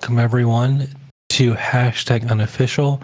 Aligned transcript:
welcome 0.00 0.18
everyone 0.18 0.88
to 1.28 1.52
hashtag 1.52 2.30
unofficial. 2.30 3.02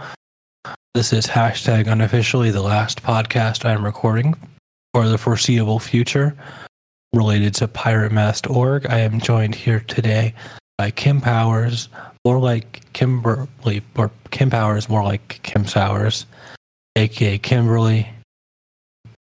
This 0.95 1.13
is 1.13 1.27
hashtag 1.27 1.93
unofficially 1.93 2.51
the 2.51 2.63
last 2.63 3.03
podcast 3.03 3.67
I'm 3.67 3.85
recording 3.85 4.35
for 4.95 5.07
the 5.07 5.19
foreseeable 5.19 5.79
future 5.79 6.35
related 7.13 7.53
to 7.57 7.69
PirateMast.org. 7.69 8.87
I 8.87 9.01
am 9.01 9.21
joined 9.21 9.55
here 9.55 9.81
today 9.81 10.33
by 10.79 10.91
Kim 10.91 11.21
Powers, 11.21 11.91
more 12.25 12.39
like 12.39 12.81
Kimberly, 12.95 13.83
or 13.95 14.11
Kim 14.31 14.49
Powers, 14.49 14.89
more 14.89 15.05
like 15.05 15.41
Kim 15.43 15.67
Sowers, 15.67 16.25
aka 16.97 17.37
Kimberly, 17.37 18.09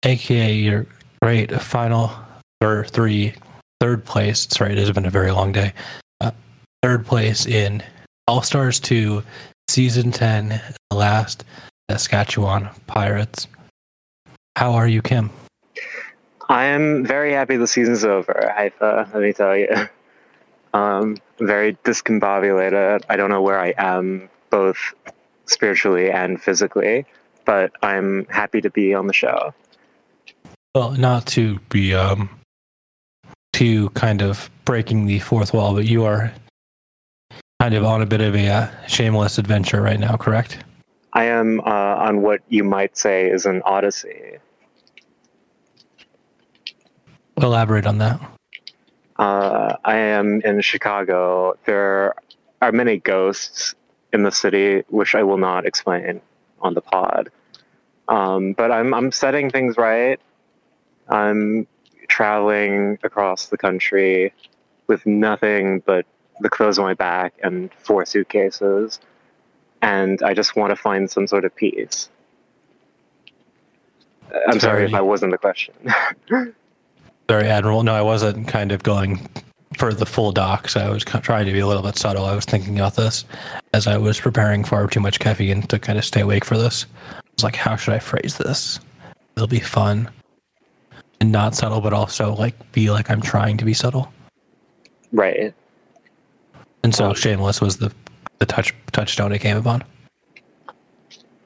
aka 0.05 0.53
your 0.53 0.85
great 1.23 1.51
final 1.63 2.13
third 2.61 2.91
three 2.91 3.33
third 3.81 4.05
place. 4.05 4.47
Sorry, 4.51 4.73
it 4.73 4.79
has 4.79 4.93
been 4.93 5.07
a 5.07 5.11
very 5.11 5.31
long 5.31 5.53
day. 5.53 5.73
Third 6.85 7.07
place 7.07 7.47
in 7.47 7.83
All 8.29 8.43
Stars 8.43 8.79
2, 8.79 9.23
Season 9.69 10.13
10, 10.13 10.61
the 10.91 10.95
last 10.95 11.43
Saskatchewan 11.91 12.69
Pirates. 12.87 13.49
How 14.55 14.75
are 14.75 14.87
you, 14.87 15.01
Kim? 15.01 15.31
I 16.51 16.65
am 16.65 17.03
very 17.03 17.33
happy 17.33 17.57
the 17.57 17.67
season's 17.67 18.05
over, 18.05 18.53
Haifa, 18.55 19.09
let 19.15 19.23
me 19.23 19.33
tell 19.33 19.57
you. 19.57 19.69
Um, 20.75 21.17
very 21.39 21.73
discombobulated. 21.85 23.05
I 23.09 23.17
don't 23.17 23.31
know 23.31 23.41
where 23.41 23.59
I 23.59 23.73
am, 23.79 24.29
both 24.51 24.77
spiritually 25.47 26.11
and 26.11 26.39
physically, 26.39 27.07
but 27.47 27.73
I'm 27.83 28.27
happy 28.27 28.61
to 28.61 28.69
be 28.69 28.93
on 28.93 29.07
the 29.07 29.15
show. 29.15 29.55
Well, 30.75 30.91
not 30.91 31.25
to 31.29 31.61
be 31.71 31.95
um, 31.95 32.29
to 33.55 33.89
kind 33.91 34.21
of 34.21 34.51
breaking 34.67 35.07
the 35.07 35.21
fourth 35.21 35.55
wall, 35.55 35.75
but 35.75 35.87
you 35.87 36.05
are 36.05 36.31
kind 37.61 37.75
of 37.75 37.85
on 37.85 38.03
a 38.03 38.07
bit 38.07 38.21
of 38.21 38.35
a 38.35 38.49
uh, 38.49 38.87
shameless 38.87 39.39
adventure 39.39 39.81
right 39.81 39.99
now, 39.99 40.17
correct? 40.17 40.59
I 41.13 41.25
am 41.25 41.61
uh, 41.61 41.63
on 41.65 42.23
what 42.23 42.41
you 42.49 42.65
might 42.65 42.97
say 42.97 43.31
is 43.31 43.47
an 43.47 43.63
odyssey. 43.65 44.39
Elaborate 47.37 47.87
on 47.87 47.99
that. 47.99 48.21
Uh, 49.17 49.77
I 49.85 49.97
am 49.97 50.41
in 50.43 50.61
Chicago. 50.61 51.57
There 51.65 52.15
are 52.61 52.73
many 52.73 52.99
ghosts 52.99 53.75
in 54.13 54.25
the 54.25 54.33
city, 54.33 54.83
which 54.89 55.15
I 55.15 55.23
will 55.23 55.39
not 55.39 55.67
explain 55.67 56.21
on 56.61 56.75
the 56.75 56.81
pod. 56.81 57.31
Um, 58.09 58.53
but 58.53 58.71
I'm 58.71 58.93
I'm 58.93 59.11
setting 59.11 59.51
things 59.51 59.77
right. 59.79 60.21
I'm 61.09 61.67
traveling 62.09 62.99
across 63.03 63.47
the 63.47 63.57
country 63.57 64.33
with 64.87 65.07
nothing 65.07 65.81
but 65.81 66.05
the 66.41 66.51
clothes 66.51 66.79
on 66.79 66.85
my 66.85 66.95
back 66.95 67.35
and 67.43 67.73
four 67.75 68.05
suitcases, 68.05 69.01
and 69.83 70.23
I 70.23 70.35
just 70.35 70.57
want 70.57 70.71
to 70.71 70.77
find 70.77 71.11
some 71.11 71.27
sort 71.27 71.45
of 71.45 71.55
peace. 71.55 72.09
I'm 74.49 74.59
sorry 74.59 74.85
if 74.85 74.95
I 74.95 75.01
wasn't 75.01 75.33
the 75.33 75.39
question. 75.39 75.75
Sorry, 77.31 77.49
Admiral. 77.49 77.85
No, 77.85 77.95
I 77.95 78.03
wasn't 78.03 78.49
kind 78.49 78.73
of 78.73 78.83
going 78.83 79.29
for 79.79 79.95
the 79.95 80.07
full 80.07 80.33
docs. 80.33 80.77
I 80.77 80.91
was 80.91 81.05
trying 81.05 81.47
to 81.47 81.53
be 81.53 81.61
a 81.61 81.67
little 81.67 81.83
bit 81.83 81.97
subtle. 81.97 82.25
I 82.27 82.35
was 82.35 82.45
thinking 82.45 82.79
about 82.79 82.97
this 82.97 83.25
as 83.73 83.87
I 83.87 83.97
was 83.97 84.21
preparing 84.21 84.65
far 84.65 84.87
too 84.87 85.01
much 85.01 85.21
caffeine 85.21 85.63
to 85.63 85.79
kind 85.79 85.99
of 85.99 86.05
stay 86.05 86.21
awake 86.21 86.45
for 86.45 86.59
this. 86.59 86.87
I 87.03 87.23
was 87.37 87.45
like, 87.45 87.57
how 87.57 87.77
should 87.77 87.95
I 87.95 87.99
phrase 87.99 88.37
this? 88.37 88.79
It'll 89.37 89.47
be 89.47 89.61
fun 89.61 90.11
and 91.21 91.33
not 91.33 91.55
subtle, 91.55 91.81
but 91.81 91.93
also 91.93 92.35
like 92.35 92.73
be 92.73 92.91
like 92.91 93.11
I'm 93.11 93.23
trying 93.23 93.57
to 93.57 93.65
be 93.65 93.75
subtle. 93.75 94.13
Right. 95.13 95.55
And 96.85 96.95
so 96.95 97.15
shameless 97.15 97.63
was 97.63 97.79
the 97.79 97.91
the 98.39 98.47
touch 98.47 98.75
touchstone 98.93 99.33
it 99.33 99.39
came 99.41 99.57
upon. 99.57 99.83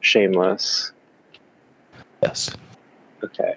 Shameless. 0.00 0.92
Yes. 2.22 2.50
Okay. 3.22 3.56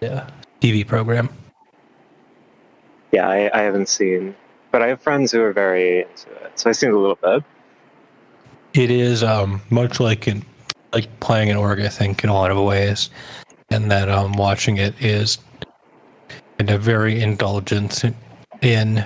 Yeah. 0.00 0.28
TV 0.60 0.86
program. 0.86 1.28
Yeah, 3.12 3.28
I, 3.28 3.50
I 3.56 3.62
haven't 3.62 3.88
seen, 3.88 4.34
but 4.72 4.82
I 4.82 4.88
have 4.88 5.00
friends 5.00 5.30
who 5.30 5.40
are 5.42 5.52
very 5.52 6.00
into 6.00 6.30
it, 6.44 6.58
so 6.58 6.70
I've 6.70 6.76
seen 6.76 6.90
a 6.90 6.98
little 6.98 7.18
bit. 7.22 7.44
It 8.74 8.90
is 8.90 9.22
um, 9.22 9.60
much 9.70 10.00
like 10.00 10.26
in 10.26 10.44
like 10.92 11.08
playing 11.20 11.50
an 11.50 11.56
org, 11.56 11.80
I 11.80 11.88
think, 11.88 12.24
in 12.24 12.30
a 12.30 12.34
lot 12.34 12.50
of 12.50 12.58
ways, 12.58 13.10
and 13.70 13.90
that 13.90 14.08
um, 14.08 14.32
watching 14.32 14.78
it 14.78 15.00
is 15.00 15.38
in 16.58 16.70
a 16.70 16.78
very 16.78 17.20
indulgent 17.20 18.02
in 18.62 19.04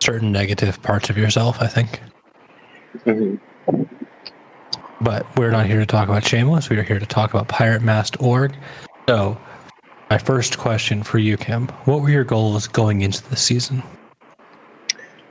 certain 0.00 0.32
negative 0.32 0.82
parts 0.82 1.10
of 1.10 1.16
yourself. 1.16 1.60
I 1.60 1.66
think. 1.66 2.00
Mm-hmm. 3.04 3.36
But 5.00 5.26
we're 5.36 5.50
not 5.50 5.66
here 5.66 5.78
to 5.80 5.86
talk 5.86 6.08
about 6.08 6.24
Shameless. 6.26 6.68
We 6.68 6.76
are 6.76 6.82
here 6.82 6.98
to 6.98 7.06
talk 7.06 7.32
about 7.32 7.48
PirateMast.org. 7.48 8.54
So, 9.08 9.40
my 10.10 10.18
first 10.18 10.58
question 10.58 11.02
for 11.02 11.18
you, 11.18 11.36
Kim. 11.36 11.68
What 11.84 12.02
were 12.02 12.10
your 12.10 12.24
goals 12.24 12.68
going 12.68 13.00
into 13.00 13.28
the 13.30 13.36
season? 13.36 13.82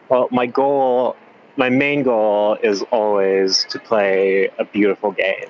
Well, 0.10 0.28
my 0.32 0.48
goal, 0.48 1.16
my 1.56 1.70
main 1.70 2.02
goal 2.02 2.58
is 2.64 2.82
always 2.92 3.66
to 3.66 3.78
play 3.78 4.50
a 4.58 4.66
beautiful 4.66 5.12
game. 5.12 5.50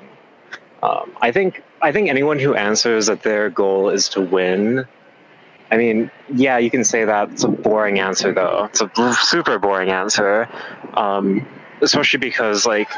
Um, 0.84 1.16
I 1.22 1.32
think 1.32 1.64
I 1.82 1.92
think 1.92 2.10
anyone 2.10 2.40
who 2.40 2.56
answers 2.56 3.08
that 3.08 3.24
their 3.24 3.50
goal 3.50 3.90
is 3.90 4.10
to 4.10 4.22
win, 4.22 4.86
I 5.72 5.78
mean, 5.78 6.10
yeah, 6.34 6.58
you 6.58 6.72
can 6.72 6.84
say 6.84 7.06
that. 7.06 7.32
It's 7.32 7.44
a 7.44 7.48
boring 7.48 8.00
answer, 8.00 8.34
though. 8.34 8.66
It's 8.66 8.82
a 8.82 9.14
super 9.22 9.60
boring 9.60 9.90
answer, 9.90 10.50
um, 10.96 11.48
especially 11.82 12.20
because 12.20 12.66
like 12.66 12.90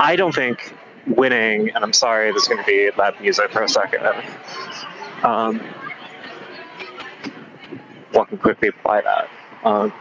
I 0.00 0.16
don't 0.16 0.34
think 0.34 0.74
winning. 1.06 1.70
And 1.74 1.84
I'm 1.84 1.92
sorry, 1.92 2.30
there's 2.30 2.48
going 2.48 2.62
to 2.62 2.66
be 2.66 2.90
loud 2.96 3.20
music 3.20 3.50
for 3.52 3.62
a 3.62 3.68
second. 3.68 4.06
Um, 5.22 5.60
one 8.12 8.26
can 8.26 8.38
quickly 8.38 8.68
apply 8.68 9.02
that. 9.02 9.28
Um, 9.64 9.92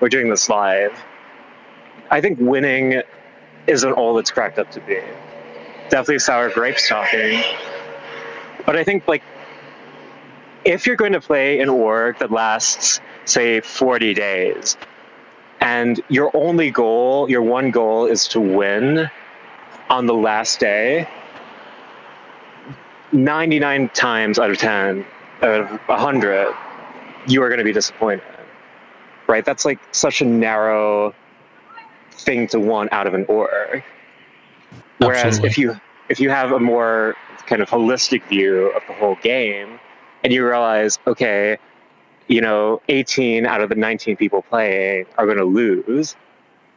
we're 0.00 0.08
doing 0.08 0.30
this 0.30 0.48
live. 0.48 0.98
I 2.10 2.20
think 2.20 2.38
winning 2.40 3.02
isn't 3.66 3.92
all 3.92 4.18
it's 4.18 4.30
cracked 4.30 4.58
up 4.58 4.70
to 4.72 4.80
be. 4.80 5.00
Definitely 5.90 6.20
sour 6.20 6.50
grapes 6.50 6.88
talking. 6.88 7.42
But 8.64 8.76
I 8.76 8.84
think 8.84 9.06
like 9.06 9.22
if 10.64 10.86
you're 10.86 10.96
going 10.96 11.12
to 11.12 11.20
play 11.20 11.60
an 11.60 11.68
org 11.68 12.18
that 12.18 12.30
lasts, 12.30 13.00
say, 13.24 13.60
40 13.60 14.14
days, 14.14 14.76
and 15.60 16.00
your 16.08 16.30
only 16.34 16.70
goal, 16.70 17.30
your 17.30 17.42
one 17.42 17.70
goal 17.70 18.06
is 18.06 18.26
to 18.28 18.40
win 18.40 19.10
on 19.88 20.06
the 20.06 20.14
last 20.14 20.60
day, 20.60 21.08
99 23.12 23.88
times 23.90 24.38
out 24.38 24.50
of 24.50 24.58
10 24.58 25.04
out 25.42 25.60
of 25.60 25.70
100 25.88 26.54
you 27.26 27.42
are 27.42 27.48
going 27.48 27.58
to 27.58 27.64
be 27.64 27.72
disappointed 27.72 28.22
right 29.26 29.44
that's 29.44 29.64
like 29.64 29.80
such 29.92 30.20
a 30.20 30.24
narrow 30.24 31.14
thing 32.12 32.46
to 32.46 32.60
want 32.60 32.92
out 32.92 33.06
of 33.06 33.14
an 33.14 33.24
org 33.26 33.82
whereas 34.98 35.24
Absolutely. 35.24 35.48
if 35.48 35.58
you 35.58 35.80
if 36.08 36.20
you 36.20 36.30
have 36.30 36.52
a 36.52 36.60
more 36.60 37.16
kind 37.46 37.62
of 37.62 37.68
holistic 37.68 38.24
view 38.28 38.68
of 38.76 38.82
the 38.86 38.92
whole 38.92 39.16
game 39.22 39.80
and 40.24 40.32
you 40.32 40.46
realize 40.46 40.98
okay 41.06 41.58
you 42.28 42.40
know 42.40 42.80
18 42.88 43.46
out 43.46 43.60
of 43.60 43.68
the 43.68 43.74
19 43.74 44.16
people 44.16 44.42
playing 44.42 45.06
are 45.18 45.26
going 45.26 45.38
to 45.38 45.44
lose 45.44 46.16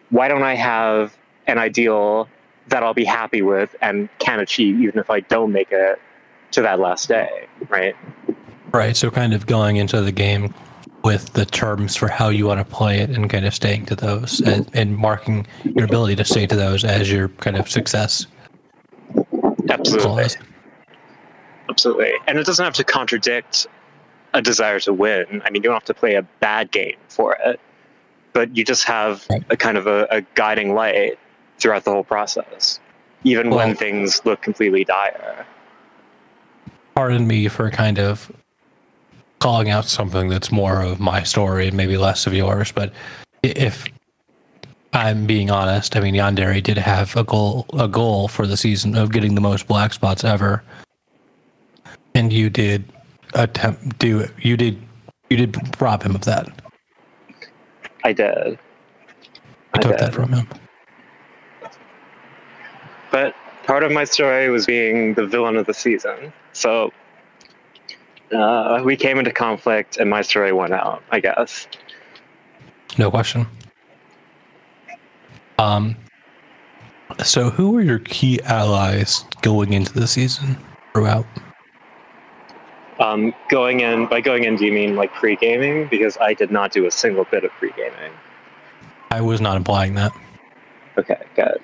why 0.10 0.28
don't 0.28 0.44
i 0.44 0.56
have 0.56 1.18
an 1.48 1.58
ideal 1.58 2.28
that 2.68 2.84
i'll 2.84 2.94
be 2.94 3.06
happy 3.06 3.42
with 3.42 3.76
and 3.82 4.10
can 4.20 4.40
achieve 4.40 4.80
even 4.80 5.00
if 5.00 5.10
i 5.10 5.20
don't 5.22 5.52
make 5.52 5.72
it 5.72 6.00
to 6.54 6.62
that 6.62 6.80
last 6.80 7.10
day, 7.10 7.48
right? 7.70 7.96
Right. 8.72 8.96
So 8.96 9.12
kind 9.12 9.34
of 9.34 9.46
going 9.46 9.78
into 9.78 10.02
the 10.02 10.12
game 10.12 10.54
with 11.04 11.34
the 11.34 11.46
terms 11.46 11.96
for 11.96 12.08
how 12.08 12.30
you 12.30 12.48
want 12.48 12.60
to 12.60 12.76
play 12.76 13.00
it 13.00 13.10
and 13.10 13.30
kind 13.30 13.46
of 13.46 13.54
staying 13.54 13.86
to 13.88 13.96
those 13.96 14.40
and, 14.40 14.70
and 14.74 14.96
marking 14.96 15.46
your 15.64 15.84
ability 15.84 16.16
to 16.16 16.24
stay 16.24 16.48
to 16.48 16.56
those 16.56 16.86
as 16.86 17.12
your 17.12 17.28
kind 17.28 17.58
of 17.58 17.70
success. 17.70 18.26
Absolutely. 19.70 20.02
Clause. 20.02 20.38
Absolutely. 21.70 22.14
And 22.28 22.38
it 22.38 22.46
doesn't 22.46 22.64
have 22.64 22.74
to 22.76 22.84
contradict 22.84 23.68
a 24.34 24.42
desire 24.42 24.80
to 24.82 24.94
win. 24.94 25.42
I 25.46 25.50
mean, 25.50 25.64
you 25.64 25.70
don't 25.70 25.74
have 25.74 25.86
to 25.86 25.94
play 25.94 26.16
a 26.16 26.24
bad 26.40 26.72
game 26.72 26.98
for 27.08 27.38
it, 27.46 27.60
but 28.34 28.56
you 28.56 28.66
just 28.66 28.84
have 28.86 29.26
a 29.50 29.56
kind 29.58 29.78
of 29.78 29.88
a, 29.88 30.08
a, 30.10 30.22
guiding 30.36 30.74
light 30.74 31.20
throughout 31.60 31.84
the 31.86 31.92
whole 31.92 32.04
process, 32.04 32.80
even 33.24 33.50
well, 33.50 33.60
when 33.60 33.76
things 33.76 34.22
look 34.26 34.42
completely 34.42 34.84
dire 34.84 35.46
pardon 36.94 37.28
me 37.28 37.48
for 37.48 37.70
kind 37.70 38.00
of 38.00 38.32
calling 39.40 39.70
out 39.70 39.86
something 39.86 40.30
that's 40.30 40.52
more 40.52 40.82
of 40.82 41.00
my 41.00 41.24
story 41.24 41.68
and 41.68 41.76
maybe 41.76 41.98
less 41.98 42.26
of 42.26 42.34
yours, 42.34 42.72
but 42.72 42.94
if 43.42 43.86
I'm 44.94 45.26
being 45.26 45.50
honest, 45.52 45.96
I 45.96 46.00
mean 46.00 46.14
Yandere 46.14 46.62
did 46.62 46.78
have 46.78 47.16
a 47.18 47.24
goal 47.24 47.66
a 47.74 47.88
goal 47.88 48.28
for 48.28 48.48
the 48.48 48.56
season 48.56 48.96
of 48.96 49.12
getting 49.12 49.36
the 49.36 49.42
most 49.42 49.68
black 49.68 49.94
spots 49.94 50.24
ever. 50.24 50.64
And 52.16 52.32
you 52.32 52.50
did 52.50 52.86
attempt 53.34 53.98
do 54.00 54.28
you 54.40 54.56
did 54.58 54.82
you 55.30 55.38
did 55.38 55.82
rob 55.82 56.04
him 56.04 56.16
of 56.16 56.26
that. 56.26 56.48
I 58.04 58.14
did. 58.14 58.60
I, 59.74 59.80
took 59.80 59.92
did. 59.94 60.00
that 60.00 60.14
from 60.14 60.32
him. 60.32 60.48
But 63.12 63.34
part 63.64 63.84
of 63.84 63.92
my 63.92 64.04
story 64.04 64.50
was 64.50 64.66
being 64.66 65.14
the 65.14 65.26
villain 65.26 65.56
of 65.56 65.66
the 65.66 65.74
season. 65.74 66.34
So 66.52 66.92
uh, 68.34 68.82
we 68.84 68.96
came 68.96 69.20
into 69.20 69.32
conflict, 69.32 69.98
and 69.98 70.10
my 70.10 70.22
story 70.22 70.52
won 70.52 70.74
out. 70.74 71.04
I 71.12 71.20
guess. 71.20 71.68
No 72.98 73.10
question. 73.10 73.48
Um. 75.58 75.96
So, 77.24 77.52
who 77.52 77.72
were 77.72 77.82
your 77.82 78.00
key 78.00 78.42
allies 78.44 79.24
going 79.42 79.74
into 79.74 79.94
the 79.94 80.08
season 80.08 80.58
throughout? 80.94 81.26
Um, 83.04 83.34
going 83.50 83.82
in 83.82 84.06
by 84.06 84.22
going 84.22 84.46
in, 84.46 84.56
do 84.56 84.66
you 84.66 84.72
mean 84.72 84.96
like 84.96 85.12
pre 85.14 85.36
gaming? 85.36 85.88
Because 85.90 86.18
I 86.20 86.34
did 86.34 86.52
not 86.52 86.72
do 86.72 86.86
a 86.86 86.92
single 86.92 87.26
bit 87.26 87.44
of 87.44 87.52
pre 87.52 87.72
gaming. 87.72 88.14
I 89.12 89.20
was 89.20 89.42
not 89.42 89.58
implying 89.58 89.96
that. 89.96 90.14
Okay, 90.98 91.22
good. 91.36 91.60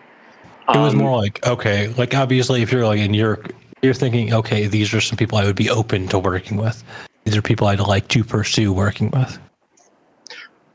It 0.74 0.78
was 0.78 0.94
Um, 0.94 1.00
more 1.00 1.18
like 1.18 1.46
okay, 1.48 1.88
like 1.98 2.14
obviously, 2.14 2.62
if 2.62 2.74
you're 2.74 2.86
like 2.86 3.00
in 3.00 3.14
your, 3.14 3.40
you're 3.82 3.94
thinking, 3.94 4.34
okay, 4.34 4.68
these 4.68 4.94
are 4.94 5.00
some 5.00 5.16
people 5.16 5.38
I 5.38 5.46
would 5.46 5.56
be 5.56 5.70
open 5.70 6.10
to 6.10 6.20
working 6.20 6.58
with. 6.58 6.84
These 7.24 7.38
are 7.38 7.42
people 7.42 7.68
I'd 7.68 7.80
like 7.80 8.10
to 8.10 8.24
pursue 8.26 8.74
working 8.74 9.10
with. 9.12 9.40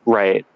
Right. 0.07 0.47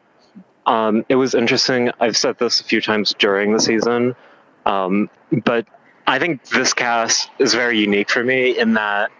Um, 0.65 1.05
it 1.11 1.17
was 1.17 1.35
interesting. 1.35 1.91
I've 2.01 2.17
said 2.17 2.39
this 2.39 2.61
a 2.61 2.65
few 2.65 2.81
times 2.81 3.15
during 3.19 3.53
the 3.53 3.61
season, 3.61 4.17
um, 4.65 5.11
but 5.45 5.67
I 6.07 6.19
think 6.19 6.45
this 6.49 6.73
cast 6.73 7.31
is 7.39 7.53
very 7.53 7.79
unique 7.79 8.11
for 8.11 8.25
me 8.25 8.59
in 8.59 8.73
that 8.75 9.11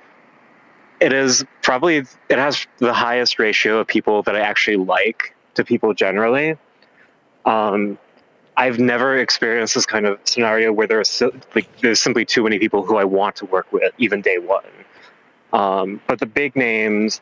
it 1.01 1.13
is 1.13 1.45
probably 1.63 1.97
it 1.97 2.39
has 2.39 2.67
the 2.79 2.93
highest 2.93 3.39
ratio 3.39 3.79
of 3.79 3.87
people 3.87 4.23
that 4.25 4.35
I 4.35 4.41
actually 4.41 4.77
like 4.77 5.35
to 5.55 5.65
people 5.65 5.95
generally. 5.95 6.57
Um, 7.45 7.99
I've 8.57 8.79
never 8.79 9.17
experienced 9.17 9.75
this 9.75 9.87
kind 9.87 10.05
of 10.07 10.19
scenario 10.25 10.73
where 10.73 10.87
there's 10.87 11.23
like 11.55 11.69
there's 11.81 12.01
simply 12.01 12.25
too 12.25 12.43
many 12.43 12.59
people 12.59 12.85
who 12.85 12.97
I 12.97 13.05
want 13.05 13.37
to 13.37 13.47
work 13.47 13.73
with, 13.73 13.93
even 13.99 14.21
day 14.21 14.39
one. 14.39 14.65
Um, 15.53 16.01
but 16.07 16.19
the 16.19 16.27
big 16.27 16.57
names 16.57 17.21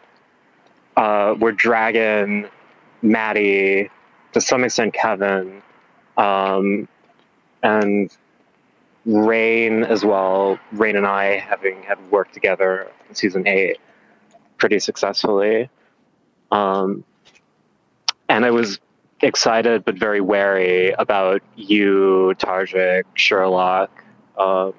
uh, 0.96 1.34
were 1.38 1.52
Dragon, 1.52 2.48
Maddie, 3.02 3.90
to 4.32 4.40
some 4.40 4.64
extent 4.64 4.94
Kevin, 4.94 5.62
um, 6.16 6.88
and 7.62 8.10
Rain 9.06 9.84
as 9.84 10.04
well. 10.04 10.58
Rain 10.72 10.96
and 10.96 11.06
I 11.06 11.38
having 11.38 11.82
had 11.84 11.98
worked 12.10 12.34
together 12.34 12.90
in 13.08 13.14
season 13.14 13.46
eight 13.46 13.78
pretty 14.58 14.80
successfully. 14.80 15.70
Um, 16.50 17.04
and 18.28 18.44
I 18.44 18.50
was 18.50 18.80
excited 19.20 19.84
but 19.84 19.94
very 19.94 20.20
wary 20.20 20.90
about 20.90 21.42
you, 21.54 22.34
Tarjik, 22.38 23.04
Sherlock. 23.14 23.90
Um, 24.36 24.74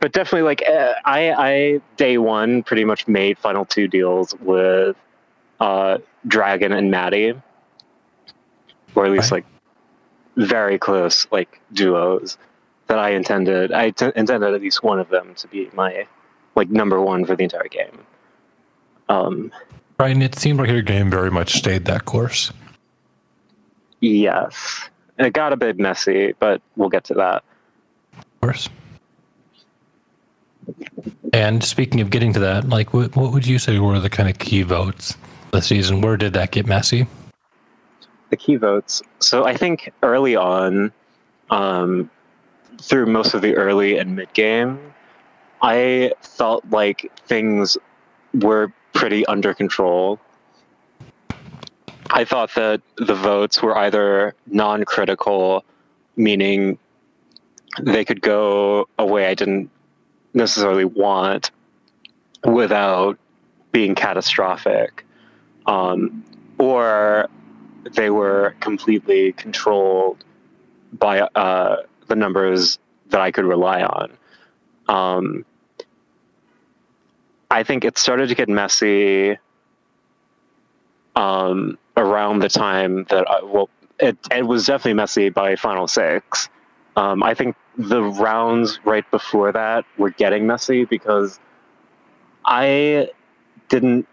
but 0.00 0.12
definitely, 0.12 0.42
like 0.42 0.62
uh, 0.68 0.94
I, 1.04 1.32
I 1.32 1.80
day 1.96 2.18
one 2.18 2.62
pretty 2.62 2.84
much 2.84 3.08
made 3.08 3.38
final 3.38 3.64
two 3.64 3.88
deals 3.88 4.34
with 4.40 4.96
uh, 5.60 5.98
Dragon 6.26 6.72
and 6.72 6.90
Maddie, 6.90 7.34
or 8.94 9.06
at 9.06 9.10
least 9.10 9.32
like 9.32 9.44
very 10.36 10.78
close 10.78 11.26
like 11.30 11.60
duos 11.72 12.38
that 12.86 12.98
I 12.98 13.10
intended. 13.10 13.72
I 13.72 13.90
t- 13.90 14.12
intended 14.16 14.54
at 14.54 14.60
least 14.60 14.82
one 14.82 14.98
of 14.98 15.08
them 15.08 15.34
to 15.36 15.48
be 15.48 15.70
my 15.72 16.06
like 16.54 16.70
number 16.70 17.00
one 17.00 17.24
for 17.24 17.34
the 17.36 17.44
entire 17.44 17.68
game. 17.68 17.98
Um, 19.08 19.52
Right, 19.98 20.10
and 20.10 20.22
it 20.24 20.34
seemed 20.34 20.58
like 20.58 20.68
your 20.68 20.82
game 20.82 21.08
very 21.08 21.30
much 21.30 21.52
stayed 21.52 21.84
that 21.84 22.04
course. 22.04 22.52
yes, 24.00 24.90
it 25.18 25.32
got 25.32 25.52
a 25.52 25.56
bit 25.56 25.78
messy, 25.78 26.34
but 26.40 26.60
we'll 26.76 26.88
get 26.88 27.04
to 27.04 27.14
that. 27.14 27.44
Of 28.18 28.40
course. 28.40 28.68
And 31.32 31.62
speaking 31.62 32.00
of 32.00 32.10
getting 32.10 32.32
to 32.32 32.40
that, 32.40 32.68
like, 32.68 32.92
what, 32.92 33.14
what 33.14 33.32
would 33.32 33.46
you 33.46 33.58
say 33.58 33.78
were 33.78 34.00
the 34.00 34.10
kind 34.10 34.28
of 34.28 34.38
key 34.38 34.62
votes 34.62 35.16
this 35.52 35.66
season? 35.66 36.00
Where 36.00 36.16
did 36.16 36.32
that 36.32 36.50
get 36.50 36.66
messy? 36.66 37.06
The 38.34 38.44
key 38.44 38.56
votes. 38.56 39.00
So 39.20 39.44
I 39.44 39.56
think 39.56 39.92
early 40.02 40.34
on, 40.34 40.92
um, 41.50 42.10
through 42.82 43.06
most 43.06 43.32
of 43.34 43.42
the 43.42 43.54
early 43.54 43.96
and 43.96 44.16
mid 44.16 44.32
game, 44.34 44.92
I 45.62 46.12
felt 46.20 46.64
like 46.68 47.12
things 47.28 47.78
were 48.32 48.72
pretty 48.92 49.24
under 49.26 49.54
control. 49.54 50.18
I 52.10 52.24
thought 52.24 52.52
that 52.56 52.82
the 52.96 53.14
votes 53.14 53.62
were 53.62 53.78
either 53.78 54.34
non 54.48 54.84
critical, 54.84 55.64
meaning 56.16 56.78
they 57.80 58.04
could 58.04 58.20
go 58.20 58.88
a 58.98 59.06
way 59.06 59.26
I 59.26 59.34
didn't 59.34 59.70
necessarily 60.32 60.84
want 60.84 61.52
without 62.44 63.16
being 63.70 63.94
catastrophic, 63.94 65.06
um, 65.66 66.24
or 66.58 67.28
they 67.92 68.10
were 68.10 68.54
completely 68.60 69.32
controlled 69.32 70.24
by 70.92 71.20
uh, 71.20 71.82
the 72.08 72.16
numbers 72.16 72.78
that 73.08 73.20
I 73.20 73.30
could 73.30 73.44
rely 73.44 73.82
on. 73.82 74.12
Um, 74.88 75.44
I 77.50 77.62
think 77.62 77.84
it 77.84 77.98
started 77.98 78.28
to 78.28 78.34
get 78.34 78.48
messy 78.48 79.38
um, 81.16 81.78
around 81.96 82.40
the 82.40 82.48
time 82.48 83.04
that 83.04 83.28
I, 83.30 83.42
well, 83.42 83.68
it, 83.98 84.18
it 84.32 84.46
was 84.46 84.66
definitely 84.66 84.94
messy 84.94 85.28
by 85.30 85.56
Final 85.56 85.86
Six. 85.86 86.48
Um, 86.96 87.22
I 87.22 87.34
think 87.34 87.56
the 87.76 88.02
rounds 88.02 88.80
right 88.84 89.08
before 89.10 89.52
that 89.52 89.84
were 89.98 90.10
getting 90.10 90.46
messy 90.46 90.84
because 90.84 91.38
I 92.44 93.10
didn't 93.68 94.06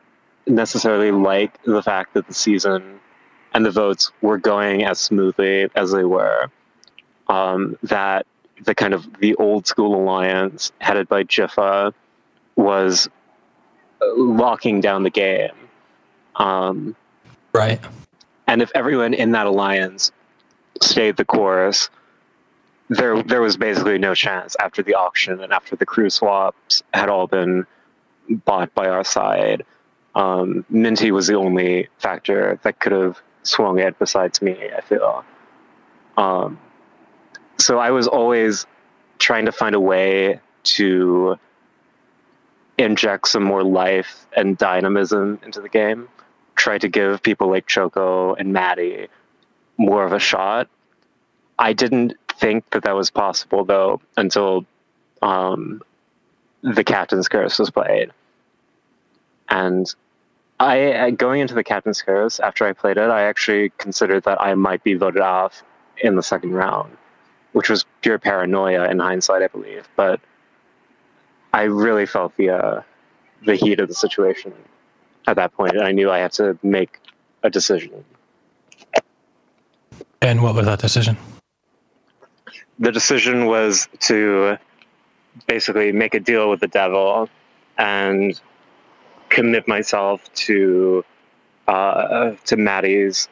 necessarily 0.47 1.11
like 1.11 1.61
the 1.63 1.81
fact 1.81 2.13
that 2.13 2.27
the 2.27 2.33
season 2.33 2.99
and 3.53 3.65
the 3.65 3.71
votes 3.71 4.11
were 4.21 4.37
going 4.37 4.83
as 4.85 4.99
smoothly 4.99 5.67
as 5.75 5.91
they 5.91 6.03
were. 6.03 6.49
Um, 7.27 7.77
that 7.83 8.25
the 8.63 8.75
kind 8.75 8.93
of 8.93 9.07
the 9.19 9.35
old 9.35 9.65
school 9.67 9.95
alliance 9.95 10.71
headed 10.79 11.07
by 11.07 11.23
Jiffa 11.23 11.93
was 12.55 13.09
locking 14.15 14.81
down 14.81 15.03
the 15.03 15.09
game. 15.09 15.51
Um, 16.35 16.95
Right. 17.53 17.79
and 18.47 18.61
if 18.61 18.71
everyone 18.75 19.13
in 19.13 19.31
that 19.31 19.45
alliance 19.45 20.11
stayed 20.81 21.17
the 21.17 21.25
course, 21.25 21.89
there 22.89 23.21
there 23.23 23.41
was 23.41 23.57
basically 23.57 23.97
no 23.97 24.13
chance 24.15 24.55
after 24.59 24.83
the 24.83 24.95
auction 24.95 25.41
and 25.41 25.53
after 25.53 25.75
the 25.75 25.85
crew 25.85 26.09
swaps 26.09 26.83
had 26.93 27.09
all 27.09 27.27
been 27.27 27.65
bought 28.29 28.73
by 28.73 28.87
our 28.87 29.03
side. 29.03 29.65
Um, 30.15 30.65
Minty 30.69 31.11
was 31.11 31.27
the 31.27 31.35
only 31.35 31.87
factor 31.99 32.59
that 32.63 32.79
could 32.79 32.91
have 32.91 33.21
swung 33.43 33.79
it 33.79 33.97
besides 33.99 34.41
me. 34.41 34.57
I 34.75 34.81
feel. 34.81 35.23
Um, 36.17 36.59
so 37.57 37.77
I 37.77 37.91
was 37.91 38.07
always 38.07 38.65
trying 39.19 39.45
to 39.45 39.51
find 39.51 39.75
a 39.75 39.79
way 39.79 40.39
to 40.63 41.37
inject 42.77 43.27
some 43.27 43.43
more 43.43 43.63
life 43.63 44.25
and 44.35 44.57
dynamism 44.57 45.39
into 45.43 45.61
the 45.61 45.69
game. 45.69 46.07
Try 46.55 46.77
to 46.79 46.87
give 46.87 47.23
people 47.23 47.49
like 47.49 47.67
Choco 47.67 48.33
and 48.33 48.53
Maddie 48.53 49.07
more 49.77 50.03
of 50.03 50.13
a 50.13 50.19
shot. 50.19 50.67
I 51.57 51.73
didn't 51.73 52.17
think 52.39 52.69
that 52.71 52.83
that 52.83 52.95
was 52.95 53.11
possible 53.11 53.63
though 53.63 54.01
until 54.17 54.65
um, 55.21 55.81
the 56.63 56.83
Captain's 56.83 57.27
Curse 57.27 57.59
was 57.59 57.69
played, 57.69 58.11
and 59.49 59.93
I 60.61 61.05
I- 61.05 61.11
going 61.11 61.41
into 61.41 61.55
the 61.55 61.63
Captain's 61.63 62.01
Curse 62.01 62.39
after 62.39 62.65
I 62.65 62.73
played 62.73 62.97
it, 62.97 63.09
I 63.09 63.23
actually 63.23 63.71
considered 63.77 64.23
that 64.23 64.39
I 64.41 64.53
might 64.55 64.83
be 64.83 64.93
voted 64.93 65.21
off 65.21 65.63
in 65.97 66.15
the 66.15 66.23
second 66.23 66.53
round, 66.53 66.95
which 67.53 67.69
was 67.69 67.85
pure 68.01 68.19
paranoia 68.19 68.89
in 68.89 68.99
hindsight, 68.99 69.41
I 69.41 69.47
believe. 69.47 69.87
But 69.95 70.19
I 71.53 71.63
really 71.63 72.05
felt 72.05 72.35
the 72.37 72.51
uh, 72.51 72.81
the 73.45 73.55
heat 73.55 73.79
of 73.79 73.87
the 73.87 73.95
situation 73.95 74.53
at 75.27 75.35
that 75.35 75.53
point, 75.53 75.73
and 75.75 75.83
I 75.83 75.91
knew 75.91 76.11
I 76.11 76.19
had 76.19 76.31
to 76.33 76.57
make 76.63 76.99
a 77.43 77.49
decision. 77.49 78.05
And 80.21 80.43
what 80.43 80.53
was 80.53 80.65
that 80.67 80.79
decision? 80.79 81.17
the 82.81 82.91
decision 82.91 83.45
was 83.45 83.87
to 83.99 84.57
basically 85.47 85.91
make 85.91 86.15
a 86.15 86.19
deal 86.19 86.49
with 86.49 86.59
the 86.59 86.67
devil 86.67 87.29
and 87.77 88.41
commit 89.31 89.67
myself 89.67 90.31
to 90.33 91.03
uh, 91.67 92.31
to 92.45 92.57
Maddie's 92.57 93.27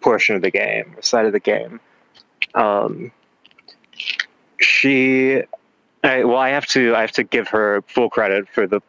portion 0.00 0.36
of 0.36 0.42
the 0.42 0.50
game, 0.50 0.94
or 0.96 1.02
side 1.02 1.24
of 1.24 1.32
the 1.32 1.40
game. 1.40 1.80
Um, 2.54 3.12
she, 4.60 5.42
I, 6.04 6.24
well, 6.24 6.36
I 6.36 6.50
have 6.50 6.66
to 6.68 6.94
I 6.94 7.00
have 7.00 7.12
to 7.12 7.24
give 7.24 7.48
her 7.48 7.82
full 7.86 8.10
credit 8.10 8.48
for 8.48 8.66
the 8.66 8.80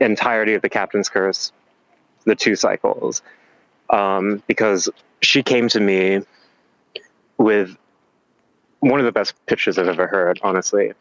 entirety 0.00 0.54
of 0.54 0.62
the 0.62 0.68
Captain's 0.68 1.08
Curse 1.08 1.52
the 2.24 2.34
two 2.34 2.54
cycles 2.54 3.22
um, 3.90 4.42
because 4.46 4.88
she 5.22 5.42
came 5.42 5.68
to 5.68 5.80
me 5.80 6.20
with 7.38 7.76
one 8.80 9.00
of 9.00 9.06
the 9.06 9.12
best 9.12 9.34
pitches 9.46 9.78
I've 9.78 9.88
ever 9.88 10.06
heard, 10.06 10.40
honestly. 10.42 10.92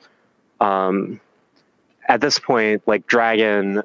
Um, 0.59 1.19
at 2.09 2.19
this 2.21 2.39
point, 2.39 2.81
like 2.87 3.07
Dragon, 3.07 3.83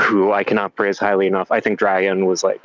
who 0.00 0.32
I 0.32 0.44
cannot 0.44 0.76
praise 0.76 0.98
highly 0.98 1.26
enough, 1.26 1.50
I 1.50 1.60
think 1.60 1.78
Dragon 1.78 2.24
was 2.24 2.42
like 2.42 2.62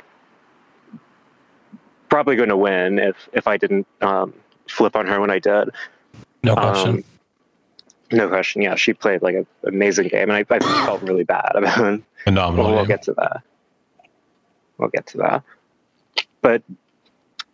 probably 2.08 2.36
going 2.36 2.48
to 2.48 2.56
win 2.56 2.98
if 2.98 3.28
if 3.32 3.46
I 3.46 3.56
didn't 3.56 3.86
um, 4.00 4.32
flip 4.68 4.96
on 4.96 5.06
her 5.06 5.20
when 5.20 5.30
I 5.30 5.40
did. 5.40 5.70
No 6.42 6.54
question. 6.54 6.90
Um, 6.90 7.04
no 8.12 8.28
question. 8.28 8.62
Yeah, 8.62 8.76
she 8.76 8.94
played 8.94 9.20
like 9.20 9.34
an 9.34 9.46
amazing 9.64 10.08
game, 10.08 10.30
and 10.30 10.32
I, 10.32 10.44
I 10.48 10.58
felt 10.58 11.02
really 11.02 11.24
bad 11.24 11.52
about 11.54 11.94
it. 11.94 12.02
Phenomenal. 12.24 12.66
Well, 12.66 12.74
we'll 12.76 12.86
get 12.86 13.02
to 13.02 13.14
that. 13.14 13.42
We'll 14.78 14.88
get 14.88 15.06
to 15.08 15.18
that. 15.18 15.42
But 16.40 16.62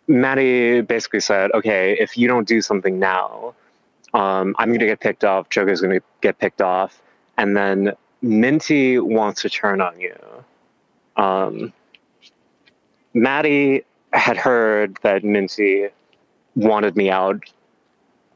Maddie 0.07 0.81
basically 0.81 1.19
said, 1.19 1.51
"Okay, 1.53 1.97
if 1.99 2.17
you 2.17 2.27
don't 2.27 2.47
do 2.47 2.61
something 2.61 2.99
now, 2.99 3.55
um, 4.17 4.55
I'm 4.57 4.69
going 4.69 4.79
to 4.79 4.85
get 4.87 4.99
picked 4.99 5.23
off. 5.23 5.49
Choco's 5.49 5.81
going 5.81 5.99
to 5.99 6.05
get 6.21 6.39
picked 6.39 6.61
off, 6.61 7.01
and 7.37 7.55
then 7.55 7.93
Minty 8.21 8.97
wants 8.97 9.43
to 9.43 9.49
turn 9.49 9.79
on 9.79 9.99
you." 9.99 10.15
Um, 11.15 11.73
Maddie 13.13 13.83
had 14.13 14.37
heard 14.37 14.97
that 15.03 15.23
Minty 15.23 15.89
wanted 16.55 16.95
me 16.95 17.11
out, 17.11 17.43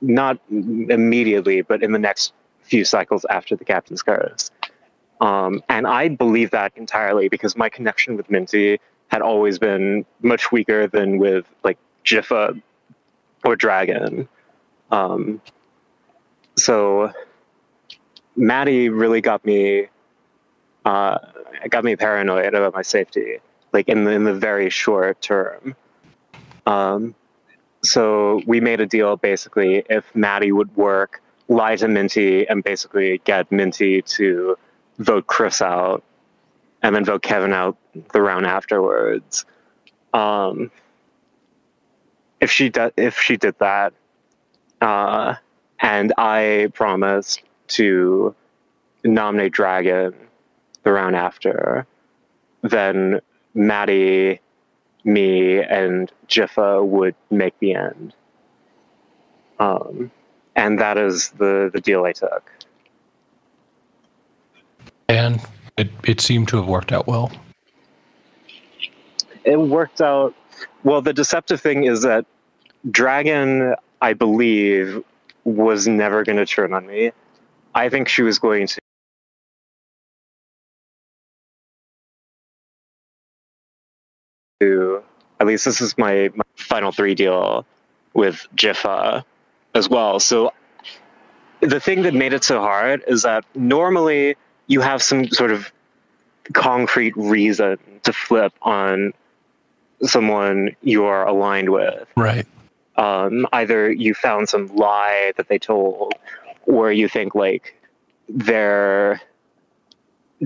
not 0.02 0.38
immediately, 0.50 1.62
but 1.62 1.82
in 1.82 1.92
the 1.92 2.00
next 2.00 2.34
few 2.62 2.86
cycles 2.86 3.26
after 3.30 3.56
the 3.56 3.66
captain's 3.66 4.04
curse. 4.04 4.52
Um, 5.20 5.64
and 5.70 5.86
I 5.88 6.10
believe 6.10 6.52
that 6.52 6.74
entirely 6.76 7.30
because 7.30 7.56
my 7.56 7.70
connection 7.70 8.18
with 8.18 8.30
Minty 8.30 8.80
had 9.08 9.22
always 9.22 9.60
been 9.60 10.06
much 10.22 10.52
weaker 10.52 10.88
than 10.88 11.18
with 11.18 11.46
like 11.64 11.78
Jiffa 12.06 12.62
or 13.44 13.56
Dragon. 13.56 14.28
Um, 14.90 15.42
so 16.58 17.12
Maddie 18.36 18.90
really 18.90 19.22
got 19.22 19.44
me 19.46 19.88
uh, 20.86 21.18
got 21.70 21.84
me 21.84 21.96
paranoid 21.96 22.54
about 22.54 22.74
my 22.74 22.82
safety, 22.82 23.40
like 23.72 23.88
in 23.88 24.04
the 24.04 24.12
in 24.12 24.24
the 24.24 24.34
very 24.34 24.70
short 24.70 25.22
term. 25.22 25.76
Um, 26.66 27.16
so 27.84 28.42
we 28.46 28.60
made 28.60 28.80
a 28.80 28.86
deal 28.86 29.18
basically 29.18 29.84
if 29.90 30.16
Maddie 30.16 30.52
would 30.52 30.76
work, 30.76 31.22
lie 31.48 31.76
to 31.76 31.88
Minty, 31.88 32.48
and 32.48 32.64
basically 32.64 33.22
get 33.24 33.52
Minty 33.52 34.02
to 34.04 34.58
vote 35.00 35.28
Chris 35.28 35.62
out, 35.62 36.04
and 36.82 36.96
then 36.96 37.06
vote 37.06 37.22
Kevin 37.22 37.54
out 37.54 37.78
the 38.14 38.22
round 38.22 38.46
afterwards. 38.46 39.46
Um, 40.14 40.72
if 42.40 42.52
she 42.52 42.70
did, 42.70 42.94
if 42.98 43.20
she 43.20 43.38
did 43.38 43.58
that, 43.60 43.94
uh, 44.82 45.36
and 45.82 46.14
I 46.18 46.70
promised 46.74 47.42
to 47.70 48.36
nominate 49.04 49.52
Dragon 49.52 50.14
the 50.84 50.92
round 50.92 51.16
after, 51.16 51.86
then 52.62 53.20
Maddie, 53.54 54.40
me, 55.04 55.62
and 55.62 56.12
Jiffa 56.28 56.86
would 56.86 57.16
make 57.30 57.58
the 57.60 57.74
end. 57.74 58.14
Um, 59.60 60.12
and 60.56 60.80
that 60.80 60.98
is 60.98 61.30
the, 61.32 61.70
the 61.74 61.82
deal 61.82 62.04
I 62.06 62.14
took. 62.14 62.52
And 65.10 65.42
it, 65.78 65.90
it 66.04 66.22
seemed 66.22 66.48
to 66.50 66.58
have 66.58 66.68
worked 66.68 66.92
out 66.92 67.08
well. 67.08 67.32
It 69.44 69.60
worked 69.60 70.02
out. 70.02 70.36
Well, 70.84 71.02
the 71.02 71.14
deceptive 71.14 71.62
thing 71.62 71.84
is 71.86 72.04
that 72.04 72.26
Dragon, 72.90 73.76
I 74.02 74.14
believe, 74.14 75.04
was 75.44 75.88
never 75.88 76.24
going 76.24 76.38
to 76.38 76.46
turn 76.46 76.74
on 76.74 76.86
me. 76.86 77.12
I 77.74 77.90
think 77.90 78.08
she 78.08 78.22
was 78.22 78.40
going 78.40 78.68
to 78.68 78.82
at 85.42 85.48
least 85.48 85.66
this 85.66 85.82
is 85.82 85.98
my, 85.98 86.30
my 86.36 86.44
final 86.56 86.92
three 86.92 87.16
deal 87.16 87.66
with 88.14 88.46
Jiffa 88.56 89.26
as 89.74 89.90
well. 89.90 90.20
So 90.20 90.54
the 91.62 91.80
thing 91.80 92.04
that 92.04 92.14
made 92.14 92.34
it 92.34 92.44
so 92.44 92.60
hard 92.60 93.04
is 93.08 93.24
that 93.24 93.44
normally 93.56 94.36
you 94.68 94.82
have 94.82 95.02
some 95.02 95.28
sort 95.30 95.52
of 95.52 95.72
concrete 96.54 97.18
reason 97.18 97.80
to 98.04 98.14
flip 98.14 98.54
on 98.62 99.14
someone 100.04 100.76
you're 100.84 101.24
aligned 101.24 101.72
with. 101.72 102.08
Right. 102.16 102.46
Um, 102.98 103.48
either 103.54 103.92
you 103.92 104.14
found 104.14 104.50
some 104.50 104.68
lie 104.68 105.34
that 105.38 105.48
they 105.48 105.60
told, 105.60 106.14
or 106.66 106.92
you 106.92 107.08
think 107.08 107.36
like 107.36 107.76
they're 108.28 109.22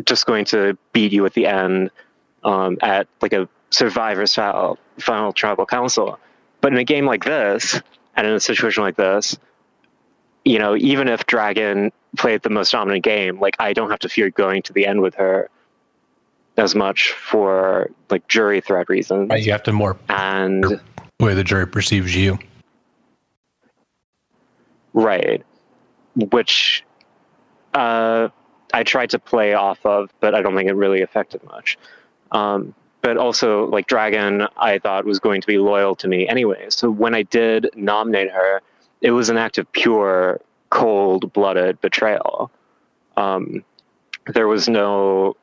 just 0.05 0.25
going 0.25 0.45
to 0.45 0.77
beat 0.93 1.11
you 1.11 1.25
at 1.25 1.33
the 1.33 1.47
end 1.47 1.89
um, 2.43 2.77
at 2.81 3.07
like 3.21 3.33
a 3.33 3.47
survivor 3.71 4.25
style 4.25 4.77
final 4.99 5.33
tribal 5.33 5.65
council. 5.65 6.19
But 6.61 6.73
in 6.73 6.77
a 6.79 6.83
game 6.83 7.05
like 7.05 7.23
this, 7.23 7.81
and 8.15 8.25
in 8.25 8.33
a 8.33 8.39
situation 8.39 8.83
like 8.83 8.95
this, 8.95 9.37
you 10.43 10.59
know, 10.59 10.75
even 10.75 11.07
if 11.07 11.25
Dragon 11.25 11.91
played 12.17 12.43
the 12.43 12.49
most 12.49 12.71
dominant 12.71 13.03
game, 13.03 13.39
like 13.39 13.55
I 13.59 13.73
don't 13.73 13.89
have 13.89 13.99
to 13.99 14.09
fear 14.09 14.29
going 14.29 14.61
to 14.63 14.73
the 14.73 14.85
end 14.85 15.01
with 15.01 15.15
her 15.15 15.49
as 16.57 16.75
much 16.75 17.11
for 17.11 17.89
like 18.09 18.27
jury 18.27 18.61
threat 18.61 18.89
reasons. 18.89 19.29
Right. 19.29 19.43
You 19.43 19.51
have 19.51 19.63
to 19.63 19.73
more 19.73 19.97
And 20.07 20.79
way 21.19 21.33
the 21.33 21.43
jury 21.43 21.67
perceives 21.67 22.15
you. 22.15 22.39
right, 24.95 25.43
which 26.15 26.83
uh, 27.75 28.29
I 28.73 28.83
tried 28.83 29.11
to 29.11 29.19
play 29.19 29.53
off 29.53 29.85
of, 29.85 30.09
but 30.19 30.33
I 30.33 30.41
don't 30.41 30.55
think 30.55 30.69
it 30.69 30.73
really 30.73 31.01
affected 31.01 31.43
much. 31.43 31.77
Um, 32.31 32.73
but 33.01 33.17
also, 33.17 33.65
like 33.65 33.85
Dragon, 33.85 34.47
I 34.57 34.79
thought 34.79 35.05
was 35.05 35.19
going 35.19 35.41
to 35.41 35.47
be 35.47 35.59
loyal 35.59 35.95
to 35.97 36.07
me 36.07 36.27
anyway. 36.27 36.65
So 36.69 36.89
when 36.89 37.13
I 37.13 37.21
did 37.21 37.69
nominate 37.75 38.31
her, 38.31 38.61
it 39.01 39.11
was 39.11 39.29
an 39.29 39.37
act 39.37 39.59
of 39.59 39.71
pure, 39.73 40.41
cold-blooded 40.71 41.79
betrayal. 41.81 42.49
Um, 43.15 43.63
there 44.33 44.47
was 44.47 44.67
no 44.67 45.35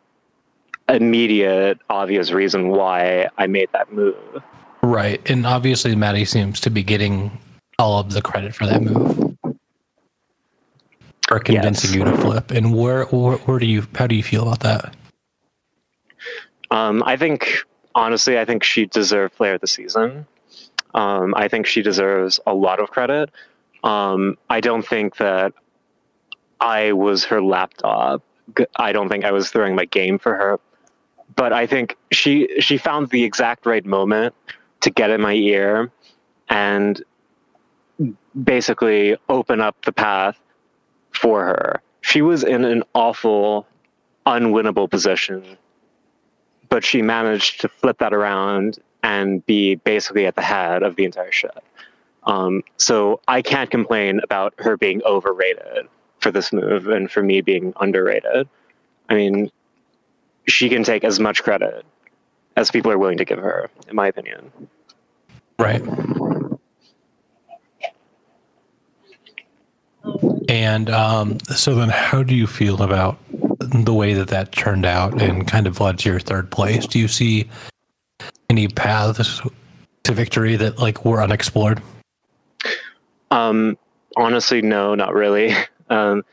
immediate, 0.89 1.79
obvious 1.89 2.33
reason 2.33 2.71
why 2.71 3.29
I 3.39 3.47
made 3.47 3.69
that 3.73 3.93
move. 3.93 4.43
Right. 4.83 5.21
And 5.31 5.47
obviously, 5.47 5.95
Maddie 5.95 6.25
seems 6.25 6.61
to 6.61 6.71
be 6.71 6.83
getting 6.83 7.39
all 7.79 7.99
of 7.99 8.13
the 8.13 8.23
credit 8.23 8.55
for 8.55 8.67
that 8.67 8.83
move. 8.83 9.37
For 11.29 11.39
convincing 11.39 11.91
Yes. 11.91 11.99
you 11.99 12.05
to 12.05 12.17
flip. 12.19 12.51
And 12.51 12.75
where, 12.75 13.05
where 13.07 13.37
where 13.39 13.59
do 13.59 13.67
you 13.67 13.87
how 13.95 14.07
do 14.07 14.15
you 14.15 14.23
feel 14.23 14.43
about 14.43 14.61
that? 14.61 14.95
Um, 16.71 17.03
I 17.07 17.17
think, 17.17 17.59
honestly, 17.95 18.39
I 18.39 18.45
think 18.45 18.65
she 18.65 18.87
deserved 18.87 19.37
Player 19.37 19.55
of 19.55 19.61
the 19.61 19.67
Season. 19.67 20.27
Um, 20.95 21.35
I 21.37 21.49
think 21.49 21.67
she 21.67 21.83
deserves 21.83 22.41
a 22.47 22.55
lot 22.55 22.81
of 22.81 22.91
credit. 22.91 23.31
Um, 23.85 24.37
I 24.51 24.61
don't 24.61 24.87
think 24.87 25.17
that 25.17 25.53
I 26.61 26.93
was 26.93 27.25
her 27.25 27.43
laptop. 27.43 28.23
I 28.77 28.93
don't 28.93 29.09
think 29.09 29.25
I 29.25 29.33
was 29.33 29.51
throwing 29.51 29.75
my 29.75 29.85
game 29.85 30.19
for 30.19 30.35
her. 30.35 30.61
But 31.35 31.53
I 31.53 31.67
think 31.67 31.97
she 32.11 32.61
she 32.61 32.77
found 32.77 33.09
the 33.09 33.25
exact 33.25 33.65
right 33.65 33.85
moment 33.87 34.35
to 34.83 34.91
get 34.91 35.11
in 35.11 35.21
my 35.21 35.35
ear 35.35 35.91
and 36.49 37.03
basically 38.43 39.17
open 39.29 39.61
up 39.61 39.77
the 39.85 39.93
path 39.93 40.39
for 41.13 41.45
her. 41.45 41.83
She 42.01 42.23
was 42.23 42.43
in 42.43 42.65
an 42.65 42.83
awful, 42.95 43.67
unwinnable 44.27 44.91
position 44.91 45.57
but 46.73 46.83
she 46.83 47.03
managed 47.03 47.61
to 47.61 47.69
flip 47.69 47.99
that 47.99 48.15
around 48.15 48.79
and 49.03 49.45
be 49.45 49.75
basically 49.75 50.25
at 50.25 50.37
the 50.37 50.41
head 50.41 50.83
of 50.83 50.97
the 50.97 51.05
entire 51.05 51.31
ship. 51.31 51.63
Um, 52.23 52.63
so 52.79 53.21
I 53.29 53.43
can't 53.43 53.71
complain 53.71 54.21
about 54.25 54.55
her 54.57 54.79
being 54.79 55.03
overrated 55.03 55.87
for 56.21 56.31
this 56.31 56.51
move 56.51 56.89
and 56.89 57.11
for 57.11 57.23
me 57.23 57.43
being 57.43 57.75
underrated. 57.79 58.49
I 59.11 59.15
mean, 59.15 59.51
she 60.49 60.71
can 60.71 60.83
take 60.83 61.05
as 61.05 61.21
much 61.21 61.43
credit 61.43 61.85
as 62.57 62.71
people 62.71 62.91
are 62.91 62.99
willing 62.99 63.19
to 63.19 63.25
give 63.25 63.39
her, 63.39 63.71
in 63.89 63.97
my 63.97 64.09
opinion. 64.09 64.51
Right. 65.59 65.83
And 70.49 70.91
um, 70.91 71.39
so 71.41 71.75
then, 71.75 71.89
how 71.89 72.23
do 72.23 72.35
you 72.35 72.47
feel 72.47 72.83
about 72.83 73.19
the 73.59 73.95
way 73.95 74.15
that 74.15 74.29
that 74.29 74.53
turned 74.53 74.85
out 74.85 75.21
and 75.23 75.47
kind 75.47 75.67
of 75.67 75.81
led 75.81 75.99
to 76.01 76.11
your 76.11 76.21
third 76.21 76.51
place? 76.51 76.87
Do 76.87 76.99
you 76.99 77.09
see 77.09 77.49
any 78.51 78.69
paths 78.69 79.41
to 80.03 80.13
victory 80.13 80.57
that 80.57 80.79
like 80.79 81.05
were 81.05 81.23
unexplored? 81.23 81.81
Um, 83.31 83.79
honestly, 84.17 84.63
no, 84.63 84.95
not 84.95 85.15
really. 85.15 85.55
Um, 85.91 86.25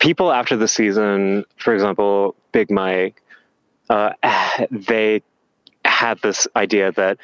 people 0.00 0.32
after 0.32 0.56
the 0.56 0.66
season, 0.66 1.44
for 1.58 1.72
example, 1.72 2.34
Big 2.50 2.72
Mike, 2.72 3.22
uh, 3.90 4.12
they 4.70 5.22
had 5.84 6.20
this 6.22 6.46
idea 6.56 6.92
that 6.92 7.18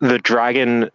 the 0.00 0.18
dragon 0.18 0.90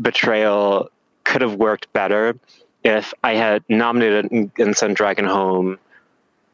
betrayal 0.00 0.90
could 1.24 1.42
have 1.42 1.54
worked 1.54 1.92
better 1.92 2.38
if 2.84 3.12
I 3.22 3.34
had 3.34 3.64
nominated 3.68 4.50
and 4.58 4.76
sent 4.76 4.96
Dragon 4.96 5.24
home 5.24 5.78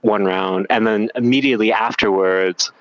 one 0.00 0.24
round, 0.24 0.66
and 0.68 0.86
then 0.86 1.10
immediately 1.14 1.72
afterwards, 1.72 2.72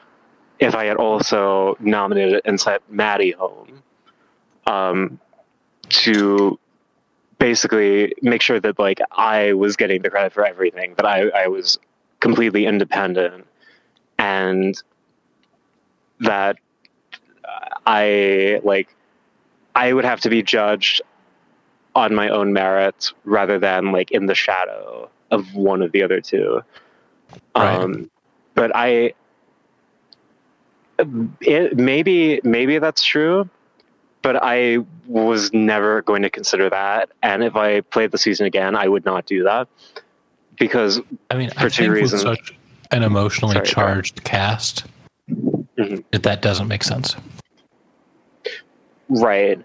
if 0.59 0.75
I 0.75 0.85
had 0.85 0.97
also 0.97 1.77
nominated 1.79 2.41
and 2.45 2.59
sent 2.59 2.81
Maddie 2.89 3.31
home, 3.31 3.83
um, 4.65 5.19
to 5.89 6.59
basically 7.37 8.13
make 8.21 8.41
sure 8.41 8.59
that 8.59 8.79
like 8.79 8.99
I 9.11 9.53
was 9.53 9.75
getting 9.75 10.01
the 10.01 10.09
credit 10.09 10.33
for 10.33 10.45
everything, 10.45 10.95
that 10.95 11.05
I, 11.05 11.29
I 11.29 11.47
was 11.47 11.77
completely 12.19 12.65
independent, 12.65 13.45
and 14.23 14.81
that 16.21 16.55
I 17.85 18.61
like 18.63 18.95
I 19.75 19.91
would 19.91 20.05
have 20.05 20.21
to 20.21 20.29
be 20.29 20.41
judged 20.41 21.01
on 21.93 22.15
my 22.15 22.29
own 22.29 22.53
merits 22.53 23.13
rather 23.25 23.59
than 23.59 23.91
like 23.91 24.11
in 24.11 24.27
the 24.27 24.35
shadow 24.35 25.09
of 25.29 25.53
one 25.53 25.81
of 25.81 25.91
the 25.91 26.03
other 26.03 26.21
two. 26.21 26.61
Right. 27.55 27.75
Um, 27.75 28.09
but 28.55 28.71
I, 28.75 29.13
it, 31.41 31.75
maybe 31.75 32.39
maybe 32.43 32.79
that's 32.79 33.03
true, 33.03 33.49
but 34.21 34.37
I 34.41 34.77
was 35.05 35.51
never 35.53 36.01
going 36.03 36.21
to 36.21 36.29
consider 36.29 36.69
that. 36.69 37.09
And 37.21 37.43
if 37.43 37.55
I 37.55 37.81
played 37.81 38.11
the 38.11 38.17
season 38.17 38.45
again, 38.45 38.75
I 38.75 38.87
would 38.87 39.03
not 39.03 39.25
do 39.25 39.43
that 39.43 39.67
because 40.57 41.01
I 41.29 41.35
mean, 41.35 41.49
for 41.49 41.65
I 41.65 41.69
two 41.69 41.91
reasons. 41.91 42.21
such 42.21 42.53
an 42.93 43.03
emotionally 43.03 43.55
Sorry, 43.55 43.65
charged 43.65 44.23
cast, 44.23 44.85
mm-hmm. 45.29 45.97
that 46.11 46.41
doesn't 46.41 46.67
make 46.67 46.83
sense. 46.83 47.15
Right. 49.09 49.59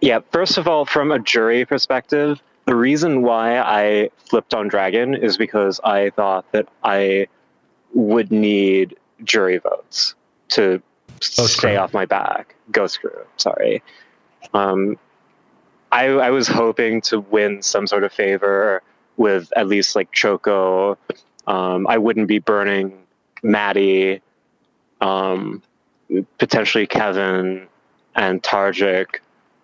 Yeah, 0.00 0.20
first 0.30 0.56
of 0.58 0.68
all, 0.68 0.84
from 0.84 1.10
a 1.10 1.18
jury 1.18 1.64
perspective, 1.64 2.40
the 2.66 2.76
reason 2.76 3.22
why 3.22 3.58
I 3.58 4.10
flipped 4.28 4.54
on 4.54 4.68
Dragon 4.68 5.14
is 5.14 5.36
because 5.36 5.80
I 5.82 6.10
thought 6.10 6.50
that 6.52 6.68
I 6.84 7.26
would 7.94 8.30
need 8.30 8.96
jury 9.24 9.58
votes 9.58 10.14
to 10.50 10.80
Ghost 11.36 11.54
stay 11.54 11.74
crew. 11.74 11.78
off 11.78 11.92
my 11.92 12.06
back. 12.06 12.54
Ghost 12.70 13.00
Crew, 13.00 13.26
sorry. 13.36 13.82
Um, 14.54 14.98
I, 15.92 16.06
I 16.06 16.30
was 16.30 16.48
hoping 16.48 17.00
to 17.02 17.20
win 17.20 17.62
some 17.62 17.86
sort 17.86 18.04
of 18.04 18.12
favor 18.12 18.82
with 19.16 19.52
at 19.56 19.66
least 19.66 19.96
like 19.96 20.12
Choco. 20.12 20.96
Um, 21.50 21.88
I 21.88 21.98
wouldn't 21.98 22.28
be 22.28 22.38
burning 22.38 22.96
Maddie, 23.42 24.20
um, 25.00 25.62
potentially 26.38 26.86
Kevin 26.86 27.66
and 28.14 28.40
Tarjik 28.40 29.18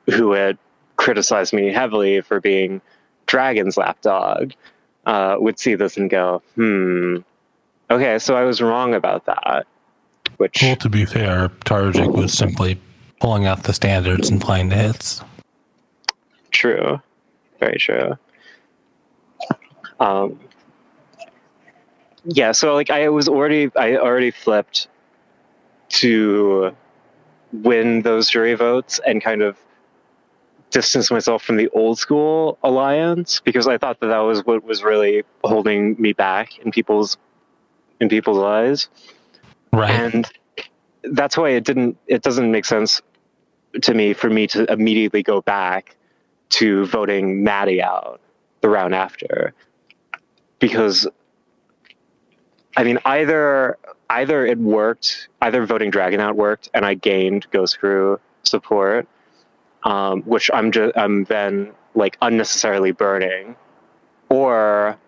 who 0.07 0.33
had 0.33 0.59
criticized 0.97 1.53
me 1.53 1.73
heavily 1.73 2.21
for 2.23 2.41
being 2.41 2.81
Dragon's 3.27 3.77
lapdog, 3.77 4.53
uh, 5.05 5.37
would 5.39 5.61
see 5.61 5.77
this 5.77 5.97
and 5.97 6.11
go, 6.11 6.43
hmm, 6.57 7.19
okay, 7.89 8.19
so 8.19 8.37
I 8.37 8.43
was 8.43 8.61
wrong 8.61 8.95
about 8.95 9.27
that. 9.27 9.67
Which, 10.39 10.63
well, 10.63 10.77
to 10.77 10.89
be 10.89 11.05
fair, 11.05 11.51
Tarjik 11.65 12.13
was 12.17 12.33
simply 12.33 12.81
pulling 13.21 13.47
out 13.47 13.63
the 13.63 13.73
standards 13.73 14.29
and 14.29 14.41
playing 14.41 14.71
the 14.71 14.77
hits. 14.77 15.23
True, 16.51 17.01
very 17.61 17.79
true. 17.79 18.17
Um, 20.01 20.39
yeah, 22.27 22.53
so 22.53 22.75
like 22.75 22.91
I 22.91 23.09
was 23.09 23.29
already, 23.29 23.71
I 23.77 23.97
already 23.97 24.31
flipped 24.31 24.89
to 25.89 26.75
win 27.53 28.03
those 28.03 28.29
jury 28.29 28.55
votes 28.55 29.01
and 29.07 29.23
kind 29.23 29.43
of 29.43 29.57
distance 30.71 31.11
myself 31.11 31.43
from 31.43 31.57
the 31.57 31.69
old 31.69 31.99
school 31.99 32.59
alliance 32.63 33.41
because 33.41 33.69
I 33.69 33.79
thought 33.79 34.01
that 34.01 34.09
that 34.09 34.19
was 34.19 34.45
what 34.45 34.65
was 34.65 34.83
really 34.83 35.25
holding 35.45 36.01
me 36.01 36.13
back 36.13 36.59
in 36.59 36.71
people's 36.71 37.17
in 38.01 38.09
people's 38.09 38.39
eyes. 38.39 38.89
Right. 39.73 39.91
And 39.91 40.31
that's 41.05 41.37
why 41.37 41.51
it 41.51 41.65
didn't 41.65 41.97
it 42.07 42.23
doesn't 42.23 42.51
make 42.51 42.65
sense 42.65 43.01
to 43.83 43.95
me 43.95 44.13
for 44.13 44.29
me 44.29 44.47
to 44.49 44.71
immediately 44.71 45.23
go 45.23 45.41
back 45.41 45.97
to 46.49 46.87
voting 46.87 47.45
Maddie 47.45 47.83
out 47.83 48.21
the 48.61 48.69
round 48.69 48.95
after. 48.95 49.55
Because 50.59 51.07
I 52.77 52.85
mean 52.85 52.99
either 53.05 53.79
either 54.11 54.47
it 54.47 54.59
worked, 54.59 55.29
either 55.43 55.67
voting 55.67 55.91
Dragon 55.91 56.21
out 56.21 56.37
worked 56.37 56.69
and 56.75 56.85
I 56.85 56.95
gained 56.95 57.47
Ghost 57.51 57.79
Crew 57.79 58.21
support 58.45 59.09
um, 59.87 60.23
which 60.23 60.51
I'm 60.53 60.73
just 60.73 60.97
I'm 60.99 61.25
then 61.25 61.73
like 61.95 62.19
unnecessarily 62.21 62.93
burning, 62.93 63.57
or 64.29 64.99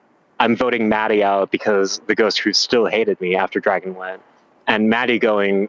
I'm 0.40 0.56
voting 0.56 0.88
Maddie 0.88 1.22
out 1.22 1.50
because 1.50 2.00
the 2.06 2.14
Ghost 2.14 2.40
Crew 2.40 2.52
still 2.52 2.86
hated 2.86 3.20
me 3.20 3.34
after 3.34 3.60
Dragon 3.60 3.94
went, 3.94 4.22
and 4.68 4.88
Maddie 4.88 5.18
going, 5.18 5.68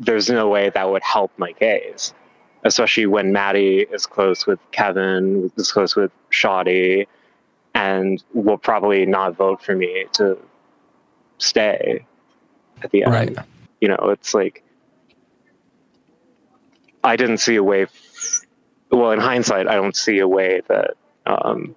there's 0.00 0.28
no 0.28 0.48
way 0.48 0.70
that 0.70 0.90
would 0.90 1.04
help 1.04 1.30
my 1.38 1.52
case, 1.52 2.12
especially 2.64 3.06
when 3.06 3.32
Maddie 3.32 3.86
is 3.92 4.06
close 4.06 4.44
with 4.44 4.58
Kevin, 4.72 5.52
is 5.56 5.70
close 5.70 5.94
with 5.94 6.10
Shoddy, 6.30 7.06
and 7.74 8.22
will 8.34 8.58
probably 8.58 9.06
not 9.06 9.36
vote 9.36 9.62
for 9.62 9.76
me 9.76 10.06
to 10.14 10.36
stay 11.38 12.04
at 12.82 12.90
the 12.90 13.04
end. 13.04 13.12
Right. 13.12 13.36
You 13.80 13.88
know, 13.88 14.10
it's 14.10 14.34
like 14.34 14.62
I 17.02 17.16
didn't 17.16 17.38
see 17.38 17.56
a 17.56 17.62
way 17.62 17.86
well, 18.90 19.10
in 19.12 19.20
hindsight, 19.20 19.68
I 19.68 19.74
don't 19.74 19.96
see 19.96 20.18
a 20.18 20.28
way 20.28 20.62
that 20.68 20.94
um, 21.26 21.74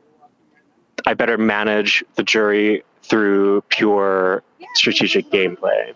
I 1.06 1.14
better 1.14 1.38
manage 1.38 2.04
the 2.16 2.24
jury 2.24 2.84
through 3.04 3.62
pure 3.70 4.44
strategic 4.76 5.30
gameplay. 5.30 5.94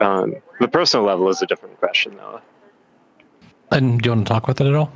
Um, 0.00 0.36
the 0.60 0.68
personal 0.68 1.06
level 1.06 1.28
is 1.28 1.42
a 1.42 1.46
different 1.46 1.78
question, 1.78 2.16
though. 2.16 2.40
And 3.70 4.00
do 4.00 4.08
you 4.08 4.14
want 4.14 4.26
to 4.26 4.32
talk 4.32 4.44
about 4.44 4.56
that 4.56 4.66
at 4.66 4.74
all? 4.74 4.92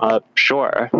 Uh, 0.00 0.20
sure. 0.34 0.90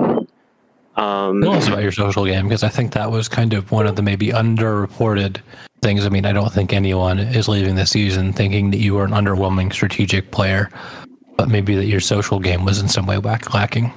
Um, 0.96 1.42
Tell 1.42 1.52
us 1.52 1.68
about 1.68 1.82
your 1.82 1.92
social 1.92 2.24
game 2.24 2.48
because 2.48 2.62
I 2.62 2.68
think 2.68 2.92
that 2.92 3.10
was 3.10 3.28
kind 3.28 3.52
of 3.52 3.70
one 3.70 3.86
of 3.86 3.96
the 3.96 4.02
maybe 4.02 4.28
underreported 4.28 5.40
things. 5.82 6.06
I 6.06 6.08
mean, 6.08 6.24
I 6.24 6.32
don't 6.32 6.52
think 6.52 6.72
anyone 6.72 7.18
is 7.18 7.48
leaving 7.48 7.74
the 7.74 7.86
season 7.86 8.32
thinking 8.32 8.70
that 8.70 8.78
you 8.78 8.94
were 8.94 9.04
an 9.04 9.10
underwhelming 9.10 9.72
strategic 9.72 10.30
player 10.30 10.70
but 11.36 11.48
maybe 11.48 11.74
that 11.74 11.86
your 11.86 12.00
social 12.00 12.40
game 12.40 12.64
was 12.64 12.80
in 12.80 12.88
some 12.88 13.06
way 13.06 13.18
lacking. 13.18 13.92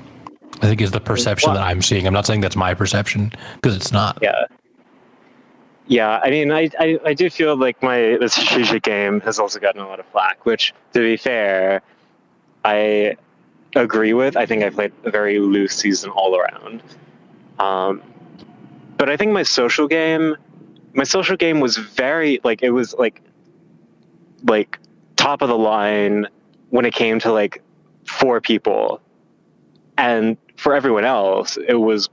I 0.62 0.68
think 0.68 0.82
is 0.82 0.92
the 0.92 1.00
perception 1.00 1.54
that 1.54 1.64
I'm 1.64 1.82
seeing. 1.82 2.06
I'm 2.06 2.14
not 2.14 2.26
saying 2.26 2.42
that's 2.42 2.56
my 2.56 2.74
perception 2.74 3.32
because 3.56 3.76
it's 3.76 3.92
not. 3.92 4.20
Yeah. 4.22 4.46
Yeah, 5.88 6.20
I 6.22 6.30
mean, 6.30 6.52
I, 6.52 6.70
I, 6.80 7.00
I 7.04 7.14
do 7.16 7.32
feel 7.32 7.56
like 7.56 7.82
my 7.82 8.18
the 8.20 8.30
strategic 8.30 8.84
game 8.84 9.22
has 9.22 9.40
also 9.40 9.60
gotten 9.60 9.82
a 9.82 9.88
lot 9.88 10.00
of 10.00 10.06
flack, 10.08 10.46
which, 10.46 10.72
to 10.94 11.00
be 11.00 11.18
fair, 11.18 11.82
I 12.64 13.18
agree 13.76 14.14
with. 14.14 14.36
I 14.36 14.46
think 14.46 14.64
I 14.64 14.70
played 14.70 14.92
a 15.04 15.12
very 15.12 15.40
loose 15.40 15.76
season 15.76 16.10
all 16.10 16.36
around. 16.36 16.84
Um, 17.60 18.02
but 18.98 19.10
I 19.10 19.18
think 19.18 19.32
my 19.32 19.44
social 19.44 19.88
game, 19.88 20.36
my 20.94 21.04
social 21.04 21.38
game 21.38 21.60
was 21.60 21.78
very 21.78 22.40
like 22.44 22.64
it 22.64 22.72
was 22.72 22.94
like, 22.96 23.22
like 24.46 24.80
top 25.16 25.42
of 25.42 25.50
the 25.50 25.58
line 25.58 26.28
when 26.70 26.86
it 26.86 26.94
came 26.94 27.20
to 27.20 27.32
like 27.32 27.62
four 28.06 28.42
people 28.42 29.02
and 29.98 30.38
for 30.56 30.74
everyone 30.74 31.06
else 31.06 31.58
it 31.68 31.76
was 31.76 32.10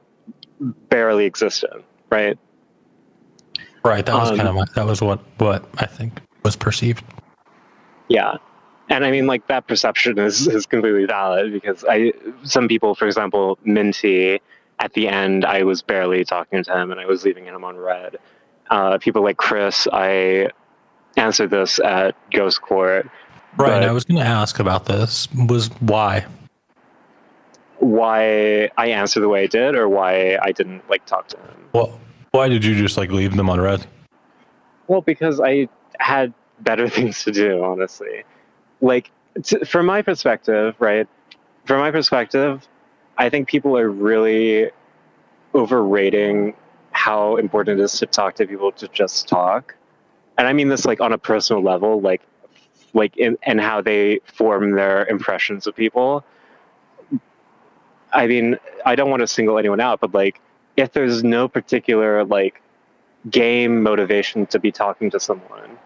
barely 0.88 1.25
existent 1.25 1.85
right 2.11 2.38
right 3.85 4.05
that 4.07 4.14
was 4.14 4.31
um, 4.31 4.37
kind 4.37 4.49
of 4.49 4.55
my, 4.55 4.64
that 4.75 4.85
was 4.85 5.01
what 5.01 5.21
what 5.38 5.64
i 5.79 5.87
think 5.87 6.21
was 6.42 6.57
perceived 6.57 7.05
yeah 8.09 8.37
and 8.88 9.05
i 9.05 9.11
mean 9.11 9.27
like 9.27 9.46
that 9.46 9.66
perception 9.66 10.18
is 10.18 10.46
is 10.46 10.66
completely 10.66 11.07
valid 11.07 11.53
because 11.53 11.85
i 11.88 12.12
some 12.42 12.68
people 12.68 12.94
for 12.94 13.07
example 13.07 13.59
minty 13.64 14.40
at 14.79 14.92
the 14.94 15.09
end 15.09 15.44
i 15.44 15.62
was 15.62 15.83
barely 15.83 16.25
talking 16.25 16.62
to 16.62 16.77
him 16.77 16.90
and 16.90 17.01
i 17.01 17.07
was 17.07 17.25
leaving 17.25 17.44
him 17.44 17.64
on 17.64 17.77
red 17.77 18.16
uh, 18.70 18.99
people 18.99 19.22
like 19.22 19.37
chris 19.37 19.87
i 19.92 20.49
answered 21.16 21.51
this 21.51 21.79
at 21.81 22.14
ghost 22.31 22.61
court 22.61 23.09
Right. 23.57 23.83
I 23.83 23.92
was 23.92 24.05
going 24.05 24.20
to 24.20 24.27
ask 24.27 24.59
about 24.59 24.85
this. 24.85 25.29
Was 25.35 25.68
why? 25.81 26.27
Why 27.79 28.70
I 28.77 28.88
answered 28.88 29.20
the 29.20 29.29
way 29.29 29.44
I 29.44 29.46
did, 29.46 29.75
or 29.75 29.88
why 29.88 30.37
I 30.42 30.53
didn't 30.53 30.88
like 30.90 31.07
talk 31.07 31.29
to 31.29 31.38
him? 31.38 31.68
Well, 31.72 31.99
why 32.33 32.49
did 32.49 32.64
you 32.64 32.75
just 32.75 32.96
like 32.96 33.11
leave 33.11 33.37
them 33.37 33.49
on 33.49 33.61
red? 33.61 33.87
Well, 34.88 35.01
because 35.01 35.40
I 35.40 35.68
had 35.99 36.35
better 36.61 36.88
things 36.96 37.25
to 37.25 37.33
do, 37.33 37.62
honestly. 37.64 38.25
Like, 38.81 39.11
t- 39.43 39.65
from 39.65 39.87
my 39.87 40.03
perspective, 40.03 40.75
right? 40.79 41.09
From 41.65 41.81
my 41.81 41.91
perspective, 41.91 42.67
I 43.19 43.29
think 43.31 43.49
people 43.49 43.77
are 43.79 43.91
really 43.91 44.71
overrating 45.55 46.55
how 46.93 47.37
important 47.37 47.81
it 47.81 47.85
is 47.85 47.99
to 47.99 48.07
talk 48.07 48.35
to 48.37 48.47
people 48.47 48.73
to 48.73 48.89
just 48.89 49.29
talk. 49.29 49.75
and 50.39 50.47
I 50.47 50.53
mean 50.53 50.69
this 50.69 50.85
like 50.85 51.01
on 51.01 51.12
a 51.12 51.19
personal 51.19 51.62
level, 51.62 52.01
like 52.01 52.23
like 52.95 53.17
in 53.17 53.39
and 53.43 53.61
how 53.61 53.81
they 53.83 54.21
form 54.25 54.73
their 54.73 55.07
impressions 55.07 55.67
of 55.67 55.75
people. 55.77 56.25
I 58.12 58.27
mean, 58.27 58.57
I 58.85 58.95
don't 58.97 59.11
want 59.11 59.21
to 59.21 59.27
single 59.27 59.59
anyone 59.59 59.81
out, 59.81 60.01
but 60.01 60.15
like 60.15 60.41
if 60.77 60.93
there's 60.93 61.25
no 61.25 61.49
particular 61.49 62.25
like 62.25 62.62
game 63.31 63.83
motivation 63.83 64.47
to 64.47 64.59
be 64.59 64.71
talking 64.73 65.11
to 65.11 65.21
someone 65.21 65.79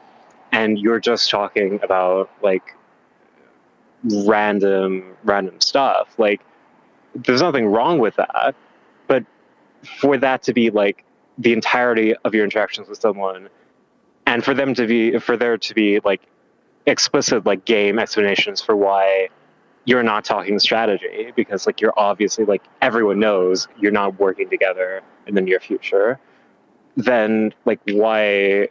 and 0.53 0.79
you're 0.79 1.01
just 1.01 1.31
talking 1.31 1.81
about 1.83 2.31
like 2.43 2.75
random 4.05 5.17
random 5.25 5.61
stuff. 5.61 6.09
Like 6.19 6.41
there's 7.15 7.43
nothing 7.43 7.67
wrong 7.67 7.99
with 7.99 8.17
that 8.17 8.55
but 9.07 9.25
for 10.01 10.17
that 10.19 10.43
to 10.45 10.53
be 10.53 10.71
like 10.71 11.05
the 11.39 11.53
entirety 11.53 12.15
of 12.25 12.35
your 12.35 12.45
interactions 12.45 12.89
with 12.89 13.01
someone 13.01 13.49
and 14.27 14.45
for 14.45 14.55
them 14.55 14.75
to 14.75 14.87
be 14.87 15.19
for 15.19 15.37
there 15.37 15.59
to 15.59 15.75
be 15.75 16.01
like 16.05 16.23
explicit 16.87 17.45
like 17.45 17.65
game 17.65 17.99
explanations 17.99 18.61
for 18.61 18.77
why 18.77 19.29
you're 19.85 20.03
not 20.03 20.25
talking 20.25 20.59
strategy 20.59 21.33
because 21.35 21.67
like 21.67 21.81
you're 21.81 21.95
obviously 21.97 22.45
like 22.45 22.63
everyone 22.83 23.19
knows 23.19 23.69
you're 23.79 23.93
not 23.93 24.19
working 24.21 24.49
together 24.49 25.01
in 25.27 25.35
the 25.35 25.41
near 25.41 25.59
future 25.59 26.19
then 26.97 27.53
like 27.65 27.81
why 27.87 28.69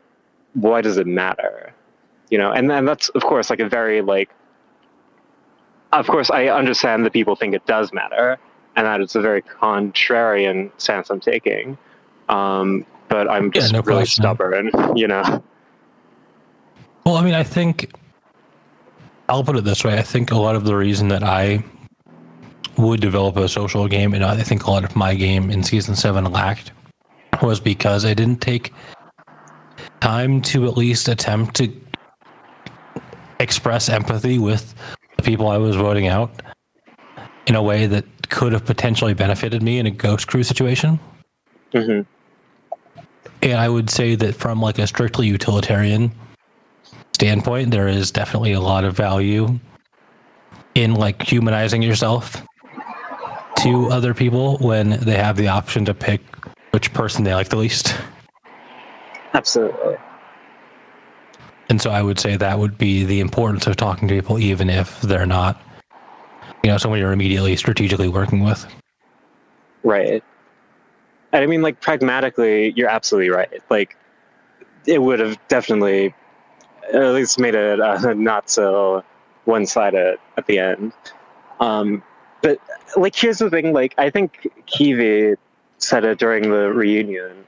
why 0.53 0.81
does 0.81 0.97
it 0.97 1.07
matter? 1.07 1.73
You 2.29 2.37
know 2.37 2.51
and 2.51 2.69
then 2.69 2.85
that's 2.85 3.09
of 3.09 3.23
course 3.23 3.49
like 3.49 3.59
a 3.59 3.67
very 3.67 4.01
like 4.01 4.29
of 5.93 6.08
course 6.08 6.30
i 6.32 6.47
understand 6.47 7.06
that 7.06 7.13
people 7.13 7.36
think 7.36 7.54
it 7.54 7.65
does 7.65 7.91
matter 7.93 8.38
and 8.75 8.86
that 8.86 9.02
it's 9.02 9.15
a 9.15 9.21
very 9.21 9.41
contrarian 9.41 10.71
stance 10.78 11.10
i'm 11.10 11.19
taking 11.19 11.78
um, 12.30 12.86
but 13.08 13.30
i'm 13.30 13.52
just 13.52 13.73
no 13.73 13.82
really 13.82 13.99
question. 13.99 14.23
stubborn 14.23 14.71
you 14.95 15.08
know 15.08 15.41
Well, 17.06 17.17
I 17.17 17.23
mean, 17.23 17.34
I 17.34 17.41
think 17.41 17.91
I'll 19.30 19.43
put 19.43 19.56
it 19.56 19.63
this 19.63 19.84
way. 19.84 19.97
I 19.97 20.04
think 20.04 20.30
a 20.32 20.36
lot 20.36 20.56
of 20.56 20.63
the 20.63 20.75
reason 20.75 21.08
that 21.08 21.23
I 21.23 21.63
would 22.78 23.02
develop 23.02 23.36
a 23.38 23.47
social 23.47 23.88
game, 23.88 24.13
and 24.13 24.23
I 24.23 24.43
think 24.43 24.65
a 24.65 24.69
lot 24.71 24.84
of 24.84 24.95
my 24.95 25.15
game 25.15 25.49
in 25.49 25.63
season 25.63 25.95
seven 25.95 26.25
lacked, 26.25 26.71
was 27.41 27.60
because 27.60 28.06
I 28.06 28.13
didn't 28.13 28.41
take 28.41 28.73
time 30.02 30.39
to 30.43 30.67
at 30.67 30.78
least 30.78 31.08
attempt 31.08 31.56
to 31.56 31.71
express 33.39 33.89
empathy 33.89 34.38
with 34.38 34.75
people 35.29 35.47
I 35.47 35.57
was 35.57 35.75
voting 35.75 36.07
out 36.07 36.41
in 37.45 37.53
a 37.53 37.61
way 37.61 37.85
that 37.85 38.03
could 38.29 38.51
have 38.51 38.65
potentially 38.65 39.13
benefited 39.13 39.61
me 39.61 39.77
in 39.77 39.85
a 39.85 39.91
ghost 39.91 40.27
crew 40.27 40.41
situation. 40.41 40.99
hmm 41.71 42.01
And 43.43 43.59
I 43.59 43.69
would 43.69 43.91
say 43.91 44.15
that 44.15 44.33
from 44.33 44.59
like 44.59 44.79
a 44.79 44.87
strictly 44.87 45.27
utilitarian 45.27 46.11
standpoint, 47.13 47.69
there 47.69 47.87
is 47.87 48.09
definitely 48.09 48.53
a 48.53 48.59
lot 48.59 48.83
of 48.85 48.97
value 48.97 49.59
in 50.73 50.95
like 50.95 51.21
humanizing 51.21 51.83
yourself 51.83 52.41
to 53.59 53.87
other 53.91 54.15
people 54.15 54.57
when 54.57 54.89
they 55.01 55.17
have 55.17 55.37
the 55.37 55.47
option 55.47 55.85
to 55.85 55.93
pick 55.93 56.21
which 56.71 56.91
person 56.91 57.23
they 57.23 57.35
like 57.35 57.49
the 57.49 57.57
least. 57.57 57.95
absolutely 59.35 59.95
And 61.69 61.79
so 61.79 61.91
I 61.91 62.01
would 62.01 62.19
say 62.19 62.36
that 62.36 62.58
would 62.58 62.77
be 62.77 63.05
the 63.05 63.19
importance 63.19 63.67
of 63.67 63.75
talking 63.75 64.08
to 64.08 64.15
people, 64.15 64.39
even 64.39 64.69
if 64.69 64.99
they're 65.01 65.27
not, 65.27 65.62
you 66.63 66.69
know, 66.69 66.77
someone 66.77 66.99
you're 66.99 67.12
immediately 67.12 67.55
strategically 67.55 68.10
working 68.10 68.43
with. 68.43 68.65
Right. 69.84 70.23
I 71.32 71.45
mean, 71.45 71.62
like, 71.62 71.79
pragmatically, 71.79 72.73
you're 72.75 72.89
absolutely 72.89 73.29
right. 73.29 73.62
Like, 73.69 73.95
it 74.88 75.01
would 75.01 75.19
have 75.19 75.38
definitely 75.47 76.15
at 76.91 77.13
least 77.13 77.39
made 77.39 77.53
it 77.53 77.79
uh, 77.79 78.13
not 78.15 78.49
so 78.49 79.03
one 79.45 79.67
sided 79.67 80.17
at 80.38 80.47
the 80.47 80.58
end. 80.58 80.91
Um, 81.60 82.01
but, 82.41 82.60
like, 82.97 83.15
here's 83.15 83.38
the 83.38 83.49
thing 83.51 83.73
like, 83.73 83.93
I 83.99 84.10
think 84.10 84.47
Kiwi 84.65 85.36
said 85.77 86.03
it 86.03 86.17
during 86.17 86.49
the 86.49 86.73
reunion. 86.73 87.45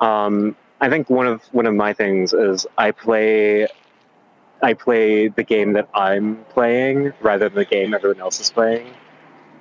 Um, 0.00 0.56
I 0.82 0.90
think 0.90 1.10
one 1.10 1.28
of 1.28 1.42
one 1.52 1.66
of 1.66 1.74
my 1.74 1.94
things 1.94 2.34
is 2.34 2.66
I 2.78 2.92
play 2.92 3.68
I 4.62 4.74
play 4.74 5.28
the 5.28 5.44
game 5.44 5.74
that 5.74 5.88
I'm 5.94 6.44
playing 6.50 7.12
rather 7.22 7.48
than 7.48 7.56
the 7.56 7.64
game 7.66 7.94
everyone 7.94 8.20
else 8.20 8.40
is 8.40 8.50
playing. 8.50 8.94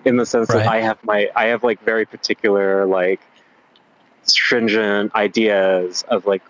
In 0.05 0.17
the 0.17 0.25
sense 0.25 0.49
Right. 0.49 0.63
that 0.63 0.67
I 0.67 0.81
have 0.81 1.03
my 1.03 1.29
I 1.35 1.47
have 1.47 1.63
like 1.63 1.81
very 1.83 2.05
particular 2.05 2.85
like 2.85 3.21
stringent 4.23 5.13
ideas 5.15 6.03
of 6.09 6.25
like 6.25 6.43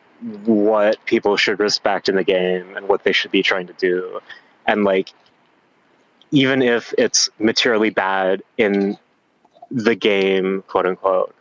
what 0.46 1.04
people 1.06 1.38
should 1.38 1.60
respect 1.60 2.10
in 2.10 2.16
the 2.16 2.24
game 2.24 2.78
and 2.78 2.88
what 2.88 3.04
they 3.04 3.14
should 3.14 3.32
be 3.32 3.44
trying 3.44 3.68
to 3.68 3.74
do. 3.74 4.22
And 4.68 4.86
like 4.86 5.14
even 6.32 6.62
if 6.62 6.94
it's 6.98 7.30
materially 7.40 7.90
bad 7.90 8.44
in 8.58 8.98
the 9.72 9.96
game, 9.96 10.64
quote 10.68 10.86
unquote, 10.86 11.36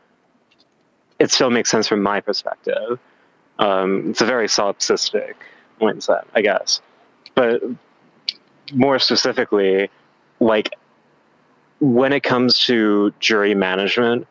it 1.20 1.30
still 1.30 1.50
makes 1.50 1.70
sense 1.70 1.88
from 1.88 2.02
my 2.02 2.20
perspective. 2.20 2.98
Um, 3.60 4.10
it's 4.10 4.22
a 4.22 4.26
very 4.26 4.48
solipsistic 4.48 5.34
mindset, 5.80 6.24
I 6.34 6.40
guess. 6.40 6.80
But 7.34 7.62
more 8.72 8.98
specifically, 8.98 9.90
like 10.40 10.70
when 11.78 12.12
it 12.12 12.22
comes 12.22 12.58
to 12.66 13.12
jury 13.20 13.54
management, 13.54 14.26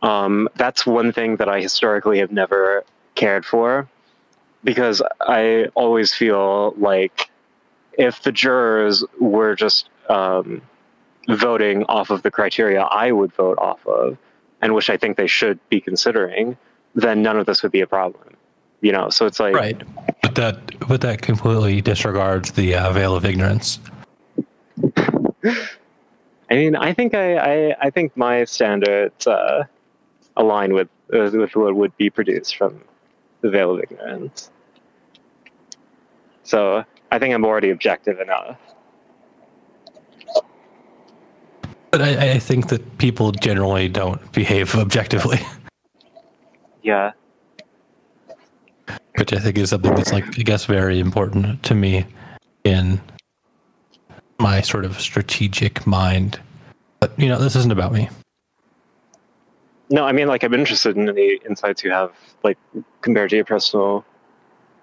um, 0.00 0.48
that's 0.56 0.84
one 0.84 1.12
thing 1.12 1.36
that 1.36 1.48
I 1.48 1.60
historically 1.60 2.18
have 2.18 2.32
never 2.32 2.84
cared 3.14 3.44
for 3.44 3.88
because 4.64 5.02
I 5.20 5.68
always 5.74 6.12
feel 6.12 6.72
like 6.76 7.30
if 7.98 8.22
the 8.22 8.32
jurors 8.32 9.04
were 9.20 9.54
just 9.54 9.90
um, 10.08 10.62
voting 11.28 11.84
off 11.84 12.10
of 12.10 12.22
the 12.22 12.30
criteria 12.30 12.82
I 12.82 13.12
would 13.12 13.32
vote 13.34 13.58
off 13.58 13.86
of, 13.86 14.16
and 14.60 14.74
which 14.74 14.88
I 14.88 14.96
think 14.96 15.16
they 15.16 15.26
should 15.26 15.58
be 15.68 15.80
considering, 15.80 16.56
then 16.94 17.22
none 17.22 17.38
of 17.38 17.46
this 17.46 17.62
would 17.62 17.72
be 17.72 17.80
a 17.80 17.86
problem. 17.86 18.36
You 18.82 18.92
know, 18.92 19.08
so 19.08 19.26
it's 19.26 19.40
like 19.40 19.54
Right. 19.54 19.80
But 20.22 20.34
that 20.34 20.88
but 20.88 21.00
that 21.00 21.22
completely 21.22 21.80
disregards 21.80 22.52
the 22.52 22.74
uh, 22.74 22.92
veil 22.92 23.16
of 23.16 23.24
ignorance. 23.24 23.78
I 25.44 26.54
mean, 26.54 26.76
I 26.76 26.92
think 26.92 27.14
I, 27.14 27.36
I, 27.36 27.76
I 27.80 27.90
think 27.90 28.16
my 28.16 28.44
standards 28.44 29.26
uh, 29.26 29.64
align 30.36 30.74
with 30.74 30.88
uh, 31.14 31.30
with 31.32 31.56
what 31.56 31.74
would 31.74 31.96
be 31.96 32.10
produced 32.10 32.56
from 32.56 32.80
the 33.40 33.50
veil 33.50 33.74
of 33.74 33.82
ignorance. 33.82 34.50
So 36.42 36.84
I 37.10 37.18
think 37.18 37.34
I'm 37.34 37.44
already 37.44 37.70
objective 37.70 38.20
enough. 38.20 38.58
But 41.90 42.02
I, 42.02 42.32
I 42.32 42.38
think 42.38 42.68
that 42.68 42.98
people 42.98 43.32
generally 43.32 43.88
don't 43.88 44.32
behave 44.32 44.74
objectively, 44.74 45.40
Yeah. 46.82 47.12
Which 49.16 49.32
I 49.32 49.38
think 49.38 49.58
is 49.58 49.70
something 49.70 49.94
that's 49.94 50.12
like 50.12 50.24
I 50.38 50.42
guess 50.42 50.64
very 50.64 50.98
important 50.98 51.62
to 51.64 51.74
me 51.74 52.06
in 52.64 53.00
my 54.38 54.60
sort 54.60 54.84
of 54.84 55.00
strategic 55.00 55.86
mind. 55.86 56.40
But 57.00 57.18
you 57.18 57.28
know, 57.28 57.38
this 57.38 57.56
isn't 57.56 57.72
about 57.72 57.92
me. 57.92 58.08
No, 59.90 60.04
I 60.04 60.12
mean, 60.12 60.26
like 60.26 60.42
I'm 60.42 60.54
interested 60.54 60.96
in 60.96 61.08
any 61.08 61.38
insights 61.46 61.84
you 61.84 61.90
have, 61.90 62.12
like 62.42 62.58
compared 63.02 63.30
to 63.30 63.36
your 63.36 63.44
personal 63.44 64.04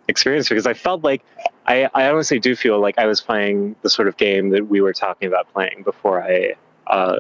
experience, 0.08 0.50
because 0.50 0.68
I 0.68 0.74
felt 0.74 1.04
like 1.04 1.24
I, 1.66 1.90
I 1.94 2.10
honestly 2.10 2.40
do 2.40 2.56
feel 2.56 2.80
like 2.80 2.98
I 3.00 3.06
was 3.06 3.22
playing 3.22 3.76
the 3.82 3.90
sort 3.90 4.08
of 4.08 4.18
game 4.18 4.50
that 4.50 4.68
we 4.68 4.82
were 4.82 4.94
talking 4.94 5.28
about 5.28 5.52
playing 5.52 5.84
before 5.84 6.22
I 6.22 6.54
uh, 6.88 7.20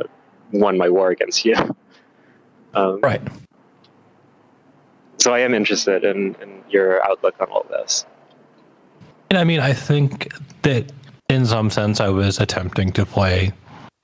won 0.51 0.77
my 0.77 0.89
war 0.89 1.09
against 1.09 1.45
you. 1.45 1.55
Um, 2.75 2.99
Right. 3.01 3.19
So 5.19 5.33
I 5.33 5.39
am 5.39 5.53
interested 5.53 6.05
in, 6.05 6.35
in 6.41 6.63
your 6.69 7.05
outlook 7.05 7.35
on 7.41 7.47
all 7.49 7.65
this. 7.69 8.05
And 9.29 9.37
I 9.37 9.43
mean, 9.43 9.59
I 9.59 9.73
think 9.73 10.33
that 10.63 10.91
in 11.29 11.45
some 11.45 11.69
sense 11.69 11.99
I 11.99 12.09
was 12.09 12.39
attempting 12.39 12.91
to 12.93 13.05
play 13.05 13.51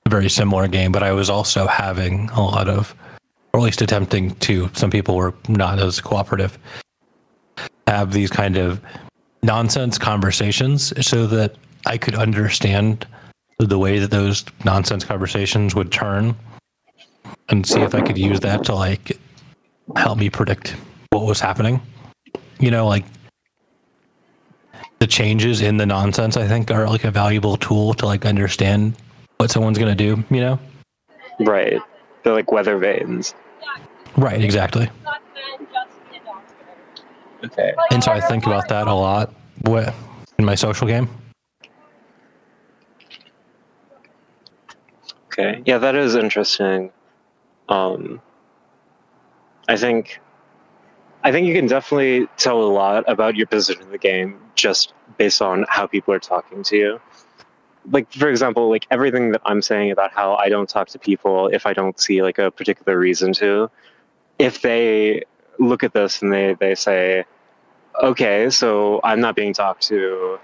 a 0.04 0.08
very 0.10 0.28
similar 0.28 0.68
game, 0.68 0.92
but 0.92 1.02
I 1.02 1.12
was 1.12 1.30
also 1.30 1.66
having 1.66 2.28
a 2.30 2.42
lot 2.42 2.68
of, 2.68 2.94
or 3.52 3.60
at 3.60 3.64
least 3.64 3.82
attempting 3.82 4.34
to, 4.36 4.70
some 4.74 4.90
people 4.90 5.16
were 5.16 5.34
not 5.48 5.78
as 5.78 6.00
cooperative, 6.00 6.58
have 7.86 8.12
these 8.12 8.30
kind 8.30 8.56
of 8.56 8.80
nonsense 9.42 9.98
conversations 9.98 10.92
so 11.04 11.26
that 11.26 11.56
I 11.86 11.96
could 11.96 12.14
understand 12.14 13.06
the 13.58 13.78
way 13.78 13.98
that 13.98 14.10
those 14.10 14.44
nonsense 14.64 15.02
conversations 15.04 15.74
would 15.74 15.90
turn 15.90 16.36
and 17.48 17.66
see 17.66 17.80
if 17.80 17.94
I 17.94 18.02
could 18.02 18.18
use 18.18 18.40
that 18.40 18.64
to 18.64 18.74
like 18.74 19.18
help 19.96 20.18
me 20.18 20.28
predict 20.28 20.76
what 21.20 21.28
was 21.28 21.40
happening. 21.40 21.80
You 22.58 22.70
know, 22.70 22.86
like 22.86 23.04
the 24.98 25.06
changes 25.06 25.60
in 25.60 25.76
the 25.76 25.84
nonsense 25.84 26.38
i 26.38 26.48
think 26.48 26.70
are 26.70 26.88
like 26.88 27.04
a 27.04 27.10
valuable 27.10 27.58
tool 27.58 27.92
to 27.92 28.06
like 28.06 28.24
understand 28.24 28.94
what 29.36 29.50
someone's 29.50 29.76
going 29.76 29.94
to 29.94 30.14
do 30.14 30.24
you 30.34 30.40
know 30.40 30.58
Right. 31.38 31.78
They're 32.22 32.32
like 32.32 32.50
weather 32.50 32.78
vanes. 32.78 33.34
right 34.16 34.42
exactly 34.42 34.88
Okay. 37.44 37.74
And 37.90 38.02
so 38.02 38.10
I 38.12 38.20
think 38.20 38.46
about 38.46 38.68
that 38.68 38.88
a 38.88 38.94
lot 38.94 39.32
in 40.38 40.44
my 40.44 40.54
social 40.54 40.86
game. 40.86 41.08
Okay. 45.26 45.62
Yeah, 45.66 45.78
that 45.78 45.94
is 45.94 46.14
interesting. 46.14 46.90
Um, 47.68 48.20
I 49.68 49.76
think, 49.76 50.18
I 51.26 51.32
think 51.32 51.48
you 51.48 51.54
can 51.54 51.66
definitely 51.66 52.28
tell 52.36 52.62
a 52.62 52.70
lot 52.70 53.02
about 53.08 53.34
your 53.34 53.48
position 53.48 53.82
in 53.82 53.90
the 53.90 53.98
game 53.98 54.38
just 54.54 54.94
based 55.16 55.42
on 55.42 55.66
how 55.68 55.88
people 55.88 56.14
are 56.14 56.20
talking 56.20 56.62
to 56.62 56.76
you. 56.76 57.00
Like, 57.90 58.12
for 58.12 58.28
example, 58.28 58.70
like 58.70 58.86
everything 58.92 59.32
that 59.32 59.40
I'm 59.44 59.60
saying 59.60 59.90
about 59.90 60.12
how 60.12 60.36
I 60.36 60.48
don't 60.48 60.68
talk 60.68 60.86
to 60.90 61.00
people 61.00 61.48
if 61.48 61.66
I 61.66 61.72
don't 61.72 61.98
see 61.98 62.22
like 62.22 62.38
a 62.38 62.52
particular 62.52 62.96
reason 62.96 63.32
to, 63.32 63.68
if 64.38 64.62
they 64.62 65.24
look 65.58 65.82
at 65.82 65.92
this 65.92 66.22
and 66.22 66.32
they, 66.32 66.54
they 66.60 66.76
say, 66.76 67.24
okay, 68.00 68.48
so 68.48 69.00
I'm 69.02 69.18
not 69.18 69.34
being 69.34 69.52
talked 69.52 69.82
to. 69.88 70.38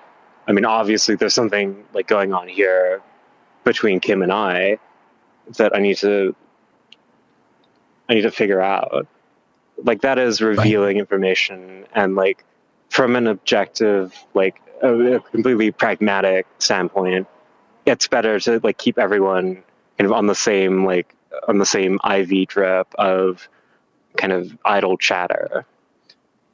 I 0.48 0.52
mean, 0.52 0.64
obviously 0.64 1.14
there's 1.14 1.32
something 1.32 1.84
like 1.94 2.08
going 2.08 2.32
on 2.32 2.48
here 2.48 3.00
between 3.62 4.00
Kim 4.00 4.20
and 4.20 4.32
I 4.32 4.80
that 5.58 5.76
I 5.76 5.78
need 5.78 5.98
to 5.98 6.34
I 8.08 8.14
need 8.14 8.22
to 8.22 8.32
figure 8.32 8.60
out. 8.60 9.06
Like 9.78 10.02
that 10.02 10.18
is 10.18 10.40
revealing 10.40 10.98
information 10.98 11.86
and 11.94 12.14
like 12.14 12.44
from 12.90 13.16
an 13.16 13.26
objective, 13.26 14.14
like 14.34 14.60
a, 14.82 15.16
a 15.16 15.20
completely 15.20 15.70
pragmatic 15.70 16.46
standpoint, 16.58 17.26
it's 17.86 18.06
better 18.06 18.38
to 18.40 18.60
like 18.62 18.78
keep 18.78 18.98
everyone 18.98 19.62
kind 19.98 20.06
of 20.06 20.12
on 20.12 20.26
the 20.26 20.34
same 20.34 20.84
like 20.84 21.14
on 21.48 21.58
the 21.58 21.66
same 21.66 21.98
IV 22.08 22.48
drip 22.48 22.94
of 22.96 23.48
kind 24.16 24.32
of 24.32 24.56
idle 24.64 24.96
chatter. 24.98 25.64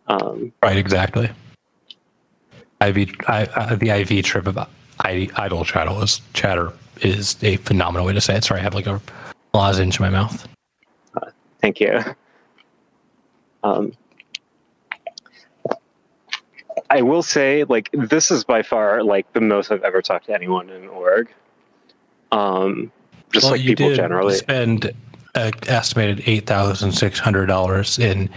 Um, 0.06 0.52
Right, 0.62 0.76
exactly. 0.76 1.30
IV, 2.80 3.10
I, 3.26 3.48
I, 3.54 3.74
the 3.74 3.90
IV 3.90 4.24
trip 4.24 4.46
of 4.46 4.58
I, 5.00 5.28
idle 5.36 5.64
chatter 5.64 5.90
is 6.02 6.20
chatter 6.32 6.72
is 7.02 7.36
a 7.42 7.56
phenomenal 7.58 8.06
way 8.06 8.12
to 8.12 8.20
say 8.20 8.36
it. 8.36 8.44
Sorry, 8.44 8.60
I 8.60 8.62
have 8.62 8.74
like 8.74 8.86
a 8.86 9.00
lozenge 9.52 9.98
in 9.98 10.04
my 10.04 10.10
mouth. 10.10 10.46
Thank 11.60 11.80
you. 11.80 12.00
Um, 13.62 13.92
I 16.90 17.02
will 17.02 17.22
say, 17.22 17.64
like, 17.64 17.90
this 17.92 18.30
is 18.30 18.44
by 18.44 18.62
far 18.62 19.02
like 19.02 19.30
the 19.32 19.40
most 19.40 19.70
I've 19.70 19.82
ever 19.82 20.00
talked 20.00 20.26
to 20.26 20.34
anyone 20.34 20.70
in 20.70 20.88
org. 20.88 21.28
Um, 22.32 22.90
just 23.32 23.44
Well, 23.44 23.52
like 23.52 23.60
you 23.60 23.70
people 23.70 23.88
did 23.90 23.96
generally. 23.96 24.34
spend 24.34 24.92
uh, 25.34 25.50
estimated 25.66 26.22
eight 26.26 26.46
thousand 26.46 26.92
six 26.92 27.18
hundred 27.18 27.46
dollars 27.46 27.98
in 27.98 28.30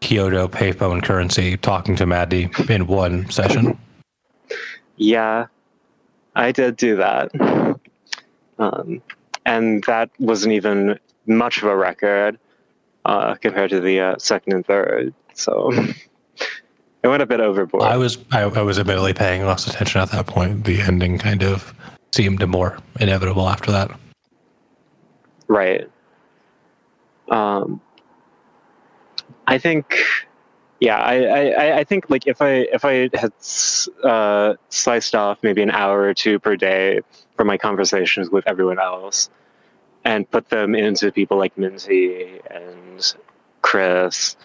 Kyoto 0.00 0.48
payphone 0.48 1.02
currency 1.02 1.56
talking 1.56 1.96
to 1.96 2.06
Maddie 2.06 2.48
in 2.68 2.86
one 2.86 3.28
session. 3.30 3.78
Yeah, 4.96 5.46
I 6.34 6.52
did 6.52 6.76
do 6.76 6.96
that. 6.96 7.30
Um, 8.58 9.02
and 9.44 9.84
that 9.84 10.10
wasn't 10.18 10.54
even 10.54 10.98
much 11.26 11.58
of 11.58 11.64
a 11.64 11.76
record 11.76 12.38
uh, 13.08 13.34
compared 13.36 13.70
to 13.70 13.80
the 13.80 13.98
uh, 13.98 14.18
second 14.18 14.52
and 14.52 14.66
third. 14.66 15.14
So 15.32 15.72
it 17.02 17.08
went 17.08 17.22
a 17.22 17.26
bit 17.26 17.40
overboard. 17.40 17.84
I 17.84 17.96
was 17.96 18.18
I, 18.30 18.42
I 18.42 18.62
was 18.62 18.78
admittedly 18.78 19.14
paying 19.14 19.46
less 19.46 19.66
attention 19.66 20.00
at 20.02 20.10
that 20.10 20.26
point. 20.26 20.64
The 20.64 20.82
ending 20.82 21.18
kind 21.18 21.42
of 21.42 21.74
seemed 22.12 22.46
more 22.46 22.78
inevitable 23.00 23.48
after 23.48 23.72
that. 23.72 23.90
Right. 25.48 25.90
Um, 27.30 27.80
I 29.46 29.56
think, 29.56 29.96
yeah, 30.80 30.98
I, 30.98 31.24
I, 31.24 31.78
I 31.78 31.84
think 31.84 32.10
like 32.10 32.26
if 32.26 32.42
I 32.42 32.66
if 32.72 32.84
I 32.84 33.08
had 33.14 33.32
uh, 34.04 34.54
sliced 34.68 35.14
off 35.14 35.38
maybe 35.42 35.62
an 35.62 35.70
hour 35.70 36.02
or 36.02 36.12
two 36.12 36.38
per 36.38 36.56
day 36.56 37.00
from 37.36 37.46
my 37.46 37.56
conversations 37.56 38.28
with 38.28 38.46
everyone 38.46 38.78
else, 38.78 39.30
and 40.04 40.30
put 40.30 40.48
them 40.48 40.74
into 40.74 41.12
people 41.12 41.36
like 41.36 41.56
Minty 41.58 42.40
and 42.50 43.14
Chris, 43.62 44.36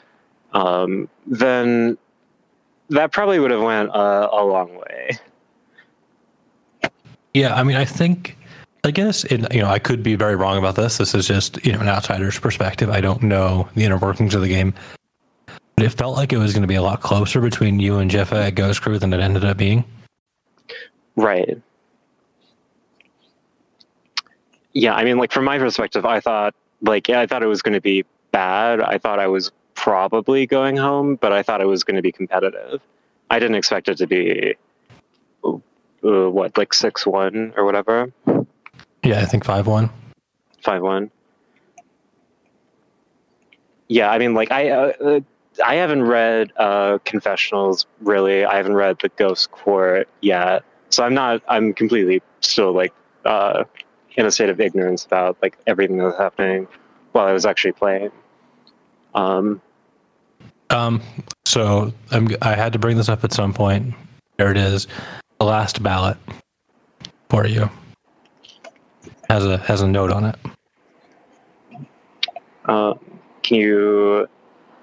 um, 0.53 1.09
then 1.25 1.97
that 2.89 3.11
probably 3.11 3.39
would 3.39 3.51
have 3.51 3.61
went 3.61 3.89
a, 3.89 4.29
a 4.31 4.43
long 4.43 4.75
way. 4.75 5.19
Yeah, 7.33 7.55
I 7.55 7.63
mean, 7.63 7.77
I 7.77 7.85
think, 7.85 8.37
I 8.83 8.91
guess, 8.91 9.23
it, 9.25 9.51
you 9.53 9.61
know, 9.61 9.69
I 9.69 9.79
could 9.79 10.03
be 10.03 10.15
very 10.15 10.35
wrong 10.35 10.57
about 10.57 10.75
this. 10.75 10.97
This 10.97 11.15
is 11.15 11.27
just, 11.27 11.65
you 11.65 11.71
know, 11.71 11.79
an 11.79 11.87
outsider's 11.87 12.37
perspective. 12.37 12.89
I 12.89 13.01
don't 13.01 13.23
know 13.23 13.67
the 13.75 13.83
inner 13.83 13.97
workings 13.97 14.35
of 14.35 14.41
the 14.41 14.49
game. 14.49 14.73
But 15.75 15.85
it 15.85 15.89
felt 15.89 16.15
like 16.15 16.31
it 16.31 16.37
was 16.37 16.53
going 16.53 16.61
to 16.61 16.67
be 16.67 16.75
a 16.75 16.83
lot 16.83 17.01
closer 17.01 17.41
between 17.41 17.79
you 17.79 17.97
and 17.97 18.11
Jiffa 18.11 18.47
at 18.47 18.55
Ghost 18.55 18.83
Crew 18.83 18.99
than 18.99 19.11
it 19.11 19.19
ended 19.19 19.43
up 19.43 19.57
being. 19.57 19.83
Right. 21.15 21.59
Yeah, 24.73 24.93
I 24.95 25.03
mean, 25.03 25.17
like 25.17 25.31
from 25.31 25.45
my 25.45 25.57
perspective, 25.59 26.05
I 26.05 26.19
thought 26.19 26.55
like 26.81 27.07
yeah, 27.07 27.19
I 27.21 27.27
thought 27.27 27.43
it 27.43 27.47
was 27.47 27.61
going 27.61 27.73
to 27.75 27.81
be 27.81 28.05
bad. 28.31 28.81
I 28.81 28.97
thought 28.97 29.19
I 29.19 29.27
was 29.27 29.51
probably 29.75 30.45
going 30.45 30.77
home, 30.77 31.15
but 31.15 31.31
I 31.31 31.43
thought 31.43 31.61
it 31.61 31.65
was 31.67 31.83
going 31.83 31.95
to 31.95 32.01
be 32.01 32.11
competitive. 32.11 32.81
I 33.29 33.39
didn't 33.39 33.55
expect 33.55 33.87
it 33.89 33.97
to 33.97 34.07
be 34.07 34.55
uh, 35.45 35.59
what 36.01 36.57
like 36.57 36.73
six 36.73 37.05
one 37.05 37.53
or 37.55 37.65
whatever, 37.65 38.11
Yeah, 39.03 39.21
I 39.21 39.25
think 39.25 39.45
5 39.45 39.67
1. 39.67 39.89
five 40.61 40.81
one. 40.81 41.09
Yeah, 43.87 44.09
I 44.11 44.17
mean, 44.17 44.33
like 44.33 44.51
I 44.51 44.69
uh, 44.69 44.91
uh, 45.03 45.19
I 45.63 45.75
haven't 45.75 46.03
read 46.03 46.51
uh, 46.57 46.97
confessionals 47.05 47.85
really. 48.01 48.43
I 48.45 48.55
haven't 48.57 48.75
read 48.75 48.97
the 49.01 49.09
Ghost 49.09 49.51
Court 49.51 50.07
yet, 50.21 50.63
so 50.89 51.03
I'm 51.03 51.13
not. 51.13 51.41
I'm 51.47 51.73
completely 51.73 52.21
still 52.41 52.71
like 52.73 52.93
uh, 53.25 53.63
in 54.15 54.25
a 54.25 54.31
state 54.31 54.49
of 54.49 54.59
ignorance 54.59 55.05
about 55.05 55.37
like 55.41 55.57
everything 55.67 55.97
that 55.97 56.05
was 56.05 56.17
happening 56.17 56.67
while 57.11 57.27
I 57.27 57.33
was 57.33 57.45
actually 57.45 57.73
playing. 57.73 58.11
Um, 59.13 59.61
Um, 60.69 61.01
so 61.45 61.93
I'm, 62.11 62.29
I 62.41 62.55
had 62.55 62.73
to 62.73 62.79
bring 62.79 62.97
this 62.97 63.09
up 63.09 63.23
at 63.23 63.33
some 63.33 63.53
point. 63.53 63.93
There 64.37 64.49
it 64.51 64.57
is. 64.57 64.87
The 65.39 65.45
last 65.45 65.83
ballot 65.83 66.17
for 67.29 67.45
you 67.45 67.69
has 69.29 69.45
a 69.45 69.57
has 69.57 69.81
a 69.81 69.87
note 69.87 70.11
on 70.11 70.25
it. 70.25 70.35
uh, 72.65 72.93
can 73.41 73.57
you 73.57 74.27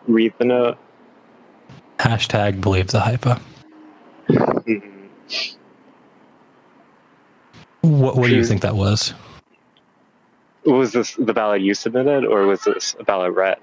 read 0.07 0.33
the 0.39 0.45
note? 0.45 0.79
Hashtag 1.99 2.61
believe 2.61 2.89
the 2.89 3.01
hypa. 3.01 3.41
What, 7.83 8.17
what 8.17 8.29
do 8.29 8.37
you 8.37 8.45
think 8.45 8.63
that 8.63 8.77
was? 8.77 9.15
Was 10.65 10.93
this 10.93 11.15
the 11.15 11.33
ballot 11.33 11.63
you 11.63 11.75
submitted, 11.75 12.25
or 12.25 12.47
was 12.47 12.63
this 12.65 12.95
a 12.99 13.05
ballot 13.05 13.33
read? 13.33 13.59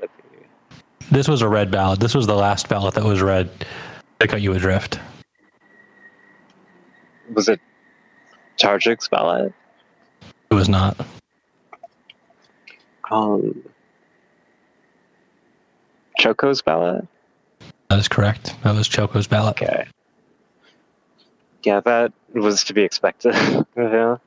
This 1.12 1.28
was 1.28 1.42
a 1.42 1.48
red 1.48 1.72
ballot. 1.72 2.00
This 2.00 2.16
was 2.16 2.28
the 2.28 2.36
last 2.36 2.68
ballot 2.68 2.96
that 2.96 3.04
was 3.04 3.22
read 3.22 3.50
to 4.20 4.28
cut 4.28 4.42
you 4.42 4.54
adrift. 4.54 5.00
Was 7.34 7.48
it 7.48 7.60
Tarjik's 8.58 9.08
ballot? 9.08 9.54
It 10.50 10.54
was 10.54 10.68
not. 10.68 10.98
Um, 13.12 13.64
Choco's 16.18 16.62
ballot? 16.62 17.08
That 17.90 18.00
is 18.00 18.08
correct. 18.08 18.56
That 18.64 18.76
was 18.76 18.88
Choco's 18.88 19.28
ballot. 19.28 19.62
Okay. 19.62 19.88
Yeah, 21.68 21.82
that 21.82 22.14
was 22.34 22.64
to 22.64 22.74
be 22.74 22.84
expected. 22.84 23.36
yeah. 23.76 24.20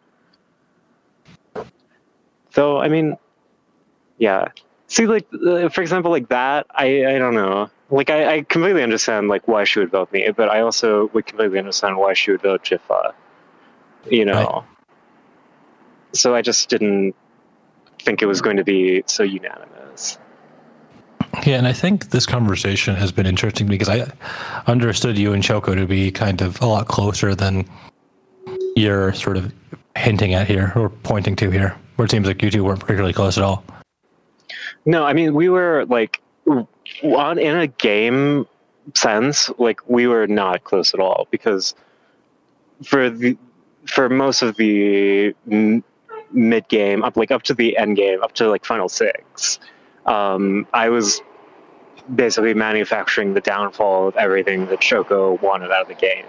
So, 2.50 2.76
I 2.76 2.88
mean, 2.88 3.16
yeah. 4.18 4.48
See, 4.88 5.06
like, 5.06 5.26
uh, 5.32 5.70
for 5.70 5.80
example, 5.80 6.10
like 6.10 6.28
that, 6.28 6.66
I, 6.68 7.14
I 7.14 7.18
don't 7.18 7.32
know. 7.32 7.70
Like, 7.88 8.10
I, 8.10 8.34
I 8.34 8.42
completely 8.42 8.82
understand, 8.82 9.28
like, 9.28 9.48
why 9.48 9.64
she 9.64 9.78
would 9.78 9.90
vote 9.90 10.12
me, 10.12 10.30
but 10.36 10.50
I 10.50 10.60
also 10.60 11.08
would 11.14 11.24
completely 11.24 11.58
understand 11.58 11.96
why 11.96 12.12
she 12.12 12.30
would 12.30 12.42
vote 12.42 12.62
Jiffa. 12.62 13.14
You 14.10 14.26
know? 14.26 14.34
Right. 14.34 14.64
So 16.12 16.34
I 16.34 16.42
just 16.42 16.68
didn't 16.68 17.14
think 18.02 18.20
it 18.20 18.26
was 18.26 18.42
going 18.42 18.58
to 18.58 18.64
be 18.64 19.02
so 19.06 19.22
unanimous. 19.22 20.18
Yeah, 21.46 21.58
and 21.58 21.66
I 21.66 21.72
think 21.72 22.10
this 22.10 22.26
conversation 22.26 22.96
has 22.96 23.12
been 23.12 23.26
interesting 23.26 23.66
because 23.66 23.88
I 23.88 24.10
understood 24.66 25.16
you 25.16 25.32
and 25.32 25.42
Choco 25.42 25.74
to 25.74 25.86
be 25.86 26.10
kind 26.10 26.42
of 26.42 26.60
a 26.60 26.66
lot 26.66 26.88
closer 26.88 27.34
than 27.34 27.68
you're 28.76 29.14
sort 29.14 29.36
of 29.36 29.52
hinting 29.96 30.34
at 30.34 30.46
here 30.46 30.72
or 30.74 30.88
pointing 30.88 31.36
to 31.36 31.50
here, 31.50 31.76
where 31.96 32.06
it 32.06 32.10
seems 32.10 32.26
like 32.26 32.42
you 32.42 32.50
two 32.50 32.64
weren't 32.64 32.80
particularly 32.80 33.12
close 33.12 33.38
at 33.38 33.44
all. 33.44 33.64
No, 34.84 35.04
I 35.04 35.12
mean 35.12 35.34
we 35.34 35.48
were 35.48 35.86
like 35.86 36.20
on 37.02 37.38
in 37.38 37.56
a 37.56 37.66
game 37.66 38.46
sense, 38.94 39.50
like 39.58 39.80
we 39.88 40.06
were 40.06 40.26
not 40.26 40.64
close 40.64 40.94
at 40.94 41.00
all 41.00 41.28
because 41.30 41.74
for 42.84 43.10
the 43.10 43.36
for 43.86 44.08
most 44.08 44.42
of 44.42 44.56
the 44.56 45.34
mid 46.32 46.68
game 46.68 47.02
up 47.02 47.16
like 47.16 47.30
up 47.30 47.42
to 47.42 47.54
the 47.54 47.76
end 47.76 47.96
game 47.96 48.22
up 48.22 48.32
to 48.32 48.48
like 48.48 48.64
final 48.64 48.88
six, 48.88 49.58
um, 50.06 50.66
I 50.72 50.88
was 50.88 51.22
basically 52.14 52.54
manufacturing 52.54 53.34
the 53.34 53.40
downfall 53.40 54.08
of 54.08 54.16
everything 54.16 54.66
that 54.66 54.80
Choco 54.80 55.34
wanted 55.42 55.70
out 55.70 55.82
of 55.82 55.88
the 55.88 55.94
game. 55.94 56.26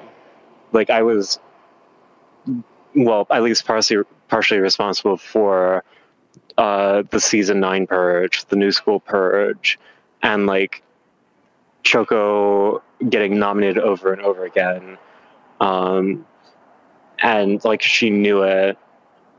Like 0.71 0.89
I 0.89 1.01
was, 1.01 1.39
well, 2.95 3.27
at 3.29 3.43
least 3.43 3.65
partially 3.65 4.03
partially 4.27 4.59
responsible 4.59 5.17
for 5.17 5.83
uh, 6.57 7.03
the 7.09 7.19
season 7.19 7.59
nine 7.59 7.87
purge, 7.87 8.45
the 8.45 8.55
new 8.55 8.71
school 8.71 8.99
purge, 8.99 9.79
and 10.21 10.45
like 10.45 10.83
Choco 11.83 12.81
getting 13.09 13.39
nominated 13.39 13.79
over 13.79 14.13
and 14.13 14.21
over 14.21 14.45
again. 14.45 14.97
Um, 15.59 16.25
and 17.19 17.63
like 17.63 17.81
she 17.81 18.09
knew 18.09 18.43
it 18.43 18.77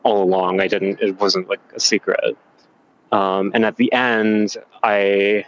all 0.02 0.22
along. 0.22 0.60
I 0.60 0.68
didn't, 0.68 1.00
it 1.00 1.18
wasn't 1.20 1.48
like 1.48 1.60
a 1.74 1.80
secret. 1.80 2.36
Um, 3.12 3.52
and 3.54 3.64
at 3.64 3.76
the 3.76 3.92
end, 3.92 4.56
I, 4.82 5.44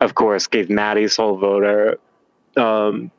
of 0.00 0.14
course, 0.14 0.46
gave 0.46 0.68
Maddie 0.68 1.08
sole 1.08 1.36
voter. 1.38 1.98
Um, 2.56 3.10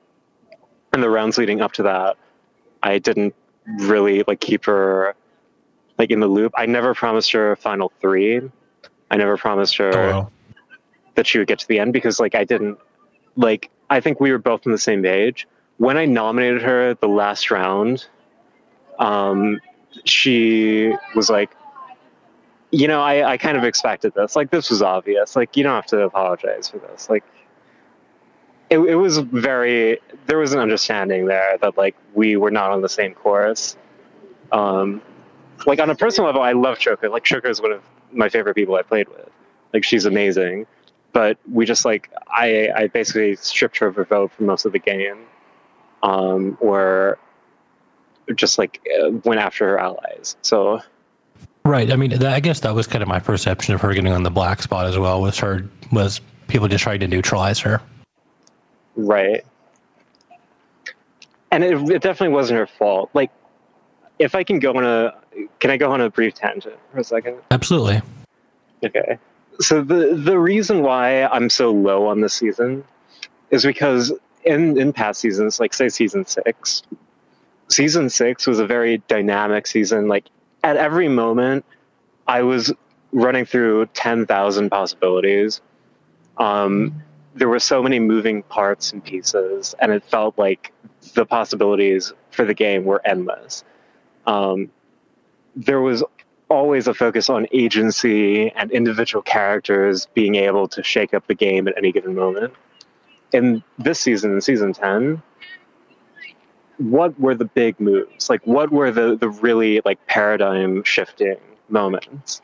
in 0.94 1.02
the 1.02 1.10
rounds 1.10 1.38
leading 1.38 1.62
up 1.62 1.72
to 1.74 1.84
that, 1.84 2.18
I 2.84 3.00
didn't 3.00 3.34
really 3.66 4.24
like 4.28 4.40
keep 4.40 4.66
her 4.66 5.16
like 5.98 6.12
in 6.12 6.20
the 6.20 6.28
loop. 6.28 6.54
I 6.58 6.66
never 6.66 6.94
promised 6.94 7.32
her 7.32 7.56
final 7.56 7.92
three. 8.02 8.42
I 9.12 9.18
never 9.18 9.38
promised 9.38 9.78
her 9.78 9.92
Oh, 10.14 10.30
that 11.16 11.28
she 11.28 11.38
would 11.38 11.48
get 11.48 11.60
to 11.60 11.68
the 11.68 11.80
end 11.80 11.94
because 11.94 12.20
like 12.20 12.36
I 12.36 12.44
didn't 12.44 12.78
like 13.36 13.70
I 13.90 14.00
think 14.00 14.20
we 14.20 14.32
were 14.32 14.38
both 14.38 14.66
on 14.66 14.72
the 14.72 14.78
same 14.78 15.02
page. 15.04 15.48
When 15.78 15.98
I 15.98 16.06
nominated 16.06 16.62
her 16.62 16.94
the 16.96 17.08
last 17.08 17.52
round, 17.52 18.06
um, 19.00 19.60
she 20.06 20.94
was 21.16 21.30
like, 21.30 21.52
you 22.72 22.88
know, 22.88 23.02
I, 23.02 23.32
I 23.32 23.38
kind 23.38 23.58
of 23.58 23.64
expected 23.64 24.14
this. 24.14 24.36
Like 24.36 24.52
this 24.52 24.70
was 24.70 24.82
obvious. 24.82 25.36
Like 25.36 25.58
you 25.58 25.64
don't 25.64 25.74
have 25.74 25.88
to 25.88 26.02
apologize 26.02 26.70
for 26.70 26.78
this. 26.78 27.10
Like 27.10 27.24
it, 28.70 28.80
it 28.80 28.96
was 28.96 29.18
very 29.18 30.00
there 30.28 30.38
was 30.38 30.54
an 30.54 30.60
understanding 30.60 31.26
there 31.26 31.58
that 31.62 31.78
like 31.78 31.96
we 32.14 32.36
were 32.36 32.52
not 32.52 32.72
on 32.72 32.82
the 32.82 32.90
same 32.90 33.14
course. 33.14 33.76
Um, 34.52 35.02
like 35.66 35.80
on 35.80 35.90
a 35.90 35.96
personal 35.96 36.28
level, 36.28 36.42
I 36.42 36.54
love 36.54 36.80
Choco. 36.80 37.10
Like 37.10 37.24
Choco 37.24 37.50
is 37.50 37.62
one 37.62 37.72
of 37.72 37.82
my 38.12 38.30
favorite 38.30 38.56
people 38.56 38.76
I 38.76 38.84
played 38.84 39.08
with. 39.10 39.30
Like 39.74 39.84
she's 39.84 40.06
amazing, 40.06 40.68
but 41.12 41.38
we 41.52 41.66
just 41.66 41.86
like 41.86 42.12
I 42.28 42.70
I 42.76 42.88
basically 42.88 43.36
stripped 43.36 43.78
her 43.80 43.88
of 43.88 43.96
her 43.96 44.06
vote 44.06 44.32
for 44.32 44.44
most 44.44 44.66
of 44.66 44.72
the 44.72 44.80
game, 44.80 45.26
um, 46.04 46.58
or 46.62 47.18
just 48.36 48.60
like 48.60 48.80
went 49.26 49.40
after 49.40 49.68
her 49.70 49.80
allies. 49.80 50.38
So 50.44 50.82
Right. 51.70 51.92
I 51.92 51.98
mean, 51.98 52.10
that, 52.10 52.34
I 52.34 52.40
guess 52.40 52.62
that 52.62 52.74
was 52.74 52.88
kind 52.88 53.04
of 53.04 53.08
my 53.08 53.20
perception 53.20 53.76
of 53.76 53.82
her 53.82 53.94
getting 53.94 54.12
on 54.12 54.24
the 54.24 54.32
black 54.32 54.64
spot 54.64 54.88
as 54.88 54.98
well. 54.98 55.22
Was 55.22 55.38
her 55.38 55.70
was 55.92 56.20
people 56.48 56.68
just 56.68 56.84
trying 56.84 57.00
to 57.02 57.08
neutralize 57.08 57.60
her. 57.60 57.80
right, 58.96 59.46
and 61.52 61.64
it, 61.64 61.78
it 61.92 62.02
definitely 62.02 62.34
wasn't 62.34 62.58
her 62.58 62.66
fault. 62.66 63.12
Like 63.14 63.30
if 64.18 64.34
I 64.34 64.44
can 64.44 64.58
go 64.58 64.74
on 64.74 64.84
a 64.84 65.14
can 65.60 65.70
I 65.70 65.78
go 65.78 65.92
on 65.92 66.02
a 66.02 66.10
brief 66.10 66.34
tangent 66.34 66.76
for 66.92 67.02
a 67.02 67.04
second? 67.04 67.38
Absolutely. 67.52 68.02
Okay. 68.84 69.20
So 69.62 69.84
the 69.84 70.16
the 70.16 70.40
reason 70.40 70.82
why 70.82 71.26
I'm 71.26 71.52
so 71.52 71.72
low 71.72 72.08
on 72.08 72.22
this 72.22 72.34
season 72.34 72.84
is 73.52 73.64
because 73.64 74.12
in 74.44 74.76
in 74.80 74.92
past 74.92 75.22
seasons, 75.22 75.60
like 75.60 75.76
say 75.76 75.90
season 75.90 76.26
six, 76.26 76.82
season 77.68 78.10
six 78.10 78.48
was 78.48 78.58
a 78.58 78.66
very 78.66 79.04
dynamic 79.08 79.68
season. 79.68 80.08
Like 80.08 80.26
at 80.64 80.78
every 80.78 81.08
moment, 81.08 81.66
I 82.28 82.44
was 82.44 82.74
running 83.12 83.46
through 83.46 83.88
ten 83.88 84.26
thousand 84.26 84.70
possibilities. 84.70 85.62
Um, 86.38 87.04
there 87.36 87.50
were 87.50 87.60
so 87.60 87.82
many 87.82 88.00
moving 88.00 88.44
parts 88.44 88.92
and 88.92 89.04
pieces, 89.04 89.76
and 89.80 89.92
it 89.92 90.04
felt 90.04 90.38
like 90.38 90.72
the 91.14 91.26
possibilities 91.26 92.14
for 92.32 92.46
the 92.46 92.54
game 92.54 92.86
were 92.86 93.02
endless. 93.06 93.64
Um, 94.26 94.72
there 95.56 95.82
was 95.82 96.04
always 96.50 96.88
a 96.88 96.94
focus 96.94 97.30
on 97.30 97.48
agency 97.52 98.50
and 98.52 98.72
individual 98.72 99.22
characters 99.22 100.08
being 100.14 100.36
able 100.36 100.68
to 100.68 100.84
shake 100.84 101.14
up 101.14 101.26
the 101.28 101.36
game 101.36 101.68
at 101.68 101.78
any 101.78 101.92
given 101.92 102.16
moment. 102.16 102.54
In 103.32 103.64
this 103.78 104.00
season, 104.00 104.42
season 104.42 104.74
10, 104.74 105.22
what 106.80 107.20
were 107.20 107.36
the 107.36 107.46
big 107.46 107.80
moves? 107.80 108.30
Like, 108.30 108.46
what 108.48 108.72
were 108.72 108.90
the, 108.90 109.16
the 109.16 109.30
really 109.30 109.82
like 109.86 110.06
paradigm 110.08 110.84
shifting 110.84 111.38
moments? 111.68 112.42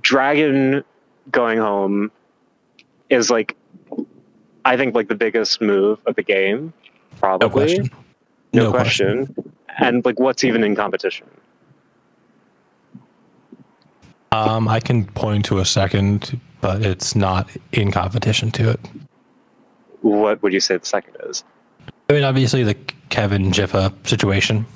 Dragon 0.00 0.84
going 1.32 1.58
home 1.58 2.12
is 3.08 3.30
like, 3.30 3.56
I 4.64 4.76
think, 4.76 4.94
like 4.94 5.08
the 5.08 5.14
biggest 5.14 5.60
move 5.60 5.98
of 6.06 6.14
the 6.16 6.22
game, 6.22 6.72
probably. 7.18 7.48
No 7.48 7.50
question. 7.50 7.90
No, 8.52 8.70
question. 8.70 9.34
And 9.78 10.04
like, 10.04 10.20
what's 10.20 10.44
even 10.44 10.62
in 10.62 10.76
competition? 10.76 11.26
Um, 14.32 14.68
I 14.68 14.80
can 14.80 15.06
point 15.06 15.44
to 15.46 15.58
a 15.58 15.64
second, 15.64 16.38
but 16.60 16.82
it's 16.84 17.16
not 17.16 17.48
in 17.72 17.90
competition 17.90 18.50
to 18.52 18.70
it. 18.70 18.80
What 20.02 20.42
would 20.42 20.52
you 20.52 20.60
say 20.60 20.76
the 20.76 20.86
second 20.86 21.16
is? 21.24 21.42
I 22.10 22.12
mean, 22.12 22.24
obviously 22.24 22.64
the 22.64 22.74
Kevin 23.08 23.52
Jiffa 23.52 23.92
situation, 24.04 24.66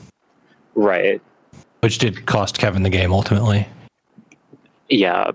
Right. 0.76 1.20
which 1.80 1.98
did 1.98 2.26
cost 2.26 2.58
Kevin 2.60 2.84
the 2.84 2.90
game 2.90 3.12
ultimately. 3.12 3.66
Yeah, 4.88 5.32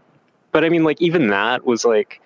but 0.53 0.63
I 0.63 0.69
mean, 0.69 0.85
like 0.85 1.01
even 1.01 1.27
that 1.27 1.65
was 1.65 1.83
like 1.83 2.21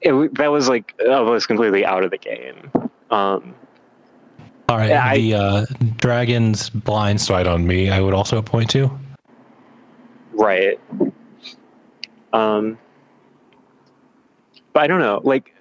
it. 0.00 0.12
That 0.36 0.52
was 0.52 0.68
like 0.68 0.94
almost 1.08 1.48
completely 1.48 1.84
out 1.84 2.04
of 2.04 2.12
the 2.12 2.18
game. 2.18 2.70
Um, 3.10 3.52
All 4.68 4.76
right, 4.76 4.92
I- 4.92 5.16
the 5.16 5.34
uh, 5.34 5.66
Dragon's 5.96 6.70
blind 6.70 7.20
side 7.20 7.48
on 7.48 7.66
me. 7.66 7.90
I 7.90 8.00
would 8.00 8.14
also 8.14 8.40
point 8.42 8.70
to. 8.70 8.96
right. 10.34 10.78
Um, 12.32 12.78
but 14.72 14.84
I 14.84 14.86
don't 14.86 15.00
know. 15.00 15.20
Like, 15.24 15.52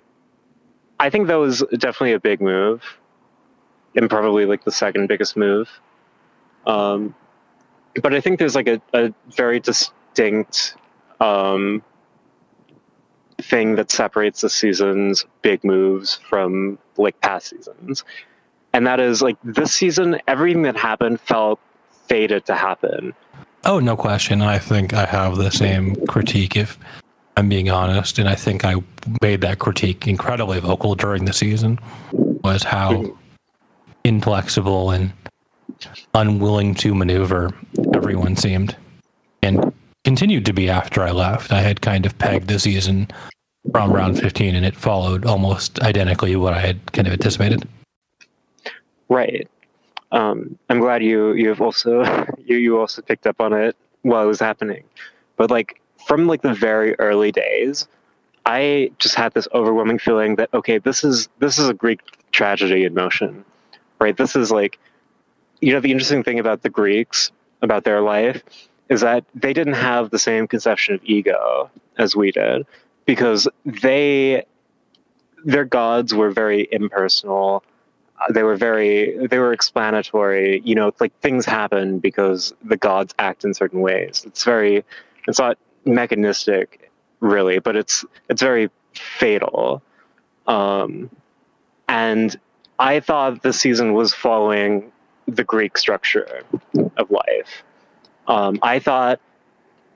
I 0.99 1.10
think 1.10 1.25
that 1.30 1.36
was 1.36 1.63
definitely 1.80 2.12
a 2.13 2.19
big 2.19 2.41
move, 2.41 2.84
and 3.95 4.10
probably 4.10 4.45
like 4.45 4.63
the 4.63 4.71
second 4.71 5.08
biggest 5.08 5.38
move. 5.38 5.69
Um, 6.67 7.15
but 8.01 8.13
I 8.13 8.21
think 8.21 8.39
there's 8.39 8.55
like 8.55 8.67
a, 8.67 8.81
a 8.93 9.13
very 9.36 9.60
distinct 9.60 10.75
um, 11.19 11.81
thing 13.41 13.75
that 13.75 13.91
separates 13.91 14.41
the 14.41 14.49
season's 14.49 15.25
big 15.41 15.63
moves 15.63 16.19
from 16.29 16.77
like 16.97 17.19
past 17.21 17.49
seasons. 17.49 18.03
And 18.73 18.86
that 18.88 18.99
is 18.99 19.21
like 19.21 19.38
this 19.43 19.73
season, 19.73 20.19
everything 20.27 20.63
that 20.63 20.75
happened 20.75 21.21
felt 21.21 21.60
fated 22.08 22.45
to 22.47 22.55
happen. 22.55 23.13
Oh, 23.63 23.79
no 23.79 23.95
question. 23.95 24.41
I 24.41 24.60
think 24.60 24.93
I 24.93 25.05
have 25.05 25.38
the 25.38 25.49
same 25.49 25.95
critique 26.08 26.55
if 26.55 26.77
I'm 27.38 27.49
being 27.49 27.69
honest. 27.69 28.19
And 28.19 28.27
I 28.27 28.36
think 28.36 28.65
I 28.65 28.75
made 29.21 29.41
that 29.41 29.60
critique 29.60 30.08
incredibly 30.08 30.60
vocal 30.60 30.95
during 30.95 31.25
the 31.25 31.34
season 31.34 31.79
was 32.43 32.63
how 32.63 32.91
Mhm. 32.91 33.17
Inflexible 34.06 34.91
and 34.91 35.12
unwilling 36.14 36.76
to 36.76 36.93
maneuver 36.93 37.51
everyone 37.95 38.36
seemed 38.36 38.76
and 39.41 39.74
continued 40.03 40.45
to 40.45 40.53
be 40.53 40.70
after 40.70 41.01
I 41.01 41.10
left. 41.10 41.51
I 41.51 41.62
had 41.62 41.82
kind 41.82 42.06
of 42.06 42.16
pegged 42.20 42.47
the 42.47 42.60
season 42.60 43.08
from 43.72 43.91
round 43.91 44.20
15 44.20 44.53
and 44.56 44.64
it 44.64 44.76
followed 44.76 45.26
almost 45.26 45.80
identically 45.82 46.36
what 46.36 46.53
I 46.53 46.60
had 46.60 46.93
kind 46.93 47.08
of 47.08 47.14
anticipated. 47.14 47.68
Right. 49.10 49.49
Um, 50.12 50.58
I'm 50.70 50.80
glad 50.80 51.03
you 51.03 51.34
you've 51.34 51.62
also 51.62 52.03
you 52.45 52.58
you 52.58 52.80
also 52.80 53.01
picked 53.01 53.26
up 53.26 53.41
on 53.41 53.53
it 53.53 53.76
while 54.03 54.24
it 54.24 54.28
was 54.28 54.39
happening. 54.39 54.84
But 55.36 55.49
like 55.49 55.82
from 56.06 56.28
like 56.28 56.43
the 56.43 56.53
very 56.53 56.93
early 56.99 57.32
days, 57.32 57.88
I 58.45 58.91
just 58.99 59.16
had 59.16 59.34
this 59.34 59.47
overwhelming 59.56 59.97
feeling 59.97 60.36
that 60.36 60.53
okay, 60.53 60.78
this 60.78 61.03
is 61.03 61.28
this 61.39 61.58
is 61.58 61.68
a 61.68 61.74
Greek 61.74 62.01
tragedy 62.32 62.84
in 62.84 62.93
motion. 62.93 63.43
Right? 64.00 64.16
This 64.16 64.36
is 64.36 64.52
like 64.52 64.80
you 65.62 65.74
know 65.74 65.80
the 65.80 65.91
interesting 65.91 66.24
thing 66.24 66.39
about 66.39 66.62
the 66.62 66.70
Greeks 66.70 67.32
about 67.62 67.84
their 67.84 68.02
life 68.02 68.43
is 68.89 69.02
that 69.02 69.26
they 69.34 69.54
didn't 69.54 69.74
have 69.74 70.10
the 70.12 70.20
same 70.20 70.48
conception 70.48 70.96
of 70.96 71.02
ego 71.04 71.70
as 71.98 72.16
we 72.16 72.32
did 72.32 72.66
because 73.06 73.48
they 73.66 74.46
their 75.43 75.66
gods 75.66 76.14
were 76.14 76.32
very 76.32 76.68
impersonal. 76.72 77.64
Uh, 78.20 78.32
they 78.34 78.43
were 78.43 78.56
very 78.56 79.28
they 79.28 79.39
were 79.39 79.54
explanatory. 79.54 80.62
You 80.64 80.76
know 80.76 80.91
like 81.00 81.18
things 81.22 81.46
happen 81.46 82.00
because 82.00 82.54
the 82.64 82.78
gods 82.78 83.14
act 83.20 83.43
in 83.43 83.54
certain 83.54 83.82
ways. 83.82 84.24
It's 84.26 84.43
very 84.43 84.84
it's 85.28 85.39
not 85.39 85.58
mechanistic 85.86 86.91
really 87.20 87.60
but 87.60 87.76
it's 87.76 88.06
it's 88.30 88.41
very 88.41 88.70
fatal. 88.93 89.82
Um 90.48 91.10
and 91.88 92.36
i 92.80 92.99
thought 92.99 93.41
the 93.41 93.53
season 93.53 93.93
was 93.93 94.13
following 94.13 94.91
the 95.28 95.43
greek 95.43 95.78
structure 95.78 96.43
of 96.97 97.11
life 97.11 97.63
um 98.28 98.59
i 98.61 98.80
thought 98.80 99.19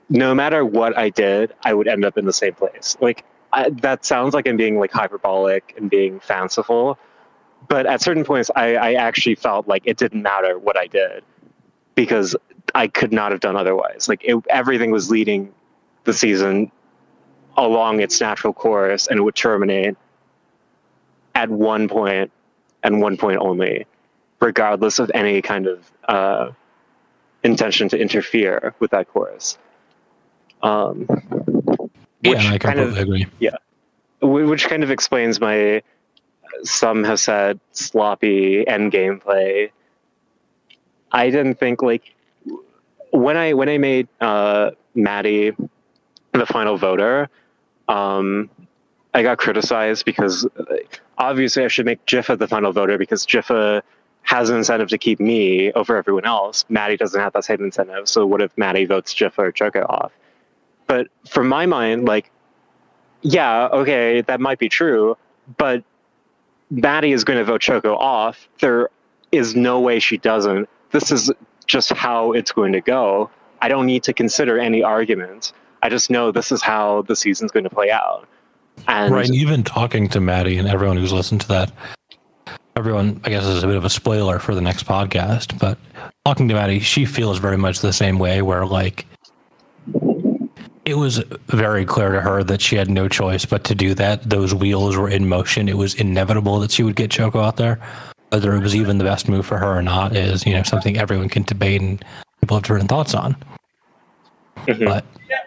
no 0.08 0.34
matter 0.34 0.64
what 0.64 0.96
i 0.98 1.08
did 1.08 1.54
i 1.62 1.72
would 1.72 1.88
end 1.88 2.04
up 2.04 2.18
in 2.18 2.24
the 2.24 2.32
same 2.32 2.54
place 2.54 2.96
like 3.00 3.24
I, 3.52 3.70
that 3.82 4.04
sounds 4.04 4.34
like 4.34 4.46
I'm 4.46 4.56
being 4.56 4.78
like 4.78 4.92
hyperbolic 4.92 5.74
and 5.76 5.90
being 5.90 6.20
fanciful, 6.20 6.98
but 7.68 7.86
at 7.86 8.00
certain 8.00 8.24
points, 8.24 8.50
I, 8.54 8.76
I 8.76 8.92
actually 8.94 9.34
felt 9.34 9.66
like 9.66 9.82
it 9.86 9.96
didn't 9.96 10.22
matter 10.22 10.58
what 10.58 10.76
I 10.76 10.86
did 10.86 11.24
because 11.94 12.36
I 12.74 12.86
could 12.86 13.12
not 13.12 13.32
have 13.32 13.40
done 13.40 13.56
otherwise. 13.56 14.08
Like 14.08 14.22
it, 14.24 14.36
everything 14.48 14.90
was 14.90 15.10
leading 15.10 15.52
the 16.04 16.12
season 16.12 16.70
along 17.56 18.00
its 18.00 18.20
natural 18.20 18.52
course, 18.52 19.08
and 19.08 19.18
it 19.18 19.22
would 19.22 19.34
terminate 19.34 19.96
at 21.34 21.50
one 21.50 21.88
point 21.88 22.30
and 22.82 23.00
one 23.00 23.16
point 23.16 23.38
only, 23.40 23.86
regardless 24.40 24.98
of 24.98 25.10
any 25.14 25.42
kind 25.42 25.66
of 25.66 25.90
uh, 26.08 26.50
intention 27.42 27.88
to 27.88 27.98
interfere 27.98 28.74
with 28.78 28.90
that 28.90 29.08
course. 29.08 29.58
Um, 30.62 31.06
yeah, 32.22 32.50
I 32.52 32.58
completely 32.58 32.82
of, 32.82 32.98
agree. 32.98 33.26
Yeah, 33.38 33.56
which 34.20 34.68
kind 34.68 34.82
of 34.82 34.90
explains 34.90 35.40
my. 35.40 35.82
Some 36.62 37.04
have 37.04 37.20
said 37.20 37.58
sloppy 37.72 38.66
end 38.66 38.92
gameplay. 38.92 39.70
I 41.12 41.30
didn't 41.30 41.58
think 41.58 41.80
like 41.80 42.14
when 43.10 43.36
I 43.36 43.54
when 43.54 43.68
I 43.68 43.78
made 43.78 44.08
uh, 44.20 44.72
Maddie 44.94 45.52
the 46.32 46.46
final 46.46 46.76
voter, 46.76 47.28
um, 47.88 48.50
I 49.14 49.22
got 49.22 49.38
criticized 49.38 50.04
because 50.04 50.46
obviously 51.20 51.64
I 51.64 51.68
should 51.68 51.86
make 51.86 52.04
Jiffa 52.06 52.36
the 52.38 52.48
final 52.48 52.72
voter 52.72 52.98
because 52.98 53.24
Jiffa 53.24 53.82
has 54.22 54.50
an 54.50 54.56
incentive 54.56 54.88
to 54.88 54.98
keep 54.98 55.20
me 55.20 55.70
over 55.72 55.96
everyone 55.96 56.24
else. 56.24 56.64
Maddie 56.68 56.96
doesn't 56.96 57.20
have 57.20 57.32
that 57.34 57.44
same 57.44 57.62
incentive. 57.62 58.08
So 58.08 58.26
what 58.26 58.42
if 58.42 58.56
Maddie 58.56 58.86
votes 58.86 59.14
Jiffa 59.14 59.38
or 59.38 59.52
Choco 59.52 59.82
off? 59.82 60.12
But 60.86 61.08
from 61.28 61.48
my 61.48 61.66
mind, 61.66 62.06
like, 62.06 62.30
yeah, 63.22 63.68
okay, 63.68 64.22
that 64.22 64.40
might 64.40 64.58
be 64.58 64.68
true, 64.68 65.16
but 65.56 65.84
Maddie 66.70 67.12
is 67.12 67.22
going 67.24 67.38
to 67.38 67.44
vote 67.44 67.60
Choco 67.60 67.96
off. 67.96 68.48
There 68.60 68.88
is 69.30 69.54
no 69.54 69.80
way 69.80 69.98
she 69.98 70.16
doesn't. 70.16 70.68
This 70.90 71.12
is 71.12 71.30
just 71.66 71.90
how 71.92 72.32
it's 72.32 72.50
going 72.50 72.72
to 72.72 72.80
go. 72.80 73.30
I 73.62 73.68
don't 73.68 73.86
need 73.86 74.02
to 74.04 74.12
consider 74.12 74.58
any 74.58 74.82
argument. 74.82 75.52
I 75.82 75.90
just 75.90 76.10
know 76.10 76.32
this 76.32 76.50
is 76.50 76.62
how 76.62 77.02
the 77.02 77.14
season's 77.14 77.52
going 77.52 77.64
to 77.64 77.70
play 77.70 77.90
out. 77.90 78.26
And 78.88 79.14
right, 79.14 79.30
even 79.30 79.62
talking 79.62 80.08
to 80.08 80.20
Maddie 80.20 80.58
and 80.58 80.68
everyone 80.68 80.96
who's 80.96 81.12
listened 81.12 81.40
to 81.42 81.48
that, 81.48 81.72
everyone, 82.76 83.20
I 83.24 83.30
guess, 83.30 83.44
is 83.44 83.62
a 83.62 83.66
bit 83.66 83.76
of 83.76 83.84
a 83.84 83.90
spoiler 83.90 84.38
for 84.38 84.54
the 84.54 84.60
next 84.60 84.86
podcast. 84.86 85.58
But 85.58 85.78
talking 86.24 86.48
to 86.48 86.54
Maddie, 86.54 86.80
she 86.80 87.04
feels 87.04 87.38
very 87.38 87.56
much 87.56 87.80
the 87.80 87.92
same 87.92 88.18
way. 88.18 88.42
Where 88.42 88.66
like, 88.66 89.06
it 90.84 90.94
was 90.94 91.18
very 91.48 91.84
clear 91.84 92.12
to 92.12 92.20
her 92.20 92.42
that 92.44 92.60
she 92.60 92.76
had 92.76 92.90
no 92.90 93.08
choice 93.08 93.44
but 93.44 93.64
to 93.64 93.74
do 93.74 93.94
that. 93.94 94.28
Those 94.28 94.54
wheels 94.54 94.96
were 94.96 95.08
in 95.08 95.28
motion. 95.28 95.68
It 95.68 95.76
was 95.76 95.94
inevitable 95.94 96.58
that 96.60 96.70
she 96.70 96.82
would 96.82 96.96
get 96.96 97.10
Choco 97.10 97.40
out 97.40 97.56
there. 97.56 97.80
Whether 98.30 98.54
it 98.54 98.60
was 98.60 98.76
even 98.76 98.98
the 98.98 99.04
best 99.04 99.28
move 99.28 99.44
for 99.44 99.58
her 99.58 99.76
or 99.76 99.82
not 99.82 100.14
is, 100.14 100.46
you 100.46 100.54
know, 100.54 100.62
something 100.62 100.96
everyone 100.96 101.28
can 101.28 101.42
debate 101.42 101.80
and 101.80 102.04
people 102.40 102.56
have 102.56 102.62
different 102.62 102.88
thoughts 102.88 103.12
on. 103.12 103.36
Mm-hmm. 104.66 104.84
But 104.84 105.04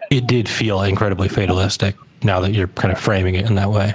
it 0.09 0.27
did 0.27 0.49
feel 0.49 0.81
incredibly 0.81 1.29
fatalistic 1.29 1.95
now 2.23 2.39
that 2.41 2.51
you're 2.51 2.67
kind 2.67 2.91
of 2.91 2.99
framing 2.99 3.35
it 3.35 3.45
in 3.45 3.55
that 3.55 3.71
way. 3.71 3.93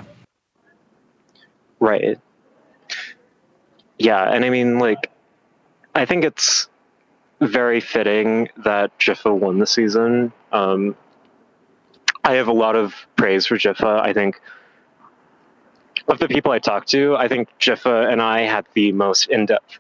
Right. 1.81 2.19
Yeah, 3.99 4.33
and 4.33 4.45
I 4.45 4.51
mean, 4.51 4.79
like, 4.79 5.11
I 5.95 6.05
think 6.05 6.25
it's 6.25 6.69
very 7.41 7.81
fitting 7.81 8.49
that 8.59 8.97
Jiffa 8.99 9.37
won 9.37 9.59
the 9.59 9.67
season. 9.67 10.33
Um, 10.53 10.97
I 12.25 12.35
have 12.35 12.49
a 12.49 12.53
lot 12.53 12.77
of 12.77 12.95
praise 13.17 13.47
for 13.47 13.57
Jiffa. 13.57 14.01
I 14.01 14.13
think 14.13 14.41
of 16.09 16.19
the 16.19 16.29
people 16.29 16.53
I 16.53 16.59
talked 16.59 16.89
to, 16.91 17.17
I 17.17 17.29
think 17.29 17.49
Jiffa 17.61 18.11
and 18.11 18.21
I 18.21 18.43
had 18.43 18.67
the 18.75 18.93
most 18.93 19.29
in-depth 19.29 19.79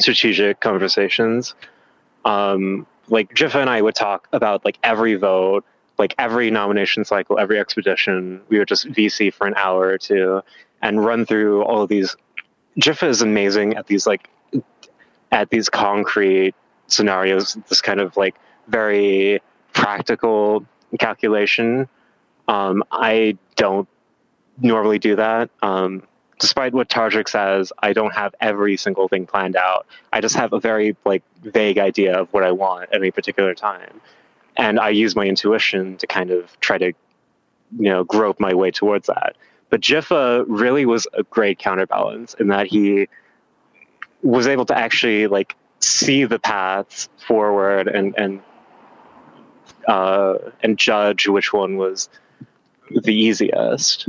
strategic 0.00 0.60
conversations. 0.60 1.54
Um, 2.24 2.86
like 3.08 3.34
Jiffa 3.34 3.56
and 3.56 3.70
I 3.70 3.80
would 3.80 3.94
talk 3.94 4.28
about 4.32 4.64
like 4.64 4.78
every 4.82 5.14
vote, 5.14 5.64
like 5.98 6.14
every 6.18 6.50
nomination 6.50 7.04
cycle, 7.04 7.38
every 7.38 7.58
expedition. 7.58 8.40
We 8.48 8.58
would 8.58 8.68
just 8.68 8.86
VC 8.86 9.32
for 9.32 9.46
an 9.46 9.54
hour 9.56 9.88
or 9.88 9.98
two 9.98 10.42
and 10.80 11.04
run 11.04 11.26
through 11.26 11.62
all 11.62 11.82
of 11.82 11.88
these. 11.88 12.16
Jiffa 12.80 13.08
is 13.08 13.22
amazing 13.22 13.74
at 13.74 13.86
these 13.86 14.06
like 14.06 14.28
at 15.32 15.50
these 15.50 15.68
concrete 15.68 16.54
scenarios. 16.86 17.58
This 17.68 17.80
kind 17.80 18.00
of 18.00 18.16
like 18.16 18.36
very 18.68 19.40
practical 19.72 20.64
calculation. 20.98 21.88
Um, 22.46 22.82
I 22.90 23.36
don't 23.56 23.88
normally 24.60 24.98
do 24.98 25.16
that. 25.16 25.50
Um, 25.62 26.02
despite 26.38 26.72
what 26.72 26.88
Tarjik 26.88 27.28
says, 27.28 27.72
I 27.78 27.92
don't 27.92 28.14
have 28.14 28.34
every 28.40 28.76
single 28.76 29.08
thing 29.08 29.26
planned 29.26 29.56
out. 29.56 29.86
I 30.12 30.20
just 30.20 30.36
have 30.36 30.52
a 30.52 30.60
very 30.60 30.96
like 31.04 31.22
vague 31.42 31.78
idea 31.78 32.18
of 32.18 32.32
what 32.32 32.44
I 32.44 32.52
want 32.52 32.90
at 32.90 32.96
any 32.96 33.10
particular 33.10 33.54
time, 33.54 34.00
and 34.58 34.78
I 34.78 34.90
use 34.90 35.16
my 35.16 35.24
intuition 35.24 35.96
to 35.98 36.06
kind 36.06 36.30
of 36.30 36.58
try 36.60 36.76
to, 36.78 36.86
you 36.86 37.90
know, 37.90 38.04
grope 38.04 38.40
my 38.40 38.54
way 38.54 38.70
towards 38.70 39.06
that. 39.06 39.36
But 39.70 39.80
Jiffa 39.80 40.44
really 40.48 40.84
was 40.84 41.06
a 41.14 41.22
great 41.22 41.58
counterbalance 41.58 42.34
in 42.34 42.48
that 42.48 42.66
he 42.66 43.08
was 44.22 44.46
able 44.46 44.66
to 44.66 44.76
actually 44.76 45.26
like 45.28 45.54
see 45.80 46.24
the 46.24 46.38
paths 46.38 47.08
forward 47.26 47.86
and 47.86 48.14
and 48.18 48.42
uh, 49.86 50.38
and 50.62 50.78
judge 50.78 51.28
which 51.28 51.52
one 51.52 51.76
was 51.76 52.08
the 52.90 53.14
easiest. 53.14 54.08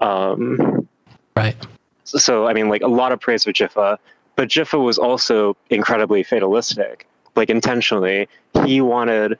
Um, 0.00 0.88
right. 1.36 1.56
So, 2.04 2.46
I 2.46 2.52
mean, 2.52 2.68
like 2.68 2.82
a 2.82 2.88
lot 2.88 3.12
of 3.12 3.20
praise 3.20 3.44
for 3.44 3.52
Jiffa, 3.52 3.98
but 4.36 4.48
Jiffa 4.48 4.82
was 4.82 4.98
also 4.98 5.56
incredibly 5.70 6.22
fatalistic, 6.22 7.08
like 7.34 7.50
intentionally. 7.50 8.28
He 8.64 8.80
wanted, 8.80 9.38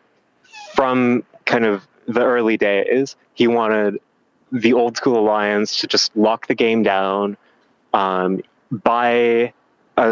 from 0.76 1.24
kind 1.46 1.64
of 1.64 1.86
the 2.06 2.22
early 2.22 2.56
days, 2.56 3.16
he 3.34 3.48
wanted 3.48 3.98
the 4.52 4.74
old 4.74 4.96
school 4.96 5.18
alliance 5.18 5.80
to 5.80 5.86
just 5.86 6.16
lock 6.16 6.46
the 6.46 6.54
game 6.54 6.82
down, 6.82 7.36
um, 7.92 8.42
a 8.84 9.52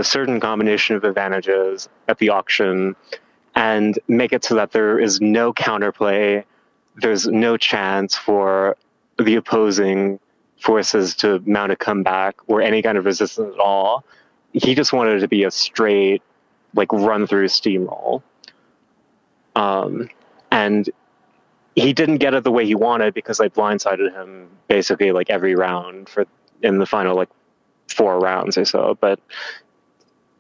certain 0.03 0.41
combination 0.41 0.97
of 0.97 1.05
advantages 1.05 1.89
at 2.09 2.19
the 2.19 2.31
auction, 2.31 2.97
and 3.55 3.99
make 4.09 4.33
it 4.33 4.43
so 4.45 4.55
that 4.55 4.73
there 4.73 4.99
is 4.99 5.21
no 5.21 5.53
counterplay. 5.53 6.43
There's 6.97 7.27
no 7.27 7.57
chance 7.57 8.17
for 8.17 8.77
the 9.19 9.37
opposing 9.37 10.19
forces 10.61 11.15
to 11.17 11.43
mount 11.47 11.71
a 11.71 11.77
comeback 11.77 12.37
or 12.47 12.63
any 12.63 12.83
kind 12.83 12.97
of 12.97 13.05
resistance 13.05 13.53
at 13.55 13.61
all. 13.61 14.05
He 14.53 14.75
just 14.75 14.93
wanted 14.93 15.19
it 15.19 15.21
to 15.21 15.29
be 15.29 15.45
a 15.45 15.51
straight, 15.51 16.23
like 16.75 16.93
run 16.93 17.27
through 17.27 17.49
steamroll. 17.49 18.23
Um, 19.55 20.09
and 20.55 20.89
he 21.75 21.93
didn't 21.93 22.19
get 22.19 22.33
it 22.33 22.45
the 22.45 22.53
way 22.53 22.65
he 22.65 22.77
wanted 22.77 23.13
because 23.13 23.41
I 23.41 23.49
blindsided 23.49 24.13
him 24.13 24.49
basically 24.69 25.11
like 25.11 25.29
every 25.29 25.57
round 25.57 26.09
for 26.09 26.27
in 26.63 26.79
the 26.79 26.87
final 26.87 27.17
like 27.17 27.29
four 27.89 28.21
rounds 28.21 28.57
or 28.57 28.65
so. 28.65 28.97
But 29.01 29.19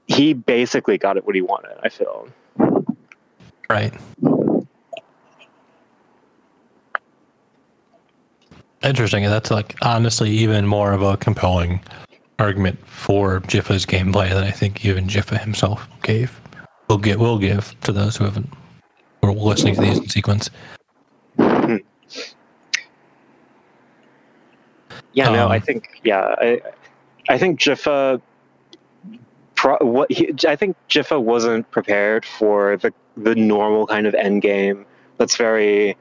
he 0.06 0.32
basically 0.32 0.98
got 0.98 1.16
it 1.16 1.26
what 1.26 1.34
he 1.34 1.42
wanted. 1.42 1.76
I 1.82 1.88
feel. 1.88 2.28
Right. 3.68 3.92
Interesting. 8.84 9.24
That's 9.24 9.50
like 9.50 9.74
honestly 9.82 10.30
even 10.30 10.64
more 10.64 10.92
of 10.92 11.02
a 11.02 11.16
compelling 11.16 11.80
argument 12.38 12.78
for 12.86 13.40
Jiffa's 13.40 13.84
gameplay 13.84 14.28
than 14.28 14.44
I 14.44 14.52
think 14.52 14.84
even 14.84 15.08
Jiffa 15.08 15.40
himself 15.40 15.88
gave. 16.02 16.40
We'll 16.88 16.98
get 16.98 17.18
will 17.18 17.38
give 17.38 17.74
to 17.80 17.90
those 17.90 18.16
who 18.16 18.24
haven't 18.24 18.50
or 19.28 19.34
listening 19.34 19.74
to 19.74 19.80
these 19.80 19.98
in 19.98 20.08
sequence. 20.08 20.50
Yeah, 25.14 25.28
um, 25.28 25.34
no, 25.34 25.46
I 25.46 25.56
um, 25.56 25.62
think 25.62 26.00
yeah, 26.02 26.34
I 26.38 26.60
I 27.28 27.38
think 27.38 27.60
Jiffa 27.60 28.20
pro, 29.54 29.76
what 29.80 30.10
he, 30.10 30.34
I 30.46 30.56
think 30.56 30.76
Jiffa 30.88 31.22
wasn't 31.22 31.70
prepared 31.70 32.24
for 32.24 32.76
the 32.76 32.92
the 33.16 33.34
normal 33.34 33.86
kind 33.86 34.06
of 34.06 34.14
end 34.14 34.42
game 34.42 34.84
that's 35.18 35.36
very 35.36 35.96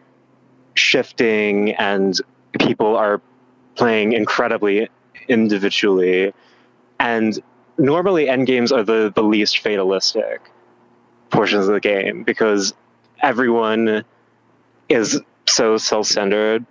shifting 0.74 1.74
and 1.76 2.19
people 2.59 2.95
are 2.95 3.21
playing 3.76 4.13
incredibly 4.13 4.89
individually. 5.28 6.34
And 6.99 7.39
normally 7.78 8.30
end 8.30 8.47
games 8.47 8.71
are 8.71 8.84
the, 8.84 9.11
the 9.13 9.24
least 9.24 9.59
fatalistic 9.59 10.41
portions 11.30 11.67
of 11.67 11.74
the 11.74 11.80
game 11.80 12.24
because 12.24 12.74
everyone 13.24 14.03
is 14.89 15.19
so 15.47 15.78
self-centered 15.78 16.65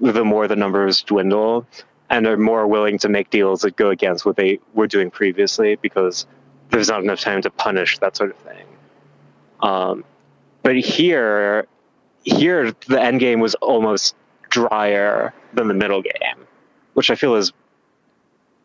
the 0.00 0.24
more 0.24 0.48
the 0.48 0.56
numbers 0.56 1.02
dwindle 1.02 1.66
and 2.10 2.26
are 2.26 2.36
more 2.36 2.66
willing 2.66 2.98
to 2.98 3.08
make 3.08 3.30
deals 3.30 3.60
that 3.62 3.76
go 3.76 3.90
against 3.90 4.24
what 4.24 4.36
they 4.36 4.58
were 4.74 4.86
doing 4.86 5.10
previously 5.10 5.76
because 5.76 6.26
there's 6.70 6.88
not 6.88 7.02
enough 7.02 7.20
time 7.20 7.42
to 7.42 7.50
punish 7.50 7.98
that 7.98 8.16
sort 8.16 8.30
of 8.30 8.36
thing. 8.38 8.66
Um, 9.60 10.04
but 10.62 10.76
here, 10.76 11.66
here 12.24 12.72
the 12.86 13.00
end 13.00 13.20
game 13.20 13.40
was 13.40 13.54
almost 13.56 14.14
drier 14.48 15.34
than 15.52 15.68
the 15.68 15.74
middle 15.74 16.02
game, 16.02 16.46
which 16.94 17.10
I 17.10 17.14
feel 17.14 17.34
is 17.34 17.52